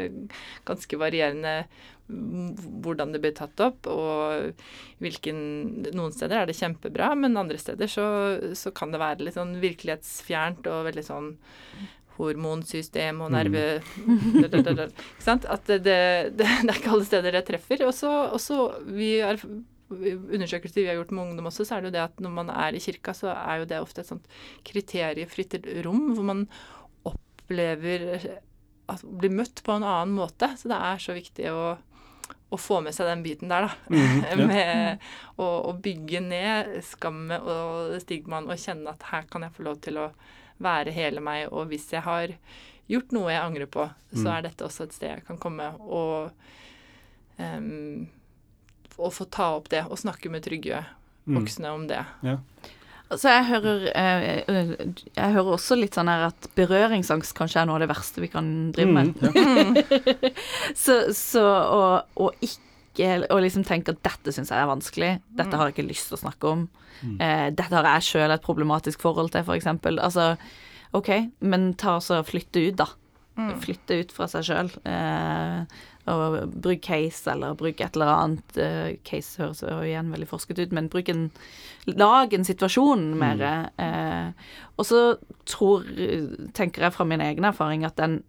ganske 0.67 0.99
varierende 0.99 1.61
hvordan 2.05 3.15
det 3.15 3.21
blir 3.23 3.33
tatt 3.33 3.57
opp, 3.65 3.87
og 3.89 4.51
hvilken 5.01 5.39
Noen 5.97 6.13
steder 6.13 6.43
er 6.43 6.49
det 6.49 6.57
kjempebra, 6.59 7.15
men 7.17 7.39
andre 7.39 7.57
steder 7.57 7.89
så, 7.89 8.05
så 8.53 8.69
kan 8.75 8.93
det 8.93 9.01
være 9.01 9.25
litt 9.25 9.39
sånn 9.39 9.55
virkelighetsfjernt 9.63 10.69
og 10.69 10.85
veldig 10.91 11.05
sånn 11.07 11.31
hormonsystem 12.17 13.21
og 13.25 13.31
nerve 13.35 13.63
mm. 14.07 14.41
Ikke 14.45 14.89
sant? 15.23 15.47
At 15.51 15.65
det, 15.69 15.83
det, 15.85 15.99
det, 16.39 16.49
er 16.49 16.75
ikke 16.75 16.93
alle 16.95 17.07
steder 17.07 17.37
det 17.37 17.45
treffer. 17.47 17.85
Og 17.87 17.95
så 17.95 18.59
vi 18.87 19.17
er 19.19 19.41
undersøkelser 19.89 20.81
vi 20.81 20.87
har 20.89 20.97
gjort 20.97 21.13
med 21.13 21.27
ungdom 21.29 21.49
også, 21.51 21.65
så 21.67 21.75
er 21.75 21.83
det 21.83 21.91
jo 21.91 21.95
det 21.95 22.05
at 22.07 22.23
når 22.23 22.33
man 22.33 22.49
er 22.49 22.75
i 22.75 22.81
kirka, 22.81 23.13
så 23.13 23.29
er 23.35 23.61
jo 23.61 23.67
det 23.69 23.81
ofte 23.83 24.01
et 24.01 24.09
sånt 24.09 24.25
kriteriefritt 24.65 25.59
rom 25.85 26.07
hvor 26.15 26.25
man 26.25 26.45
opplever 27.05 28.07
at 28.91 29.03
blir 29.05 29.33
møtt 29.33 29.61
på 29.65 29.75
en 29.75 29.85
annen 29.85 30.15
måte. 30.17 30.51
Så 30.57 30.69
det 30.71 30.77
er 30.77 31.01
så 31.01 31.15
viktig 31.15 31.51
å, 31.51 31.75
å 32.25 32.59
få 32.59 32.81
med 32.85 32.95
seg 32.97 33.09
den 33.09 33.23
biten 33.25 33.51
der, 33.51 33.67
da. 33.67 33.93
Mm, 33.93 34.23
ja. 34.25 34.47
med 34.51 35.05
å, 35.37 35.47
å, 35.69 35.75
bygge 35.85 36.21
ned 36.25 36.73
skammen 36.85 37.37
og 37.37 37.95
stigmaen 38.03 38.49
og 38.49 38.61
kjenne 38.61 38.93
at 38.93 39.09
her 39.11 39.29
kan 39.29 39.45
jeg 39.45 39.55
få 39.57 39.69
lov 39.69 39.81
til 39.85 40.01
å 40.01 40.09
være 40.61 40.93
hele 40.95 41.23
meg. 41.23 41.47
Og 41.51 41.69
hvis 41.71 41.87
jeg 41.93 42.05
har 42.05 42.35
gjort 42.91 43.15
noe 43.15 43.31
jeg 43.33 43.41
angrer 43.41 43.69
på, 43.71 43.87
så 44.13 44.25
mm. 44.25 44.31
er 44.35 44.45
dette 44.47 44.67
også 44.67 44.85
et 44.85 44.95
sted 44.95 45.11
jeg 45.15 45.25
kan 45.27 45.39
komme 45.41 45.71
og, 45.81 46.31
um, 47.39 48.05
og 48.97 49.13
få 49.15 49.27
ta 49.33 49.55
opp 49.57 49.71
det 49.73 49.85
og 49.89 49.99
snakke 49.99 50.31
med 50.33 50.45
trygge 50.45 50.83
mm. 51.25 51.39
voksne 51.39 51.73
om 51.73 51.87
det. 51.89 52.03
Ja. 52.25 52.39
Altså 53.05 53.29
jeg 53.29 53.45
hører, 53.45 53.83
eh, 53.93 54.93
jeg 55.13 55.33
hører 55.35 55.51
også 55.53 55.75
litt 55.77 55.93
sånn 55.93 56.09
her 56.09 56.31
at 56.31 56.47
berøringsangst 56.57 57.35
kanskje 57.37 57.61
er 57.61 57.67
noe 57.69 57.77
av 57.77 57.83
det 57.83 57.89
verste 57.91 58.23
vi 58.23 58.31
kan 58.33 58.47
drive 58.73 58.95
med. 58.95 59.11
Mm, 59.21 59.75
ja. 59.77 60.31
så, 60.83 60.97
så 61.13 61.43
å, 61.45 61.83
å, 62.17 62.31
ikke 62.41 62.63
Å 63.03 63.39
liksom 63.43 63.65
tenke 63.67 63.95
at 63.95 64.03
dette 64.05 64.33
syns 64.35 64.51
jeg 64.53 64.61
er 64.61 64.69
vanskelig, 64.69 65.13
dette 65.35 65.51
mm. 65.51 65.57
har 65.59 65.69
jeg 65.69 65.77
ikke 65.77 65.89
lyst 65.89 66.11
til 66.11 66.17
å 66.17 66.23
snakke 66.23 66.51
om. 66.51 66.67
Mm. 67.01 67.17
Eh, 67.19 67.47
dette 67.55 67.75
har 67.75 67.89
jeg 67.95 68.07
sjøl 68.09 68.35
et 68.35 68.45
problematisk 68.45 69.03
forhold 69.03 69.33
til, 69.33 69.43
f.eks. 69.43 69.67
Altså, 69.95 70.29
OK, 70.95 71.11
men 71.43 71.73
ta 71.79 71.97
og 71.99 72.29
flytte 72.29 72.63
ut, 72.69 72.77
da. 72.79 72.87
Mm. 73.35 73.51
Flytte 73.59 73.99
ut 73.99 74.15
fra 74.15 74.29
seg 74.31 74.47
sjøl. 74.47 74.71
Eh, 74.87 75.83
og 76.05 76.35
bruk 76.53 76.83
case, 76.85 77.25
eller 77.31 77.57
bruk 77.57 77.81
et 77.81 77.97
eller 77.97 78.11
annet. 78.13 78.59
Eh, 78.61 78.89
case 79.07 79.41
høres 79.41 79.63
jo 79.65 79.79
igjen 79.83 80.13
veldig 80.13 80.29
forsket 80.29 80.61
ut, 80.61 80.75
men 80.75 80.91
bruk 80.93 81.09
en 81.11 81.29
Lag 81.85 82.31
en 82.33 82.45
situasjon 82.45 83.11
mer. 83.13 83.41
Eh, 83.77 84.29
og 84.73 84.87
så 84.89 85.01
tror 85.45 85.83
tenker 86.57 86.87
jeg 86.87 86.95
fra 86.95 87.05
min 87.05 87.21
egen 87.21 87.45
erfaring 87.45 87.85
at 87.85 87.99
den 87.99 88.23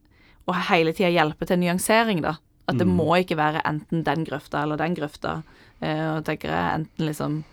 å 0.47 0.55
hele 0.69 0.93
tida 0.95 1.09
hjelpe 1.11 1.49
til 1.49 1.63
nyansering, 1.63 2.21
da. 2.25 2.37
At 2.69 2.79
det 2.79 2.87
Mm. 2.87 2.97
må 2.97 3.13
ikke 3.23 3.37
være 3.39 3.63
enten 3.65 4.03
den 4.05 4.25
grøfta 4.27 4.63
eller 4.63 4.77
den 4.77 4.95
grøfta. 4.97 5.43
Eh, 5.81 6.17
og 6.17 6.25
tenker 6.25 6.49
jeg 6.51 6.81
enten 6.81 7.07
liksom 7.07 7.45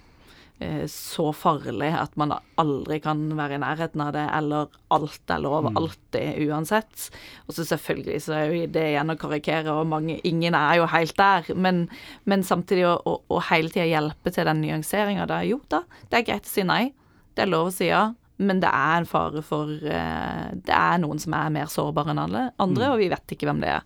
eh, 0.62 0.86
så 0.88 1.34
farlig 1.36 1.90
at 2.00 2.16
man 2.16 2.32
aldri 2.58 3.00
kan 3.02 3.20
være 3.36 3.56
i 3.56 3.58
nærheten 3.60 4.00
av 4.02 4.14
det, 4.14 4.24
eller 4.34 4.68
alt 4.92 5.30
er 5.30 5.40
lov 5.42 5.66
Mm. 5.66 5.76
alltid 5.78 6.48
uansett. 6.50 7.10
Og 7.50 7.56
så 7.56 7.66
selvfølgelig 7.66 8.22
så 8.22 8.34
er 8.38 8.46
jo 8.54 8.68
det 8.68 8.84
igjen 8.94 9.10
å 9.12 9.18
karikere, 9.18 9.68
og 9.74 9.88
mange, 9.88 10.20
ingen 10.24 10.54
er 10.56 10.78
jo 10.78 10.86
helt 10.88 11.16
der. 11.18 11.44
Men, 11.56 11.90
men 12.26 12.42
samtidig 12.44 12.86
å, 12.86 13.02
å, 13.06 13.22
å 13.30 13.42
hele 13.50 13.70
tida 13.70 13.86
hjelpe 13.90 14.32
til 14.32 14.46
den 14.46 14.62
nyanseringa 14.62 15.28
da. 15.28 15.42
Jo 15.44 15.60
da, 15.70 15.84
det 16.10 16.20
er 16.22 16.32
greit 16.32 16.46
å 16.46 16.54
si 16.54 16.64
nei. 16.64 16.94
Det 17.36 17.44
er 17.44 17.52
lov 17.52 17.68
å 17.68 17.74
si 17.74 17.88
ja. 17.90 18.14
Men 18.40 18.60
det 18.60 18.70
er 18.70 18.98
en 18.98 19.06
fare 19.06 19.42
for 19.46 19.68
eh, 19.70 20.50
Det 20.56 20.74
er 20.74 20.98
noen 21.00 21.20
som 21.20 21.34
er 21.34 21.50
mer 21.54 21.66
sårbare 21.70 22.10
enn 22.12 22.20
alle 22.20 22.52
andre, 22.60 22.86
Mm. 22.88 22.92
og 22.94 22.98
vi 23.00 23.10
vet 23.10 23.28
ikke 23.36 23.46
hvem 23.50 23.60
det 23.62 23.70
er. 23.70 23.84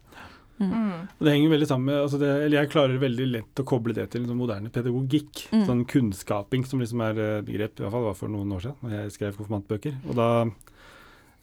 Mm. 0.58 1.06
Og 1.06 1.26
Det 1.26 1.34
henger 1.34 1.52
veldig 1.54 1.70
sammen 1.70 1.92
med 1.92 2.00
altså 2.02 2.20
det, 2.22 2.30
eller 2.46 2.58
Jeg 2.58 2.72
klarer 2.74 3.02
veldig 3.02 3.28
lett 3.30 3.62
å 3.62 3.66
koble 3.68 3.94
det 3.94 4.08
til 4.12 4.24
liksom 4.24 4.40
moderne 4.42 4.72
pedagogikk. 4.74 5.48
Mm. 5.54 5.66
Sånn 5.70 5.84
kunnskaping, 5.90 6.66
som 6.68 6.82
liksom 6.82 7.04
er 7.06 7.24
eh, 7.24 7.42
begrep, 7.46 7.78
i 7.78 7.86
hvert 7.86 7.94
fall 7.94 8.08
var 8.10 8.18
for 8.18 8.34
noen 8.34 8.54
år 8.58 8.66
siden, 8.66 8.80
når 8.84 8.96
jeg 8.98 9.16
skrev 9.18 9.40
konfirmantbøker. 9.40 9.98
Og 10.08 10.18
da, 10.18 10.30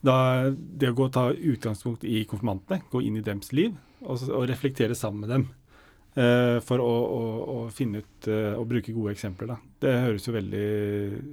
da 0.04 0.16
Det 0.50 0.90
å 0.90 0.96
gå 0.98 1.08
og 1.08 1.14
ta 1.14 1.28
utgangspunkt 1.32 2.06
i 2.08 2.24
konfirmantene, 2.30 2.82
gå 2.90 3.04
inn 3.04 3.20
i 3.20 3.26
deres 3.26 3.52
liv 3.54 3.76
og, 4.04 4.24
og 4.30 4.48
reflektere 4.50 4.98
sammen 4.98 5.24
med 5.24 5.36
dem. 5.36 5.52
Uh, 6.14 6.60
for 6.62 6.78
å, 6.78 6.90
å, 7.10 7.22
å 7.50 7.54
finne 7.74 7.98
ut 7.98 8.26
eh, 8.30 8.52
og 8.54 8.68
bruke 8.70 8.92
gode 8.94 9.16
eksempler. 9.16 9.48
Da. 9.50 9.56
Det 9.82 9.94
høres 10.04 10.28
jo 10.28 10.34
veldig, 10.36 10.66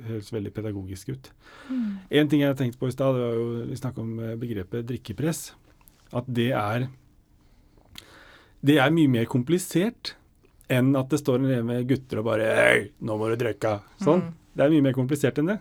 høres 0.08 0.32
veldig 0.34 0.54
pedagogisk 0.56 1.12
ut. 1.14 1.30
Mm. 1.68 1.84
En 2.18 2.32
ting 2.32 2.42
jeg 2.42 2.58
tenkte 2.58 2.82
på 2.82 2.90
i 2.90 2.96
stad, 2.96 3.14
det 3.14 3.28
var 3.28 3.36
jo 3.38 3.68
vi 3.70 3.78
snakka 3.78 4.02
om 4.02 4.16
begrepet 4.42 4.88
drikkepress. 4.90 5.44
At 6.18 6.26
det 6.34 6.50
er 6.58 6.88
Det 8.62 8.78
er 8.78 8.94
mye 8.94 9.10
mer 9.10 9.30
komplisert 9.30 10.16
enn 10.72 10.94
at 10.96 11.10
det 11.12 11.20
står 11.22 11.40
en 11.40 11.48
elev 11.50 11.66
med 11.68 11.88
gutter 11.90 12.22
og 12.22 12.28
bare 12.30 12.52
Hei, 12.56 12.84
nå 13.04 13.18
må 13.20 13.32
du 13.32 13.40
drikke. 13.42 13.80
Sånn. 14.02 14.22
Mm. 14.28 14.38
Det 14.56 14.64
er 14.64 14.74
mye 14.76 14.86
mer 14.86 14.96
komplisert 14.96 15.42
enn 15.42 15.50
det. 15.52 15.58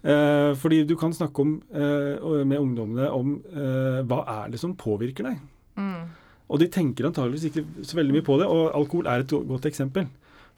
Eh, 0.00 0.52
fordi 0.56 0.84
du 0.88 0.94
kan 0.96 1.12
snakke 1.12 1.42
om, 1.42 1.56
eh, 1.74 2.44
med 2.48 2.60
ungdommene 2.60 3.10
om 3.12 3.34
eh, 3.52 4.00
hva 4.08 4.22
er 4.44 4.54
det 4.54 4.60
som 4.62 4.76
påvirker 4.78 5.28
deg. 5.28 5.42
Mm. 5.76 6.06
Og 6.50 6.62
de 6.62 6.70
tenker 6.72 7.08
antageligvis 7.08 7.50
ikke 7.50 7.66
så 7.84 7.98
veldig 7.98 8.16
mye 8.16 8.26
på 8.26 8.38
det, 8.40 8.48
og 8.48 8.72
alkohol 8.78 9.10
er 9.10 9.24
et 9.24 9.36
godt 9.50 9.68
eksempel. 9.68 10.08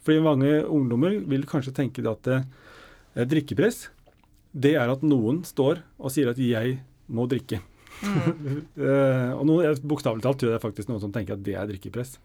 Fordi 0.02 0.22
mange 0.22 0.52
ungdommer 0.66 1.18
vil 1.30 1.48
kanskje 1.48 1.74
tenke 1.74 2.04
at 2.06 2.30
eh, 2.30 3.26
drikkepress, 3.26 3.88
det 4.52 4.76
er 4.76 4.92
at 4.92 5.02
noen 5.02 5.42
står 5.48 5.80
og 5.98 6.12
sier 6.12 6.28
at 6.28 6.36
'jeg 6.36 6.80
må 7.08 7.26
drikke'. 7.26 7.71
Mm. 8.02 8.62
uh, 8.86 9.32
og 9.36 9.44
noen- 9.48 9.82
bokstavelig 9.86 10.24
talt 10.24 10.40
tror 10.40 10.50
jeg 10.50 10.56
det 10.56 10.60
er 10.60 10.64
faktisk 10.68 10.90
noen 10.90 11.02
som 11.04 11.12
tenker 11.14 11.36
at 11.36 11.44
det 11.46 11.56
er 11.58 11.68
drikkepress. 11.70 12.16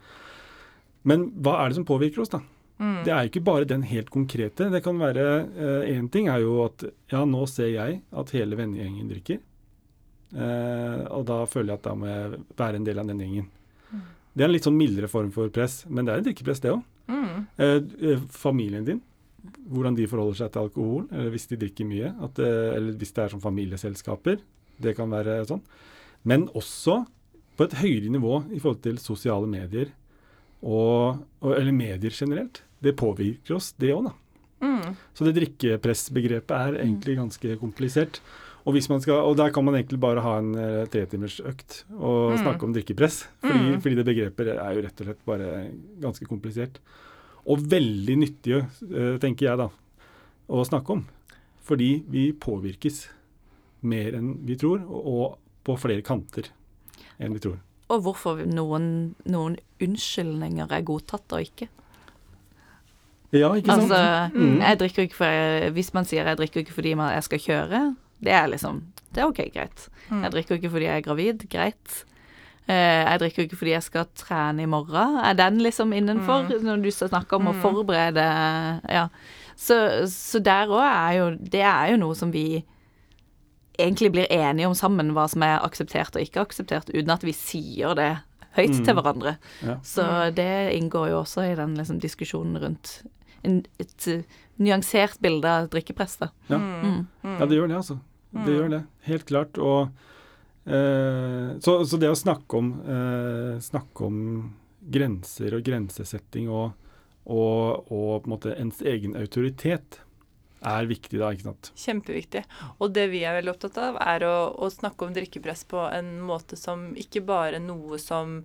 Men 1.07 1.29
hva 1.43 1.59
er 1.61 1.69
det 1.69 1.79
som 1.79 1.87
påvirker 1.87 2.23
oss, 2.23 2.33
da? 2.33 2.41
Mm. 2.77 3.01
Det 3.05 3.11
er 3.13 3.25
jo 3.25 3.31
ikke 3.31 3.45
bare 3.47 3.67
den 3.69 3.83
helt 3.89 4.09
konkrete. 4.13 4.67
Det 4.69 4.83
kan 4.85 4.99
være 5.01 5.23
Én 5.89 6.09
ting 6.13 6.27
er 6.29 6.43
jo 6.43 6.59
at 6.67 6.83
ja, 7.09 7.23
nå 7.25 7.45
ser 7.49 7.71
jeg 7.73 8.01
at 8.13 8.33
hele 8.37 8.59
vennegjengen 8.59 9.09
drikker. 9.09 9.39
Eh, 10.35 11.03
og 11.15 11.23
da 11.29 11.43
føler 11.47 11.71
jeg 11.71 11.79
at 11.79 11.87
da 11.87 11.93
må 11.95 12.09
jeg 12.09 12.41
være 12.59 12.79
en 12.81 12.87
del 12.87 12.99
av 13.01 13.09
den 13.09 13.21
gjengen. 13.23 13.47
Mm. 13.91 14.01
Det 14.33 14.43
er 14.43 14.49
en 14.49 14.55
litt 14.55 14.67
sånn 14.67 14.79
mildere 14.79 15.09
form 15.11 15.31
for 15.35 15.51
press, 15.53 15.81
men 15.87 16.07
det 16.07 16.13
er 16.13 16.21
en 16.21 16.27
drikkepress, 16.27 16.63
det 16.63 16.73
òg. 16.73 16.83
Mm. 17.07 17.37
Eh, 17.63 17.77
eh, 18.11 18.25
familien 18.35 18.87
din, 18.87 19.01
hvordan 19.71 19.95
de 19.95 20.09
forholder 20.11 20.41
seg 20.41 20.51
til 20.53 20.67
alkohol, 20.67 21.07
eller 21.11 21.31
hvis 21.33 21.47
de 21.51 21.59
drikker 21.61 21.87
mye. 21.87 22.11
At, 22.27 22.39
eh, 22.43 22.75
eller 22.75 22.99
hvis 22.99 23.15
det 23.15 23.23
er 23.23 23.33
som 23.35 23.43
familieselskaper. 23.43 24.41
Det 24.81 24.95
kan 24.97 25.09
være 25.09 25.39
sånn. 25.49 25.61
Men 26.27 26.47
også 26.57 27.05
på 27.57 27.65
et 27.65 27.77
høyere 27.81 28.11
nivå 28.13 28.43
i 28.53 28.59
forhold 28.61 28.81
til 28.85 28.97
sosiale 29.01 29.47
medier, 29.49 29.89
og, 30.61 31.23
og, 31.41 31.51
eller 31.57 31.73
medier 31.73 32.13
generelt. 32.13 32.61
Det 32.81 32.95
påvirker 32.97 33.55
oss, 33.57 33.71
det 33.81 33.93
òg, 33.95 34.09
da. 34.09 34.13
Mm. 34.61 34.95
Så 35.13 35.25
det 35.25 35.35
drikkepressbegrepet 35.37 36.53
er 36.53 36.77
egentlig 36.83 37.17
ganske 37.17 37.55
komplisert. 37.61 38.19
Og, 38.67 38.73
hvis 38.75 38.89
man 38.91 38.99
skal, 38.99 39.21
og 39.23 39.37
der 39.39 39.53
kan 39.55 39.63
man 39.63 39.77
egentlig 39.77 39.99
bare 40.03 40.21
ha 40.21 40.33
en 40.41 40.49
uh, 40.57 40.85
tretimersøkt 40.91 41.85
og 41.95 42.33
Mm. 42.33 42.39
snakke 42.43 42.63
om 42.67 42.73
drikkepress. 42.75 43.21
Fordi, 43.41 43.59
Mm. 43.77 43.81
fordi 43.81 43.95
det 43.95 44.05
begrepet 44.05 44.47
er 44.57 44.73
jo 44.75 44.81
rett 44.83 45.01
og 45.01 45.07
slett 45.07 45.25
bare 45.25 45.71
ganske 46.01 46.25
komplisert. 46.27 46.79
Og 47.47 47.59
veldig 47.63 48.17
nyttige, 48.19 48.65
eh, 48.91 49.17
tenker 49.23 49.45
jeg 49.47 49.57
da, 49.57 49.69
å 50.49 50.65
snakke 50.67 50.89
om. 50.89 51.05
Fordi 51.63 52.03
vi 52.09 52.33
påvirkes 52.33 53.07
mer 53.81 54.13
enn 54.17 54.45
vi 54.45 54.55
tror, 54.55 54.81
og, 54.89 55.37
på 55.63 55.75
flere 55.77 56.01
kanter 56.01 56.47
enn 57.19 57.33
vi 57.33 57.39
tror. 57.39 57.57
Og 57.89 58.01
hvorfor 58.03 58.39
noen, 58.45 59.15
noen 59.25 59.57
unnskyldninger 59.81 60.71
er 60.71 60.81
godtatt 60.87 61.31
og 61.33 61.41
ikke. 61.41 61.67
Ja, 63.35 63.49
ikke 63.55 63.67
sant? 63.67 63.91
Altså, 63.91 64.31
Mm. 64.33 64.59
jeg 64.61 64.79
drikker 64.79 65.01
ikke 65.03 65.15
for, 65.15 65.69
Hvis 65.71 65.93
man 65.93 66.05
sier 66.05 66.23
jeg 66.25 66.37
drikker 66.37 66.61
ikke 66.63 66.73
fordi 66.73 66.95
jeg 66.95 67.23
skal 67.23 67.39
kjøre, 67.39 67.95
det 68.23 68.31
er 68.33 68.47
liksom 68.47 68.83
Det 69.13 69.21
er 69.23 69.27
OK, 69.27 69.51
greit. 69.53 69.89
Mm. 70.09 70.21
Jeg 70.23 70.31
drikker 70.31 70.55
ikke 70.57 70.69
fordi 70.71 70.85
jeg 70.85 70.97
er 70.97 71.01
gravid, 71.01 71.49
greit. 71.49 72.03
Eh, 72.67 73.03
jeg 73.05 73.19
drikker 73.19 73.43
ikke 73.47 73.55
fordi 73.57 73.71
jeg 73.71 73.83
skal 73.83 74.05
trene 74.15 74.61
i 74.61 74.65
morgen. 74.65 75.17
Er 75.23 75.33
den 75.33 75.59
liksom 75.59 75.93
innenfor, 75.93 76.43
Mm. 76.49 76.63
når 76.63 76.83
du 76.83 76.89
snakker 76.91 77.33
om 77.37 77.47
å 77.47 77.53
Mm. 77.55 77.61
forberede 77.61 78.81
Ja. 78.89 79.07
Så, 79.55 80.05
så 80.07 80.39
der 80.43 80.67
òg 80.67 80.83
er 80.83 81.17
jo 81.17 81.37
Det 81.41 81.61
er 81.61 81.91
jo 81.91 81.97
noe 81.97 82.13
som 82.15 82.31
vi 82.31 82.63
egentlig 83.77 84.11
blir 84.11 84.27
enige 84.33 84.67
om 84.67 84.73
sammen, 84.75 85.11
hva 85.13 85.27
som 85.29 85.43
er 85.45 85.59
akseptert 85.65 86.15
og 86.15 86.21
ikke 86.23 86.41
akseptert, 86.45 86.89
uten 86.93 87.09
at 87.13 87.23
vi 87.23 87.31
sier 87.33 87.93
det 87.95 88.17
høyt 88.57 88.73
Mm. 88.79 88.85
til 88.85 88.93
hverandre. 88.97 89.37
Ja. 89.61 89.75
Så 89.85 90.33
det 90.33 90.73
inngår 90.77 91.09
jo 91.11 91.19
også 91.21 91.43
i 91.51 91.55
den 91.55 91.75
liksom, 91.77 91.99
diskusjonen 92.01 92.57
rundt 92.61 93.03
en, 93.43 93.59
et 93.79 94.07
uh, 94.09 94.23
nyansert 94.57 95.19
bilde 95.21 95.45
av 95.47 95.67
drikkepress. 95.69 96.17
da. 96.17 96.29
Ja. 96.49 96.57
Mm. 96.57 97.07
Ja, 97.23 97.45
det 97.45 97.55
gjør 97.59 97.67
det, 97.69 97.75
altså. 97.77 97.99
Det 98.33 98.45
Mm. 98.47 98.55
gjør 98.57 98.69
det. 98.69 98.83
Helt 99.05 99.25
klart. 99.25 99.57
Og 99.57 99.89
eh, 100.65 101.59
så, 101.59 101.85
så 101.85 101.97
det 101.99 102.09
å 102.11 102.17
snakke 102.17 102.57
om, 102.57 102.71
eh, 102.81 103.59
snakke 103.63 104.05
om 104.05 104.53
grenser 104.89 105.53
og 105.57 105.63
grensesetting 105.63 106.49
og, 106.49 106.73
og, 107.27 107.91
og 107.91 108.23
på 108.23 108.27
en 108.27 108.33
måte 108.33 108.55
ens 108.59 108.81
egen 108.81 109.15
autoritet 109.19 109.99
er 110.69 110.89
viktig 110.89 111.19
da, 111.19 111.31
ikke 111.33 111.47
sant. 111.49 111.71
Kjempeviktig. 111.79 112.43
Og 112.77 112.93
det 112.95 113.07
vi 113.11 113.23
er 113.27 113.37
veldig 113.39 113.53
opptatt 113.53 113.77
av, 113.81 113.99
er 114.03 114.25
å, 114.27 114.35
å 114.55 114.69
snakke 114.73 115.07
om 115.07 115.13
drikkepress 115.15 115.65
på 115.71 115.83
en 115.89 116.17
måte 116.25 116.59
som 116.59 116.89
ikke 116.99 117.23
bare 117.27 117.61
noe 117.63 117.99
som 118.01 118.41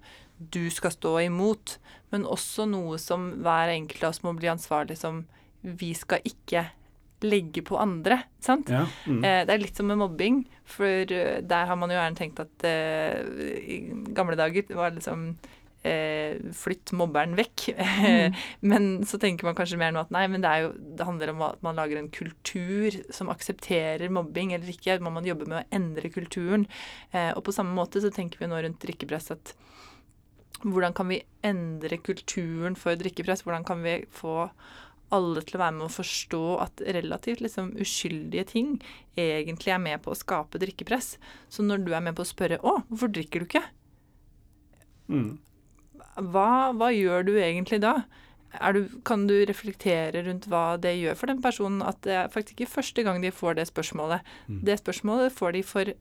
du 0.52 0.64
skal 0.74 0.94
stå 0.94 1.16
imot, 1.28 1.76
men 2.10 2.26
også 2.26 2.66
noe 2.70 2.98
som 2.98 3.30
hver 3.44 3.72
enkelt 3.76 4.04
av 4.04 4.14
oss 4.14 4.22
må 4.26 4.34
bli 4.38 4.50
ansvarlig 4.50 4.98
som 4.98 5.24
vi 5.62 5.92
skal 5.94 6.24
ikke 6.26 6.66
legge 7.22 7.62
på 7.62 7.78
andre. 7.78 8.24
sant? 8.42 8.70
Ja. 8.72 8.86
Mm. 9.06 9.22
Eh, 9.22 9.40
det 9.46 9.54
er 9.54 9.62
litt 9.62 9.78
som 9.78 9.86
med 9.86 10.00
mobbing, 10.00 10.42
for 10.66 11.12
eh, 11.14 11.38
der 11.46 11.68
har 11.70 11.78
man 11.78 11.92
jo 11.92 11.98
gjerne 11.98 12.18
tenkt 12.18 12.42
at 12.42 12.66
eh, 12.66 13.22
i 13.62 13.78
gamle 14.14 14.34
dager 14.38 14.66
var 14.74 14.90
det 14.90 15.00
liksom 15.00 15.28
eh, 15.88 16.38
Flytt 16.56 16.92
mobberen 16.98 17.36
vekk. 17.38 17.66
men 18.70 18.90
så 19.08 19.20
tenker 19.22 19.48
man 19.48 19.56
kanskje 19.58 19.80
mer 19.80 19.94
nå 19.94 20.04
at 20.04 20.12
nei, 20.14 20.24
men 20.32 20.44
det, 20.44 20.50
er 20.50 20.66
jo, 20.66 20.72
det 20.98 21.08
handler 21.08 21.34
om 21.34 21.44
at 21.48 21.64
man 21.66 21.78
lager 21.80 22.00
en 22.00 22.12
kultur 22.12 22.98
som 23.14 23.32
aksepterer 23.32 24.12
mobbing 24.12 24.54
eller 24.56 24.72
ikke. 24.72 25.00
Må 25.02 25.14
Man 25.14 25.28
jobbe 25.28 25.48
med 25.48 25.62
å 25.62 25.66
endre 25.74 26.12
kulturen. 26.12 26.68
Eh, 27.10 27.32
og 27.34 27.44
på 27.46 27.54
samme 27.54 27.74
måte 27.76 28.02
så 28.02 28.12
tenker 28.14 28.42
vi 28.42 28.50
nå 28.50 28.62
rundt 28.62 28.82
drikkepress 28.82 29.34
at 29.36 29.56
hvordan 30.62 30.94
kan 30.94 31.08
vi 31.10 31.18
endre 31.42 31.98
kulturen 31.98 32.76
for 32.78 32.94
drikkepress? 32.94 33.42
Hvordan 33.42 33.64
kan 33.66 33.82
vi 33.82 33.98
få 34.14 34.46
alle 35.12 35.42
til 35.44 35.58
å 35.58 35.62
være 35.62 35.76
med 35.76 35.86
å 35.86 35.92
forstå 35.92 36.42
at 36.64 36.82
relativt 36.96 37.42
liksom, 37.44 37.72
uskyldige 37.82 38.46
ting 38.54 38.74
egentlig 39.18 39.74
er 39.74 39.82
med 39.82 40.02
på 40.04 40.12
å 40.12 40.18
skape 40.18 40.60
drikkepress. 40.62 41.16
Så 41.52 41.64
når 41.66 41.84
du 41.84 41.92
er 41.92 42.04
med 42.04 42.16
på 42.16 42.24
å 42.24 42.32
spørre 42.32 42.60
'Å, 42.60 42.82
hvorfor 42.88 43.12
drikker 43.12 43.40
du 43.40 43.46
ikke?' 43.46 43.68
Mm. 45.08 45.38
Hva, 46.16 46.72
hva 46.76 46.90
gjør 46.92 47.24
du 47.28 47.36
egentlig 47.38 47.80
da? 47.84 48.02
Du, 48.52 48.84
kan 49.08 49.22
du 49.24 49.32
reflektere 49.48 50.20
rundt 50.26 50.44
hva 50.52 50.76
det 50.76 50.90
gjør 50.98 51.16
for 51.16 51.30
den 51.30 51.38
personen 51.40 51.80
at 51.88 52.02
det 52.04 52.12
er 52.12 52.32
faktisk 52.32 52.58
ikke 52.60 52.74
første 52.74 53.04
gang 53.06 53.22
de 53.22 53.30
får 53.32 53.56
det 53.56 53.64
spørsmålet. 53.70 54.26
Mm. 54.44 54.58
Det 54.68 54.76
spørsmålet 54.76 55.32
får 55.32 55.54
de 55.56 55.62
for 55.64 55.92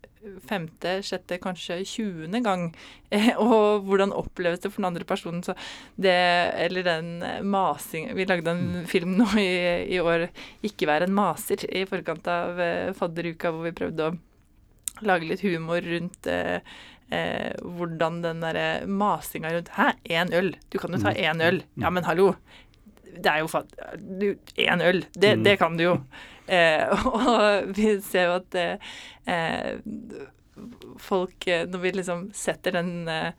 femte, 0.49 0.97
sjette, 1.07 1.39
kanskje 1.41 1.79
tjuende 1.87 2.41
gang. 2.43 2.65
Eh, 3.09 3.31
og 3.45 3.87
hvordan 3.87 4.11
oppleves 4.11 4.59
det 4.59 4.73
for 4.73 4.83
den 4.83 4.89
andre 4.91 5.07
personen? 5.07 5.39
Så 5.47 5.55
det, 5.95 6.17
eller 6.65 6.83
den 6.85 7.13
eh, 7.23 7.39
masing 7.39 8.11
Vi 8.19 8.27
lagde 8.27 8.51
en 8.51 8.83
film 8.89 9.15
nå 9.15 9.29
i, 9.39 9.87
i 9.95 10.03
år, 10.03 10.27
'Ikke 10.61 10.91
være 10.91 11.07
en 11.07 11.15
maser', 11.15 11.63
i 11.71 11.87
forkant 11.87 12.27
av 12.27 12.59
eh, 12.59 12.91
fadderuka, 12.97 13.55
hvor 13.55 13.69
vi 13.69 13.77
prøvde 13.79 14.11
å 14.11 14.17
lage 15.07 15.29
litt 15.29 15.41
humor 15.45 15.81
rundt 15.81 16.27
eh, 16.29 16.59
eh, 17.11 17.53
hvordan 17.61 18.21
den 18.23 18.41
derre 18.41 18.85
masinga 18.87 19.51
rundt 19.53 19.69
Hæ, 19.77 19.91
én 20.09 20.33
øl? 20.33 20.53
Du 20.71 20.79
kan 20.79 20.91
jo 20.95 20.97
ta 21.03 21.11
Mm. 21.11 21.21
én 21.21 21.41
øl. 21.47 21.61
Ja, 21.77 21.89
men 21.89 22.03
hallo. 22.03 22.35
Det 23.11 23.25
er 23.27 23.39
jo 23.43 23.47
fatt... 23.51 23.71
Én 24.57 24.81
øl, 24.81 25.03
det, 25.13 25.37
Mm. 25.37 25.43
det 25.43 25.57
kan 25.59 25.77
du 25.77 25.83
jo. 25.83 25.95
Eh, 26.47 26.87
og 27.05 27.73
vi 27.75 27.99
ser 28.01 28.25
jo 28.29 28.35
at 28.39 28.55
eh, 28.55 28.77
eh, 29.27 29.77
folk 30.99 31.47
eh, 31.47 31.65
Når 31.67 31.79
vi 31.83 31.91
liksom 31.91 32.29
setter 32.33 32.71
den 32.71 33.07
eh, 33.07 33.31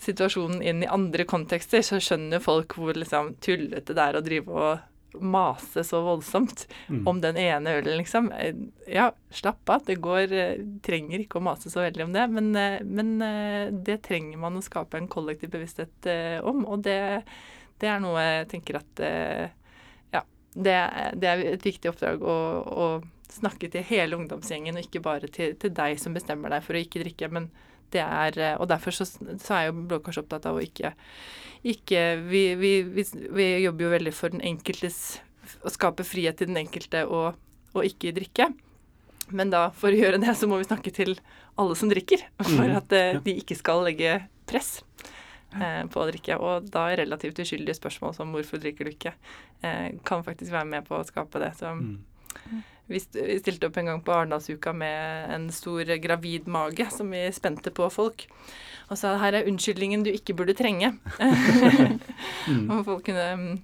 situasjonen 0.00 0.62
inn 0.64 0.82
i 0.82 0.88
andre 0.88 1.24
kontekster, 1.28 1.82
så 1.84 1.98
skjønner 2.00 2.40
folk 2.40 2.72
hvor 2.78 2.96
liksom 2.96 3.34
tullete 3.44 3.92
det 3.94 4.00
er 4.06 4.16
å 4.16 4.22
drive 4.24 4.48
og 4.48 4.78
mase 5.18 5.82
så 5.84 6.00
voldsomt 6.04 6.66
Mm. 6.88 7.06
om 7.08 7.20
den 7.20 7.36
ene 7.36 7.76
ølen, 7.80 7.98
liksom. 7.98 8.30
Eh, 8.32 8.54
Ja, 8.90 9.10
slapp 9.30 9.68
av. 9.70 9.84
Det 9.86 9.96
går 10.00 10.32
eh, 10.32 10.56
Trenger 10.82 11.20
ikke 11.20 11.38
å 11.38 11.42
mase 11.42 11.70
så 11.70 11.80
veldig 11.84 12.04
om 12.04 12.12
det, 12.12 12.26
men, 12.30 12.50
eh, 12.56 12.80
men 12.84 13.18
det 13.84 14.02
trenger 14.02 14.38
man 14.38 14.56
å 14.56 14.62
skape 14.62 14.96
en 14.98 15.08
kollektiv 15.08 15.50
bevissthet 15.50 16.42
om, 16.44 16.64
og 16.66 16.82
det, 16.82 17.22
det 17.78 17.88
er 17.88 18.00
noe 18.00 18.20
jeg 18.20 18.48
tenker 18.48 18.76
at 18.80 19.02
Ja, 20.12 20.22
det, 20.54 20.76
det 21.20 21.28
er 21.28 21.44
et 21.54 21.62
viktig 21.64 21.90
oppdrag 21.90 22.22
å, 22.22 22.36
å 22.66 22.86
snakke 23.30 23.70
til 23.70 23.82
hele 23.86 24.16
ungdomsgjengen, 24.18 24.74
og 24.76 24.82
ikke 24.88 25.02
bare 25.02 25.28
til, 25.30 25.54
til 25.54 25.70
deg 25.70 25.98
som 26.02 26.14
bestemmer 26.14 26.50
deg 26.50 26.62
for 26.66 26.74
å 26.74 26.82
ikke 26.82 27.02
drikke. 27.04 27.30
men 27.30 27.50
det 27.92 28.02
er, 28.04 28.38
eh, 28.38 28.56
og 28.60 28.68
derfor 28.70 28.94
så, 28.94 29.04
så 29.06 29.54
er 29.56 29.66
jo 29.68 29.72
Blå 29.90 29.98
Kors 30.04 30.18
opptatt 30.20 30.46
av 30.46 30.56
å 30.58 30.62
ikke, 30.64 30.92
ikke 31.66 32.02
vi, 32.30 32.42
vi, 32.60 32.72
vi, 32.86 33.04
vi 33.36 33.46
jobber 33.64 33.84
jo 33.86 33.92
veldig 33.96 34.12
for 34.16 34.32
den 34.32 34.40
enkeltes 34.40 35.20
Å 35.66 35.70
skape 35.72 36.04
frihet 36.06 36.38
til 36.38 36.46
den 36.46 36.60
enkelte 36.62 37.02
og, 37.10 37.34
og 37.74 37.84
ikke 37.84 38.12
drikke. 38.14 38.52
Men 39.34 39.50
da, 39.50 39.64
for 39.74 39.90
å 39.90 39.98
gjøre 39.98 40.20
det, 40.22 40.30
så 40.38 40.46
må 40.50 40.58
vi 40.60 40.66
snakke 40.68 40.92
til 40.94 41.16
alle 41.58 41.74
som 41.78 41.90
drikker. 41.90 42.22
For 42.46 42.66
Mhm, 42.66 42.76
at 42.78 42.92
eh, 42.94 43.18
de 43.24 43.34
ikke 43.40 43.56
skal 43.58 43.82
legge 43.86 44.12
press 44.46 44.82
eh, 45.54 45.82
på 45.90 46.00
å 46.02 46.06
drikke. 46.10 46.38
Og 46.38 46.70
da 46.70 46.86
relativt 46.98 47.42
uskyldige 47.42 47.78
spørsmål 47.78 48.14
som 48.14 48.32
'hvorfor 48.32 48.62
drikker 48.62 48.84
du 48.86 48.90
ikke?' 48.94 49.14
Eh, 49.62 49.90
kan 50.04 50.22
faktisk 50.24 50.52
være 50.52 50.64
med 50.70 50.86
på 50.86 50.96
å 50.96 51.04
skape 51.04 51.38
det. 51.42 51.52
Så 51.58 51.74
Mm. 51.74 51.98
Vi, 52.90 53.00
stilte 53.40 53.68
opp 53.70 53.78
en 53.80 53.88
gang 53.92 54.02
på 54.04 54.12
Arendalsuka 54.16 54.72
med 54.76 55.30
en 55.36 55.48
stor 55.54 55.82
eh, 55.86 56.00
gravid 56.02 56.48
mage 56.50 56.88
som 56.92 57.10
vi 57.14 57.24
spente 57.32 57.70
på 57.74 57.86
folk. 57.94 58.26
Og 58.90 58.98
sa 58.98 59.12
her 59.22 59.36
er 59.38 59.46
unnskyldningen 59.46 60.02
du 60.04 60.10
ikke 60.10 60.34
burde 60.38 60.56
trenge. 60.58 60.94
Mm. 62.50 62.70
og 62.72 62.84
folk 62.86 63.02
kunne 63.06 63.24
mm, 63.36 63.58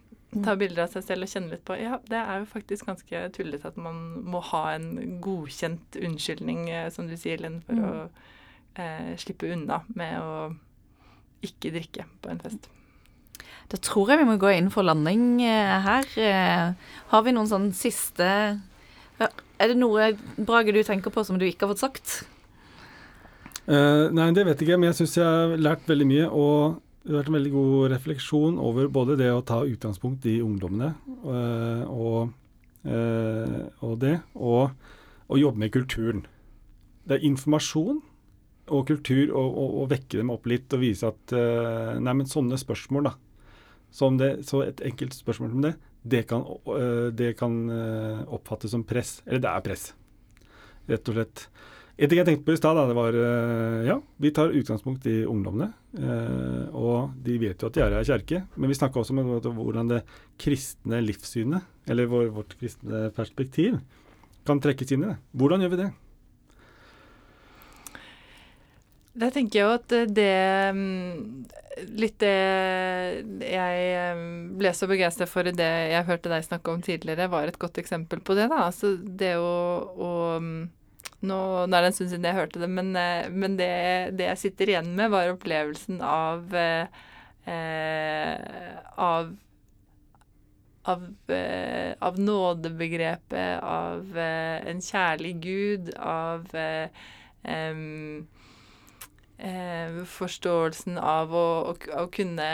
ta 0.44 0.52
bilder 0.58 0.84
av 0.84 0.92
seg 0.92 1.02
selv 1.06 1.24
og 1.24 1.30
kjenne 1.32 1.48
litt 1.54 1.62
på 1.66 1.78
Ja, 1.80 1.96
det 2.10 2.18
er 2.18 2.42
jo 2.42 2.48
faktisk 2.50 2.86
ganske 2.86 3.22
tullete 3.34 3.70
at 3.70 3.78
man 3.80 3.96
må 4.28 4.42
ha 4.52 4.60
en 4.74 5.18
godkjent 5.24 5.96
unnskyldning, 5.96 6.66
eh, 6.70 6.88
som 6.92 7.08
du 7.08 7.16
sier, 7.18 7.40
Linn, 7.42 7.62
for 7.66 7.74
Mm. 7.78 7.86
å 7.88 8.08
eh, 8.76 9.12
slippe 9.18 9.48
unna 9.52 9.80
med 9.96 10.18
å 10.20 10.54
ikke 11.46 11.72
drikke 11.74 12.04
på 12.22 12.30
en 12.30 12.42
fest. 12.44 12.68
Da 13.72 13.80
tror 13.82 14.12
jeg 14.12 14.20
vi 14.20 14.28
må 14.28 14.36
gå 14.38 14.52
inn 14.54 14.68
for 14.70 14.84
landing 14.86 15.40
eh, 15.42 15.80
her. 15.88 16.06
Har 17.10 17.22
vi 17.26 17.32
noen 17.34 17.48
sånn 17.50 17.70
siste 17.74 18.28
ja, 19.20 19.28
Er 19.58 19.72
det 19.72 19.78
noe, 19.80 20.10
Brage, 20.36 20.74
du 20.74 20.82
tenker 20.84 21.12
på 21.12 21.24
som 21.24 21.38
du 21.40 21.46
ikke 21.46 21.66
har 21.66 21.74
fått 21.74 21.84
sagt? 21.84 22.16
Uh, 23.66 24.12
nei, 24.14 24.30
det 24.30 24.44
vet 24.46 24.60
jeg 24.60 24.68
ikke, 24.68 24.78
men 24.78 24.92
jeg 24.92 25.00
syns 25.00 25.16
jeg 25.18 25.26
har 25.26 25.54
lært 25.58 25.88
veldig 25.90 26.06
mye. 26.06 26.26
Og 26.30 26.76
det 27.02 27.14
har 27.14 27.20
vært 27.20 27.30
en 27.32 27.38
veldig 27.38 27.54
god 27.54 27.86
refleksjon 27.94 28.58
over 28.62 28.90
både 28.92 29.18
det 29.18 29.30
å 29.32 29.44
ta 29.46 29.62
utgangspunkt 29.66 30.26
i 30.30 30.38
ungdommene 30.42 30.92
uh, 31.26 31.82
og, 31.90 32.34
uh, 32.86 33.62
og 33.86 33.96
det, 34.02 34.18
og 34.34 34.76
å 35.26 35.40
jobbe 35.40 35.64
med 35.64 35.74
kulturen. 35.74 36.26
Det 37.06 37.18
er 37.18 37.26
informasjon 37.26 38.02
og 38.66 38.86
kultur, 38.88 39.30
og 39.30 39.84
vekke 39.92 40.18
dem 40.18 40.30
opp 40.34 40.46
litt 40.50 40.72
og 40.74 40.80
vise 40.82 41.06
at 41.06 41.30
Nei, 42.02 42.14
men 42.18 42.26
sånne 42.26 42.56
spørsmål, 42.58 43.06
da. 43.06 43.12
Det, 44.18 44.30
så 44.42 44.64
et 44.64 44.82
enkelt 44.88 45.14
spørsmål 45.14 45.52
som 45.52 45.62
det, 45.62 45.70
det 46.08 46.22
kan, 46.28 46.44
eh, 46.66 47.08
det 47.12 47.32
kan 47.38 47.70
eh, 47.70 48.22
oppfattes 48.28 48.70
som 48.70 48.84
press. 48.84 49.22
Eller 49.26 49.42
det 49.42 49.50
er 49.50 49.64
press, 49.64 49.88
rett 50.86 51.10
og 51.10 51.18
slett. 51.18 51.48
En 51.96 52.10
ting 52.10 52.20
jeg 52.20 52.28
tenkte 52.28 52.44
på 52.44 52.52
i 52.52 52.60
stad, 52.60 52.78
var 52.94 53.16
eh, 53.16 53.86
Ja, 53.88 53.96
vi 54.20 54.30
tar 54.30 54.54
utgangspunkt 54.54 55.06
i 55.06 55.24
ungdommene. 55.24 55.72
og 56.76 57.14
de 57.24 57.38
vet 57.40 57.62
jo 57.62 57.68
at 57.70 57.74
de 57.74 57.80
er 57.80 57.94
i 58.00 58.04
kjerke. 58.04 58.42
Men 58.56 58.68
vi 58.68 58.76
snakka 58.76 59.00
også 59.00 59.16
om 59.16 59.56
hvordan 59.56 59.88
det 59.88 60.02
kristne 60.38 61.00
livssynet, 61.00 61.62
eller 61.88 62.06
vårt 62.06 62.58
kristne 62.60 63.10
perspektiv, 63.16 63.80
kan 64.46 64.60
trekkes 64.60 64.92
inn 64.92 65.06
i 65.06 65.08
det. 65.08 65.16
Hvordan 65.32 65.64
gjør 65.64 65.72
vi 65.72 65.82
det? 65.82 65.90
Jeg 69.16 69.32
tenker 69.32 69.62
jo 69.62 69.68
at 69.78 69.92
det 70.12 70.32
mm, 70.76 71.44
Litt 71.96 72.18
det 72.20 72.32
jeg 73.48 74.14
mm, 74.16 74.56
ble 74.60 74.72
så 74.76 74.88
begeistret 74.88 75.28
for 75.28 75.48
i 75.48 75.52
det 75.56 75.68
jeg 75.92 76.06
hørte 76.08 76.32
deg 76.32 76.44
snakke 76.46 76.72
om 76.72 76.80
tidligere, 76.84 77.28
var 77.32 77.50
et 77.50 77.58
godt 77.60 77.80
eksempel 77.82 78.22
på 78.24 78.36
det. 78.38 78.46
da. 78.52 78.62
Altså 78.70 78.94
det 78.96 79.34
å, 79.36 79.52
å 79.92 80.12
mm, 80.40 80.54
nå, 81.28 81.40
nå 81.68 81.76
er 81.76 81.84
det 81.84 81.90
en 81.90 81.96
stund 81.98 82.12
siden 82.12 82.28
jeg 82.28 82.38
hørte 82.38 82.62
det, 82.62 82.70
men, 82.72 82.94
eh, 82.96 83.28
men 83.28 83.58
det, 83.60 83.72
det 84.16 84.30
jeg 84.30 84.42
sitter 84.46 84.72
igjen 84.72 84.94
med, 84.96 85.12
var 85.12 85.32
opplevelsen 85.34 86.00
av 86.04 86.56
eh, 86.56 87.04
eh, 87.44 88.78
av 88.96 89.34
av, 90.86 91.02
eh, 91.34 91.94
av 91.98 92.18
nådebegrepet, 92.20 93.62
av 93.62 94.18
eh, 94.18 94.68
en 94.70 94.80
kjærlig 94.80 95.32
Gud, 95.42 95.90
av 95.98 96.46
eh, 96.54 97.06
em, 97.42 98.26
eh, 99.38 100.02
forståelsen 100.08 100.98
av 100.98 101.32
å, 101.34 101.46
å, 101.72 101.76
å 102.02 102.06
kunne 102.12 102.48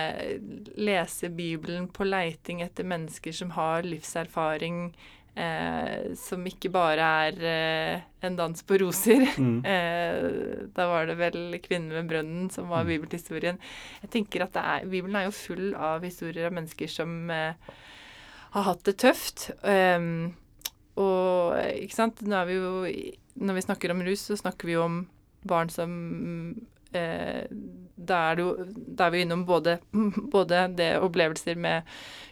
lese 0.77 1.31
Bibelen 1.31 1.89
på 1.89 2.07
leiting 2.09 2.63
etter 2.65 2.87
mennesker 2.89 3.33
som 3.37 3.53
har 3.57 3.87
livserfaring, 3.87 4.93
eh, 5.35 6.13
som 6.19 6.45
ikke 6.47 6.73
bare 6.75 7.07
er 7.27 7.39
eh, 7.53 8.03
en 8.27 8.37
dans 8.37 8.63
på 8.67 8.81
roser. 8.83 9.27
Mm. 9.39 9.63
Eh, 9.73 10.67
da 10.75 10.87
var 10.91 11.07
det 11.07 11.17
vel 11.21 11.57
'Kvinnen 11.63 11.93
ved 11.95 12.11
brønnen' 12.11 12.51
som 12.51 12.69
var 12.69 12.85
Mm. 12.85 12.89
bibelhistorien. 12.93 13.59
Jeg 14.03 14.11
tenker 14.11 14.43
at 14.45 14.53
det 14.53 14.63
er, 14.63 14.85
Bibelen 14.91 15.17
er 15.17 15.25
jo 15.25 15.31
full 15.31 15.75
av 15.75 16.03
historier 16.03 16.47
av 16.47 16.53
mennesker 16.53 16.89
som 16.89 17.31
eh, 17.31 17.55
har 18.53 18.63
hatt 18.63 18.85
det 18.85 18.99
tøft. 19.01 19.51
Um, 19.65 20.35
og 20.97 21.57
ikke 21.57 21.95
sant, 21.95 22.21
nå 22.21 22.37
er 22.37 22.45
vi 22.45 22.55
jo 22.59 22.73
Når 23.41 23.55
vi 23.55 23.63
snakker 23.65 23.91
om 23.91 24.03
rus, 24.05 24.27
så 24.29 24.37
snakker 24.37 24.67
vi 24.69 24.75
jo 24.75 24.83
om 24.85 24.97
barn 25.49 25.71
som 25.73 25.93
eh, 26.93 27.45
Da 27.97 28.21
er 28.31 28.43
jo 28.43 28.53
Da 28.69 29.07
er 29.07 29.15
vi 29.15 29.25
innom 29.25 29.47
både, 29.47 29.79
både 30.35 30.67
det 30.77 30.93
opplevelser 31.03 31.59
med 31.59 31.89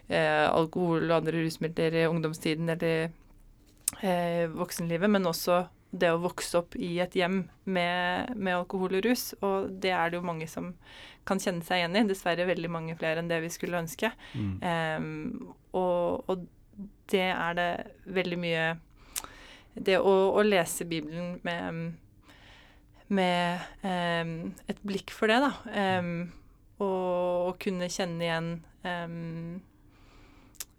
eh, 0.08 0.46
alkohol 0.50 1.08
og 1.08 1.16
andre 1.20 1.44
rusmidler 1.44 2.02
i 2.02 2.06
ungdomstiden 2.10 2.68
eller 2.76 3.10
eh, 4.02 4.46
voksenlivet, 4.52 5.10
men 5.10 5.26
også 5.26 5.64
det 5.90 6.10
å 6.12 6.20
vokse 6.22 6.58
opp 6.60 6.76
i 6.78 6.92
et 7.02 7.16
hjem 7.18 7.42
med, 7.66 8.34
med 8.36 8.54
alkohol 8.60 8.94
og 9.00 9.06
rus. 9.08 9.32
Og 9.42 9.70
det 9.82 9.90
er 9.90 10.10
det 10.10 10.20
jo 10.20 10.26
mange 10.26 10.46
som 10.50 10.70
kan 11.26 11.40
kjenne 11.42 11.66
seg 11.66 11.82
igjen 11.82 11.98
i. 11.98 12.04
Dessverre 12.10 12.46
veldig 12.48 12.70
mange 12.70 12.94
flere 12.98 13.22
enn 13.22 13.30
det 13.30 13.40
vi 13.42 13.50
skulle 13.52 13.80
ønske. 13.80 14.12
Mm. 14.34 14.52
Em, 14.70 15.08
og, 15.74 16.30
og 16.30 16.46
det 17.10 17.26
er 17.32 17.58
det 17.58 17.72
veldig 18.06 18.38
mye 18.40 18.62
Det 19.74 19.98
å, 19.98 20.14
å 20.34 20.42
lese 20.42 20.86
Bibelen 20.88 21.36
med, 21.46 21.92
med 23.10 23.64
em, 23.86 24.52
et 24.70 24.78
blikk 24.86 25.12
for 25.14 25.30
det, 25.30 25.40
da. 25.42 25.50
em, 25.74 26.30
og 26.80 27.58
kunne 27.60 27.90
kjenne 27.92 28.24
igjen 28.24 28.50
em, 28.86 29.60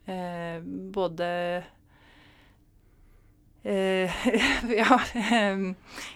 eh, 0.09 0.63
både 0.95 1.29
eh, 3.67 4.23
ja, 4.81 4.99
em, 5.37 5.67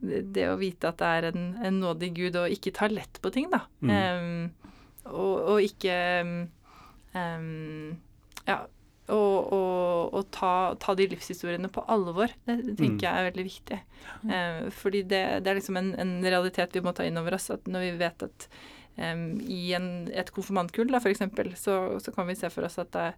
det 0.02 0.48
å 0.50 0.58
vite 0.58 0.90
at 0.90 0.98
det 0.98 1.10
er 1.16 1.28
en, 1.30 1.44
en 1.62 1.80
nådig 1.82 2.10
Gud, 2.16 2.38
og 2.40 2.52
ikke 2.52 2.74
ta 2.74 2.88
lett 2.90 3.20
på 3.22 3.30
ting, 3.34 3.48
da. 3.52 3.62
Mm. 3.80 3.92
Um, 3.94 4.72
og, 5.12 5.34
og 5.54 5.64
ikke 5.64 5.96
um, 7.14 7.98
Ja. 8.46 8.62
Og, 9.12 9.52
og, 9.52 10.14
og 10.16 10.28
ta, 10.32 10.50
ta 10.80 10.94
de 10.96 11.06
livshistoriene 11.10 11.68
på 11.72 11.82
alvor. 11.92 12.32
Det, 12.46 12.54
det 12.64 12.76
tenker 12.78 12.96
Mm. 12.96 13.02
jeg 13.04 13.12
er 13.20 13.26
veldig 13.30 13.44
viktig. 13.48 13.78
Eh, 14.32 14.60
fordi 14.72 15.02
det, 15.10 15.22
det 15.44 15.50
er 15.52 15.58
liksom 15.58 15.76
en, 15.80 15.90
en 16.00 16.12
realitet 16.24 16.72
vi 16.76 16.80
må 16.84 16.94
ta 16.96 17.04
inn 17.04 17.18
over 17.20 17.34
oss. 17.36 17.50
At 17.52 17.66
når 17.68 17.84
vi 17.84 17.90
vet 18.00 18.24
at 18.28 18.46
em, 18.96 19.26
i 19.44 19.74
en, 19.76 19.90
et 20.12 20.32
konfirmantkull, 20.32 20.94
f.eks., 20.96 21.22
så, 21.60 21.76
så 22.00 22.14
kan 22.16 22.26
vi 22.30 22.38
se 22.38 22.48
for 22.54 22.64
oss 22.68 22.78
at 22.80 22.92
det, 22.96 23.10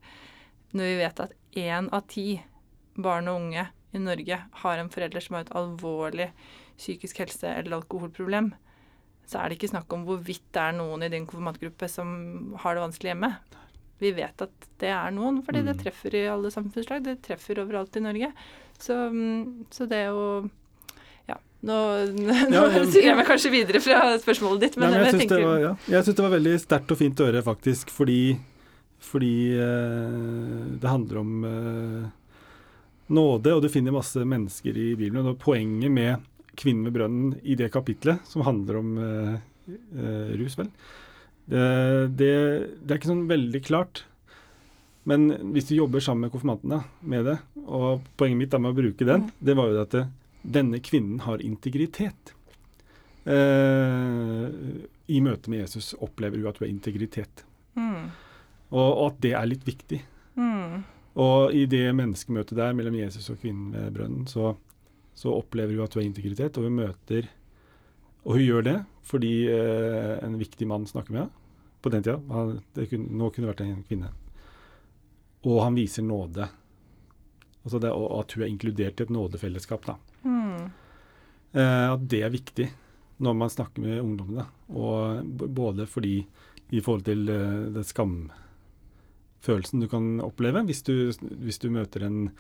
når 0.75 0.91
vi 0.91 0.99
vet 1.05 1.21
at 1.29 1.33
én 1.55 1.89
av 1.95 2.07
ti 2.11 2.41
barn 2.97 3.29
og 3.31 3.41
unge 3.45 3.69
i 3.95 4.01
Norge 4.03 4.41
har 4.65 4.79
en 4.83 4.91
forelder 4.91 5.23
som 5.23 5.37
har 5.39 5.45
et 5.47 5.55
alvorlig 5.55 6.31
psykisk 6.79 7.21
helse- 7.23 7.53
eller 7.61 7.77
alkoholproblem, 7.79 8.53
så 9.31 9.39
er 9.41 9.49
det 9.53 9.61
ikke 9.61 9.71
snakk 9.77 9.93
om 9.95 10.03
hvorvidt 10.09 10.43
det 10.53 10.61
er 10.65 10.75
noen 10.77 11.05
i 11.07 11.09
din 11.13 11.25
konfirmantgruppe 11.31 11.87
som 11.89 12.57
har 12.65 12.75
det 12.75 12.83
vanskelig 12.89 13.13
hjemme. 13.15 13.31
Vi 14.05 14.13
vet 14.17 14.45
at 14.45 14.69
det 14.83 14.91
er 14.93 15.11
noen, 15.17 15.41
fordi 15.47 15.63
det 15.65 15.75
Mm. 15.79 15.83
treffer 15.85 16.15
i 16.21 16.27
alle 16.29 16.51
samfunnslag. 16.53 17.03
Det 17.07 17.17
treffer 17.25 17.63
overalt 17.65 17.97
i 17.97 18.05
Norge. 18.05 18.31
Så, 18.79 18.93
mm, 19.11 19.65
så 19.73 19.87
det 19.89 20.03
å 20.13 20.25
ja, 21.29 21.37
nå, 21.65 21.77
nå 22.19 22.35
Ja, 22.53 22.65
jeg, 22.75 22.89
sier 22.93 23.07
jeg 23.11 23.17
meg 23.17 23.27
kanskje 23.29 23.53
videre 23.55 23.81
fra 23.81 24.01
spørsmålet 24.21 24.61
ditt, 24.67 24.77
men, 24.77 24.91
Nei, 24.91 24.99
men 24.99 25.07
jeg 25.07 25.13
jeg 25.15 25.21
syns 25.23 25.33
det, 25.33 25.45
var- 25.47 25.63
ja. 25.63 25.73
Jeg 25.95 26.05
syns 26.09 26.19
det 26.19 26.27
var 26.27 26.35
veldig 26.39 26.57
sterkt 26.61 26.93
og 26.93 27.01
fint 27.01 27.23
å 27.25 27.29
høre, 27.31 27.43
faktisk, 27.47 27.91
fordi, 27.95 28.19
fordi 29.01 29.33
eh, 29.57 30.77
det 30.83 30.91
handler 30.91 31.23
om 31.23 31.33
eh, 31.49 32.05
nåde, 33.15 33.55
og 33.55 33.63
du 33.65 33.69
finner 33.73 33.93
masse 33.95 34.21
mennesker 34.25 34.77
i 34.77 34.91
Bibelen. 34.97 35.27
Og 35.33 35.39
poenget 35.43 35.93
med 35.93 36.23
kvinnen 36.57 36.87
ved 36.89 36.95
brønnen 36.99 37.35
i 37.43 37.57
det 37.59 37.71
kapitlet, 37.75 38.23
som 38.31 38.45
handler 38.47 38.79
om 38.81 38.93
eh, 38.99 39.35
eh, 39.71 40.35
rus, 40.41 40.57
vel, 40.61 40.69
det, 41.51 41.65
det, 42.19 42.33
det 42.81 42.95
er 42.95 42.99
ikke 43.01 43.11
sånn 43.13 43.27
veldig 43.31 43.61
klart. 43.67 44.05
Men 45.05 45.27
hvis 45.53 45.67
du 45.69 45.75
jobber 45.77 46.01
sammen 46.01 46.27
med 46.27 46.33
konfirmantene 46.33 46.79
med 47.05 47.27
det, 47.29 47.37
og 47.67 48.05
poenget 48.17 48.41
mitt 48.41 48.55
da 48.55 48.61
med 48.63 48.73
å 48.73 48.79
bruke 48.79 49.05
den, 49.09 49.27
det 49.45 49.57
var 49.59 49.69
jo 49.69 49.83
at 49.83 49.93
det, 49.93 50.07
denne 50.57 50.81
kvinnen 50.85 51.21
har 51.27 51.45
integritet. 51.45 52.33
Eh, 53.29 54.47
I 55.13 55.21
møte 55.25 55.53
med 55.53 55.65
Jesus 55.65 55.93
opplever 56.05 56.41
du 56.41 56.49
at 56.49 56.57
du 56.59 56.65
har 56.65 56.73
integritet, 56.73 57.45
mm, 57.77 58.03
og, 58.73 58.89
og 58.89 59.07
at 59.11 59.21
det 59.25 59.33
er 59.37 59.49
litt 59.49 59.65
viktig. 59.69 60.01
mm, 60.41 60.83
Og 61.21 61.53
i 61.57 61.67
det 61.71 61.85
menneskemøtet 61.97 62.57
der 62.59 62.73
mellom 62.77 62.97
Jesus 62.99 63.29
og 63.33 63.41
kvinnen 63.43 63.73
ved 63.77 63.93
brønnen, 63.97 64.25
så, 64.29 64.55
så 65.17 65.33
opplever 65.37 65.77
hun 65.77 65.85
at 65.85 65.95
hun 65.97 66.03
har 66.03 66.09
integritet, 66.09 66.57
og 66.59 66.69
hun 66.69 66.81
møter 66.81 67.29
Og 68.25 68.37
hun 68.37 68.45
gjør 68.45 68.67
det 68.67 68.77
fordi 69.05 69.33
eh, 69.53 70.15
en 70.25 70.39
viktig 70.41 70.67
mann 70.69 70.87
snakker 70.89 71.13
med 71.13 71.27
henne 71.27 71.43
på 71.85 71.91
den 71.93 72.05
tida. 72.05 72.21
Han, 72.33 72.55
det 72.77 72.89
kunne, 72.89 73.11
nå 73.13 73.29
kunne 73.29 73.45
det 73.45 73.53
vært 73.53 73.65
en 73.67 73.83
kvinne. 73.85 74.13
Og 75.45 75.59
han 75.61 75.77
viser 75.77 76.07
nåde. 76.07 76.49
Altså 77.65 77.81
det, 77.81 77.91
og 77.93 78.07
at 78.23 78.33
hun 78.33 78.47
er 78.47 78.49
inkludert 78.49 79.01
i 79.01 79.05
et 79.05 79.13
nådefellesskap. 79.13 79.85
da. 79.91 79.99
mm, 80.25 80.73
Eh, 81.55 81.89
at 81.95 82.09
det 82.11 82.19
er 82.27 82.33
viktig 82.35 82.65
når 83.23 83.35
man 83.39 83.53
snakker 83.53 83.85
med 83.85 84.03
ungdommene. 84.03 84.47
Og 84.75 85.23
både 85.55 85.87
fordi 85.87 86.27
i 86.75 86.81
forhold 86.83 87.05
til 87.07 87.29
eh, 87.31 87.71
den 87.77 87.87
skamfølelsen 87.87 89.85
du 89.85 89.89
kan 89.91 90.21
oppleve 90.25 90.65
hvis 90.67 90.83
du, 90.87 91.13
hvis 91.15 91.61
du 91.63 91.71
møter 91.71 92.01
en 92.09 92.31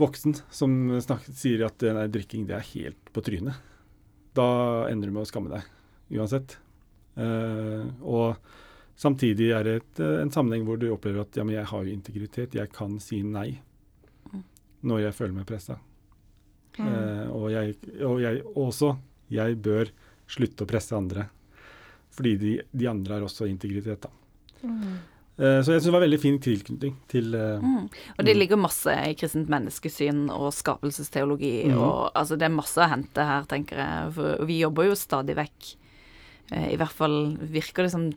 voksen 0.00 0.34
som 0.50 0.70
snakker, 0.98 1.32
sier 1.38 1.66
at 1.68 1.82
eh, 1.86 1.94
nei, 1.94 2.08
drikking 2.10 2.48
det 2.50 2.56
er 2.58 2.72
helt 2.72 3.12
på 3.14 3.22
trynet. 3.22 3.54
Da 4.34 4.46
ender 4.90 5.08
du 5.08 5.14
med 5.14 5.24
å 5.24 5.30
skamme 5.30 5.52
deg 5.52 6.18
uansett. 6.18 6.56
Uh, 7.14 7.86
og 8.02 8.36
samtidig 8.98 9.52
er 9.54 9.66
det 9.66 9.74
et, 9.78 10.00
eh, 10.02 10.20
en 10.22 10.30
sammenheng 10.34 10.64
hvor 10.66 10.78
du 10.78 10.88
opplever 10.90 11.22
at 11.22 11.36
ja, 11.38 11.44
men 11.46 11.56
jeg 11.56 11.66
har 11.70 11.86
jo 11.86 11.94
integritet, 11.94 12.54
jeg 12.54 12.70
kan 12.74 12.96
si 13.02 13.20
nei 13.26 13.48
når 14.84 15.06
jeg 15.06 15.16
føler 15.16 15.34
meg 15.38 15.46
pressa. 15.48 15.78
mm. 16.78 16.86
Uh, 16.86 17.26
og, 17.30 17.46
jeg, 17.54 17.76
og 18.02 18.20
jeg 18.22 18.42
også 18.54 18.92
jeg 19.32 19.56
bør 19.62 19.90
slutte 20.30 20.64
å 20.64 20.68
presse 20.68 20.96
andre. 20.96 21.28
Fordi 22.14 22.36
de, 22.38 22.52
de 22.70 22.86
andre 22.90 23.16
har 23.16 23.26
også 23.26 23.48
integritet. 23.50 24.06
da. 24.06 24.10
Mm. 24.62 24.98
Eh, 25.36 25.60
så 25.66 25.72
jeg 25.72 25.80
syns 25.80 25.88
det 25.88 25.92
var 25.96 26.04
veldig 26.04 26.20
fin 26.22 26.36
tilknytning 26.38 26.92
til 27.10 27.34
eh, 27.34 27.58
Mm. 27.60 27.88
Og 28.18 28.24
det 28.24 28.34
Mm. 28.36 28.38
ligger 28.38 28.56
masse 28.56 28.86
i 29.10 29.14
kristent 29.14 29.48
menneskesyn 29.48 30.30
og 30.30 30.52
skapelsesteologi, 30.54 31.64
mm. 31.66 31.78
og 31.78 32.12
altså 32.14 32.38
det 32.38 32.46
er 32.46 32.54
masse 32.54 32.78
å 32.78 32.88
hente 32.88 33.24
her, 33.24 33.42
tenker 33.44 33.76
jeg. 33.76 34.12
For 34.14 34.44
vi 34.46 34.60
jobber 34.60 34.84
jo 34.86 34.94
stadig 34.94 35.34
vekk. 35.36 35.76
Eh, 36.52 36.72
I 36.74 36.76
hvert 36.76 36.92
fall 36.92 37.36
virker 37.36 37.82
det 37.82 37.90
som 37.90 38.12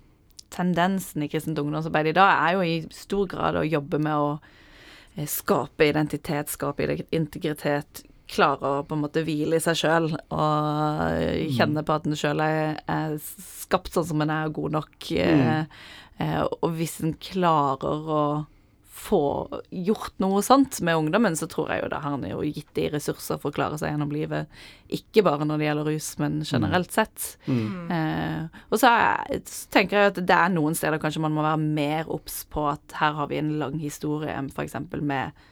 tendensen 0.52 1.24
i 1.24 1.28
kristent 1.28 1.58
ungdomsarbeid 1.58 2.08
i 2.08 2.14
dag 2.14 2.30
er 2.50 2.54
jo 2.54 2.62
i 2.62 2.88
stor 2.92 3.26
grad 3.28 3.56
å 3.56 3.66
jobbe 3.70 4.00
med 4.00 4.14
å 4.14 4.40
skape 5.26 5.90
identitet, 5.90 6.48
skape 6.48 7.04
integritet. 7.12 8.04
Klare 8.28 8.74
å 8.80 8.84
på 8.88 8.98
en 8.98 9.06
måte 9.06 9.24
hvile 9.24 9.60
i 9.60 9.64
seg 9.64 9.80
sjøl 9.80 10.10
og 10.14 11.54
kjenne 11.56 11.84
på 11.88 11.96
at 11.96 12.10
en 12.10 12.18
sjøl 12.20 12.44
er, 12.44 12.82
er 12.92 13.16
skapt 13.24 13.96
sånn 13.96 14.10
som 14.10 14.26
en 14.26 14.34
er, 14.34 14.52
god 14.56 14.76
nok. 14.76 14.98
Mm. 15.08 15.72
eh, 16.20 16.44
og 16.44 16.70
hvis 16.76 17.00
en 17.06 17.16
klarer 17.24 18.12
å 18.12 18.22
få 18.98 19.60
gjort 19.70 20.16
noe 20.20 20.42
sånt 20.44 20.80
med 20.82 20.98
ungdommen, 20.98 21.36
så 21.38 21.48
tror 21.50 21.70
jeg 21.72 21.84
jo 21.84 21.90
det 21.92 22.00
har 22.02 22.16
han 22.16 22.26
jo 22.28 22.42
gitt 22.44 22.70
de 22.76 22.88
ressurser 22.96 23.40
for 23.40 23.54
å 23.54 23.56
klare 23.56 23.78
seg 23.80 23.94
gjennom 23.94 24.12
livet. 24.12 24.50
Ikke 24.94 25.24
bare 25.26 25.46
når 25.46 25.62
det 25.62 25.68
gjelder 25.68 25.90
rus, 25.92 26.08
men 26.22 26.40
generelt 26.48 26.96
sett. 26.96 27.28
mm, 27.46 27.76
Eh, 27.98 28.64
og 28.72 28.82
så, 28.82 28.90
er, 28.92 29.44
så 29.48 29.70
tenker 29.72 29.98
jeg 29.98 30.12
at 30.12 30.20
det 30.28 30.36
er 30.36 30.50
noen 30.52 30.76
steder 30.76 31.00
kanskje 31.02 31.22
man 31.24 31.36
må 31.36 31.46
være 31.46 31.62
mer 31.62 32.10
obs 32.12 32.42
på 32.52 32.66
at 32.72 32.98
her 33.00 33.16
har 33.20 33.30
vi 33.32 33.40
en 33.40 33.54
lang 33.62 33.78
historie 33.80 34.34
f.eks. 34.52 34.76
med 35.00 35.46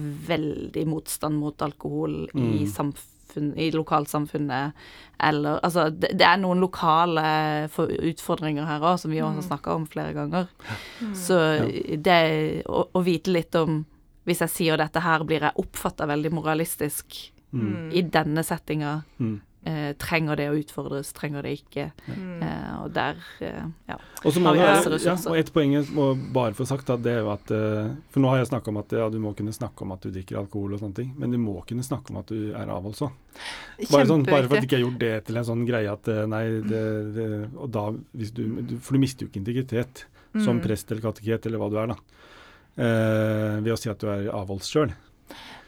veldig 0.00 0.86
motstand 0.88 1.38
mot 1.38 1.62
alkohol 1.62 2.24
i, 2.34 2.64
Mm. 2.64 2.66
samfunn, 2.72 3.52
i 3.58 3.70
lokalsamfunnet, 3.70 4.72
eller 5.20 5.60
Altså, 5.62 5.90
det, 5.90 6.14
det 6.18 6.24
er 6.26 6.36
noen 6.38 6.60
lokale 6.60 7.68
utfordringer 7.76 8.64
her 8.66 8.80
òg, 8.80 8.98
som 8.98 9.10
vi 9.10 9.18
også 9.20 9.34
har 9.42 9.48
snakka 9.58 9.74
om 9.74 9.86
flere 9.86 10.14
ganger. 10.14 10.48
Så 11.14 11.36
det 12.02 12.64
å, 12.66 12.86
å 12.94 13.02
vite 13.04 13.30
litt 13.32 13.54
om 13.54 13.84
Hvis 14.28 14.40
jeg 14.44 14.50
sier 14.50 14.76
dette 14.76 15.00
her, 15.00 15.22
blir 15.24 15.40
jeg 15.40 15.56
oppfatta 15.56 16.06
veldig 16.06 16.30
moralistisk 16.32 17.30
Mm. 17.50 17.90
i 17.96 18.02
denne 18.02 18.42
settinga. 18.44 19.02
Eh, 19.66 19.90
trenger 19.98 20.38
det 20.38 20.44
å 20.48 20.54
utfordres, 20.54 21.08
trenger 21.12 21.42
det 21.42 21.50
ikke? 21.58 21.88
Mm. 22.06 22.42
Eh, 22.46 22.74
og 22.78 22.92
der 22.94 23.16
eh, 23.42 23.64
ja. 23.90 23.96
Og 24.22 24.36
Har 24.38 24.54
vi 24.54 24.60
masse 24.62 25.00
ja, 25.02 25.16
og 25.28 25.34
et 25.36 25.50
poeng 25.52 25.72
jeg 25.74 25.88
må 25.96 26.12
bare 26.32 26.54
få 26.54 26.62
sagt, 26.64 26.86
det 27.02 27.10
er 27.10 27.24
jo 27.24 27.32
at 27.32 27.50
eh, 27.50 27.88
For 28.14 28.22
nå 28.22 28.30
har 28.30 28.38
jeg 28.38 28.52
snakka 28.52 28.70
om 28.70 28.78
at 28.78 28.94
ja, 28.94 29.08
du 29.10 29.18
må 29.18 29.32
kunne 29.36 29.52
snakke 29.52 29.82
om 29.82 29.96
at 29.96 30.06
du 30.06 30.12
drikker 30.14 30.38
alkohol 30.38 30.76
og 30.76 30.80
sånne 30.84 30.94
ting, 31.00 31.10
men 31.18 31.34
du 31.34 31.40
må 31.42 31.56
kunne 31.68 31.82
snakke 31.84 32.14
om 32.14 32.20
at 32.22 32.30
du 32.30 32.52
er 32.54 32.70
avholds 32.70 33.02
også. 33.02 33.10
Bare, 33.90 34.06
sånn, 34.06 34.24
bare 34.30 34.46
for 34.46 34.56
at 34.56 34.62
du 34.62 34.68
ikke 34.70 34.78
har 34.78 34.86
gjort 34.86 35.02
det 35.02 35.12
til 35.26 35.42
en 35.42 35.48
sånn 35.50 35.66
greie 35.68 35.90
at 35.90 36.12
eh, 36.14 36.22
nei, 36.30 36.44
det, 36.62 36.84
det 37.18 37.28
Og 37.58 37.68
da 37.74 37.84
hvis 38.14 38.32
du, 38.38 38.44
du 38.62 38.76
For 38.78 38.94
du 38.94 39.02
mister 39.02 39.26
jo 39.26 39.32
ikke 39.32 39.42
integritet 39.42 40.06
som 40.38 40.58
Mm. 40.58 40.62
prest 40.62 40.90
eller 40.92 41.02
kateket 41.02 41.46
eller 41.50 41.58
hva 41.58 41.70
du 41.72 41.76
er, 41.82 41.90
da. 41.90 41.98
Eh, 42.78 43.58
ved 43.64 43.72
å 43.74 43.78
si 43.80 43.88
at 43.90 43.98
du 43.98 44.06
er 44.12 44.28
avholds 44.30 44.68
sjøl. 44.70 44.92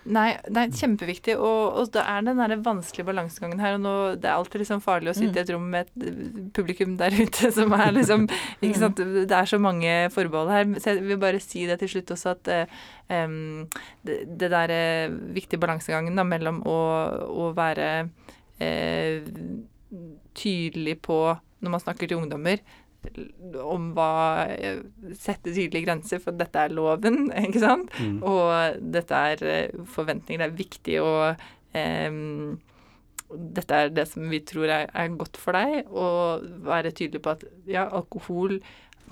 Nei, 0.09 0.31
det 0.49 0.63
er 0.63 0.71
kjempeviktig, 0.73 1.35
og, 1.37 1.75
og 1.77 1.91
det 1.93 2.01
er 2.01 2.23
den 2.25 2.39
der 2.41 2.55
vanskelige 2.65 3.05
balansegangen 3.11 3.61
her. 3.61 3.75
og 3.77 3.83
nå, 3.85 3.95
Det 4.17 4.31
er 4.31 4.39
alltid 4.39 4.63
liksom 4.63 4.81
farlig 4.81 5.13
å 5.13 5.17
sitte 5.19 5.41
i 5.41 5.43
et 5.43 5.53
rom 5.53 5.67
med 5.75 5.91
et 5.91 6.07
eh, 6.09 6.31
publikum 6.57 6.95
der 7.01 7.13
ute 7.19 7.51
som 7.57 7.75
er 7.77 7.93
liksom 7.93 8.25
ikke 8.63 8.81
sant, 8.81 9.03
Det 9.03 9.37
er 9.37 9.51
så 9.51 9.61
mange 9.61 9.93
forbehold 10.15 10.53
her. 10.55 10.65
Så 10.81 10.95
jeg 10.95 11.05
vil 11.05 11.21
bare 11.21 11.43
si 11.45 11.67
det 11.69 11.77
til 11.83 11.93
slutt 11.93 12.15
også 12.17 12.33
at 12.33 12.53
um, 13.13 13.69
det, 14.07 14.23
det 14.41 14.51
der 14.55 14.73
eh, 14.73 15.19
viktige 15.37 15.61
balansegangen 15.61 16.17
da, 16.17 16.25
mellom 16.25 16.63
å, 16.65 16.81
å 17.45 17.53
være 17.57 17.91
uh, 18.09 19.31
tydelig 20.33 20.97
på 21.05 21.21
når 21.61 21.75
man 21.77 21.83
snakker 21.83 22.09
til 22.09 22.23
ungdommer, 22.23 22.63
om 23.65 23.91
hva 23.97 24.09
eh, 24.53 24.81
Sette 25.17 25.53
tydelige 25.55 25.87
grenser, 25.87 26.21
for 26.23 26.37
dette 26.37 26.59
er 26.67 26.75
loven, 26.77 27.31
ikke 27.47 27.63
sant? 27.63 27.95
Mm. 28.01 28.19
Og 28.27 28.83
dette 28.95 29.21
er 29.33 29.45
eh, 29.49 29.81
forventninger. 29.95 30.43
Det 30.43 30.51
er 30.51 30.59
viktig 30.65 30.99
å 31.05 31.15
em, 31.77 32.59
Dette 33.31 33.77
er 33.85 33.91
det 33.95 34.09
som 34.11 34.25
vi 34.27 34.41
tror 34.43 34.67
er, 34.75 34.89
er 34.91 35.13
godt 35.15 35.37
for 35.39 35.55
deg, 35.55 35.87
og 35.95 36.43
være 36.67 36.91
tydelig 36.91 37.21
på 37.23 37.31
at 37.37 37.45
ja, 37.71 37.85
alkohol 37.95 38.57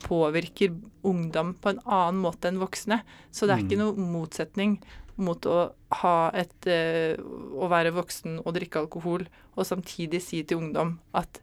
påvirker 0.02 0.72
ungdom 1.06 1.52
på 1.62 1.70
en 1.70 1.78
annen 1.86 2.18
måte 2.24 2.50
enn 2.50 2.58
voksne. 2.58 3.00
Så 3.30 3.46
det 3.46 3.54
er 3.54 3.62
ikke 3.62 3.78
Mm. 3.78 3.84
noe 3.84 4.08
motsetning 4.18 4.74
mot 5.18 5.46
å 5.50 5.70
ha 6.02 6.30
et 6.34 6.66
Å 6.68 7.66
være 7.70 7.90
voksen 7.94 8.40
og 8.44 8.54
drikke 8.54 8.82
alkohol, 8.84 9.24
og 9.56 9.66
samtidig 9.66 10.20
si 10.22 10.42
til 10.42 10.58
ungdom 10.62 10.96
at 11.14 11.40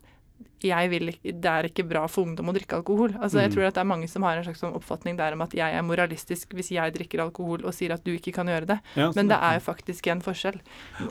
vil 0.89 1.11
det 1.23 1.45
er 1.45 1.67
ikke 1.69 1.83
bra 1.88 2.07
for 2.09 2.25
ungdom 2.25 2.47
å 2.49 2.53
drikke 2.55 2.73
alkohol. 2.79 3.11
Altså, 3.21 3.38
Jeg 3.41 3.51
Mm. 3.51 3.53
tror 3.55 3.67
at 3.67 3.73
det 3.75 3.81
er 3.81 3.86
mange 3.86 4.07
som 4.09 4.23
har 4.23 4.38
en 4.38 4.43
slags 4.43 4.59
sånn 4.59 4.73
oppfatning 4.73 5.15
der 5.17 5.33
om 5.33 5.41
at 5.41 5.51
jeg 5.53 5.73
er 5.73 5.81
moralistisk 5.83 6.53
hvis 6.55 6.71
jeg 6.71 6.93
drikker 6.93 7.19
alkohol 7.21 7.63
og 7.65 7.73
sier 7.73 7.91
at 7.93 8.03
du 8.03 8.11
ikke 8.17 8.33
kan 8.33 8.47
gjøre 8.47 8.65
det. 8.65 8.79
Ja, 8.95 9.11
Men 9.15 9.27
det 9.27 9.38
er 9.38 9.59
jo 9.59 9.59
faktisk 9.73 10.07
en 10.07 10.21
forskjell. 10.21 10.59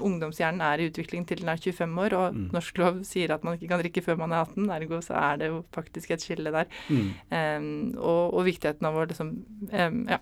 Ungdomshjernen 0.01 0.61
er 0.61 0.79
i 0.83 0.91
utvikling 0.91 1.25
til 1.27 1.39
den 1.39 1.49
er 1.49 1.57
25 1.57 1.99
år, 1.99 2.12
og 2.14 2.35
Mm. 2.35 2.51
norsk 2.53 2.79
lov 2.79 3.05
sier 3.05 3.31
at 3.31 3.45
man 3.45 3.57
ikke 3.57 3.68
kan 3.68 3.81
drikke 3.81 4.03
før 4.03 4.18
man 4.18 4.33
er 4.33 4.45
18, 4.45 4.70
ergo 4.70 4.99
så 5.01 5.14
er 5.14 5.37
det 5.39 5.47
jo 5.49 5.64
faktisk 5.72 6.11
et 6.11 6.20
skille 6.20 6.51
der. 6.51 6.66
mm. 6.91 7.14
Um, 7.31 7.95
og, 7.99 8.35
og 8.35 8.45
viktigheten 8.45 8.85
av 8.87 8.95
å 8.95 9.07
liksom 9.07 9.45
um, 9.72 10.07
Ja. 10.09 10.18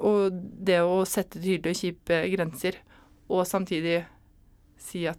Og 0.00 0.30
det 0.64 0.78
å 0.80 1.04
sette 1.04 1.40
tydelige 1.42 1.70
og 1.74 1.76
kjipe 1.76 2.36
grenser, 2.36 2.72
og 3.28 3.44
samtidig 3.46 4.04
si 4.78 5.06
at 5.06 5.18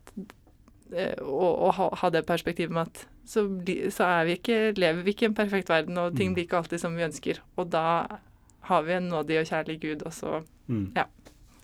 eh, 0.95 1.15
og 1.23 1.73
ha, 1.99 2.09
det 2.09 2.25
perspektivet 2.25 2.71
med 2.71 2.81
at 2.87 3.07
så, 3.25 3.45
så 3.89 4.03
er 4.03 4.25
vi 4.25 4.31
ikke, 4.37 4.73
lever 4.77 5.03
vi 5.03 5.09
ikke 5.13 5.25
i 5.25 5.29
en 5.31 5.35
perfekt 5.35 5.69
verden, 5.69 5.97
og 5.97 6.15
ting 6.17 6.29
Mm. 6.31 6.35
blir 6.35 6.43
ikke 6.47 6.57
alltid 6.57 6.79
som 6.79 6.95
vi 6.97 7.03
ønsker. 7.03 7.39
Og 7.57 7.69
da 7.71 8.05
har 8.61 8.81
vi 8.83 8.93
en 8.93 9.09
nådig 9.09 9.39
og 9.39 9.45
kjærlig 9.47 9.79
Gud, 9.81 10.03
og 10.05 10.13
så 10.13 10.41
Mm. 10.67 10.93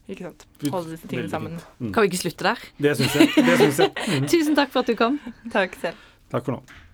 Ikke 0.09 0.23
sant. 0.25 0.45
Holde 0.73 0.91
disse 0.91 1.07
tingene 1.07 1.30
sammen. 1.30 1.59
Mm. 1.80 1.93
Kan 1.93 2.01
vi 2.03 2.07
ikke 2.09 2.17
slutte 2.17 2.43
der? 2.43 2.55
Det 2.82 2.97
syns 2.97 3.15
jeg. 3.15 3.27
Det 3.38 3.57
synes 3.57 3.80
jeg. 3.80 3.91
Mm. 4.21 4.27
Tusen 4.27 4.55
takk 4.55 4.71
for 4.73 4.80
at 4.80 4.88
du 4.88 4.95
kom. 4.95 5.19
Takk 5.53 5.75
selv. 5.82 5.95
Takk 6.32 6.45
for 6.45 6.51
nå. 6.57 6.89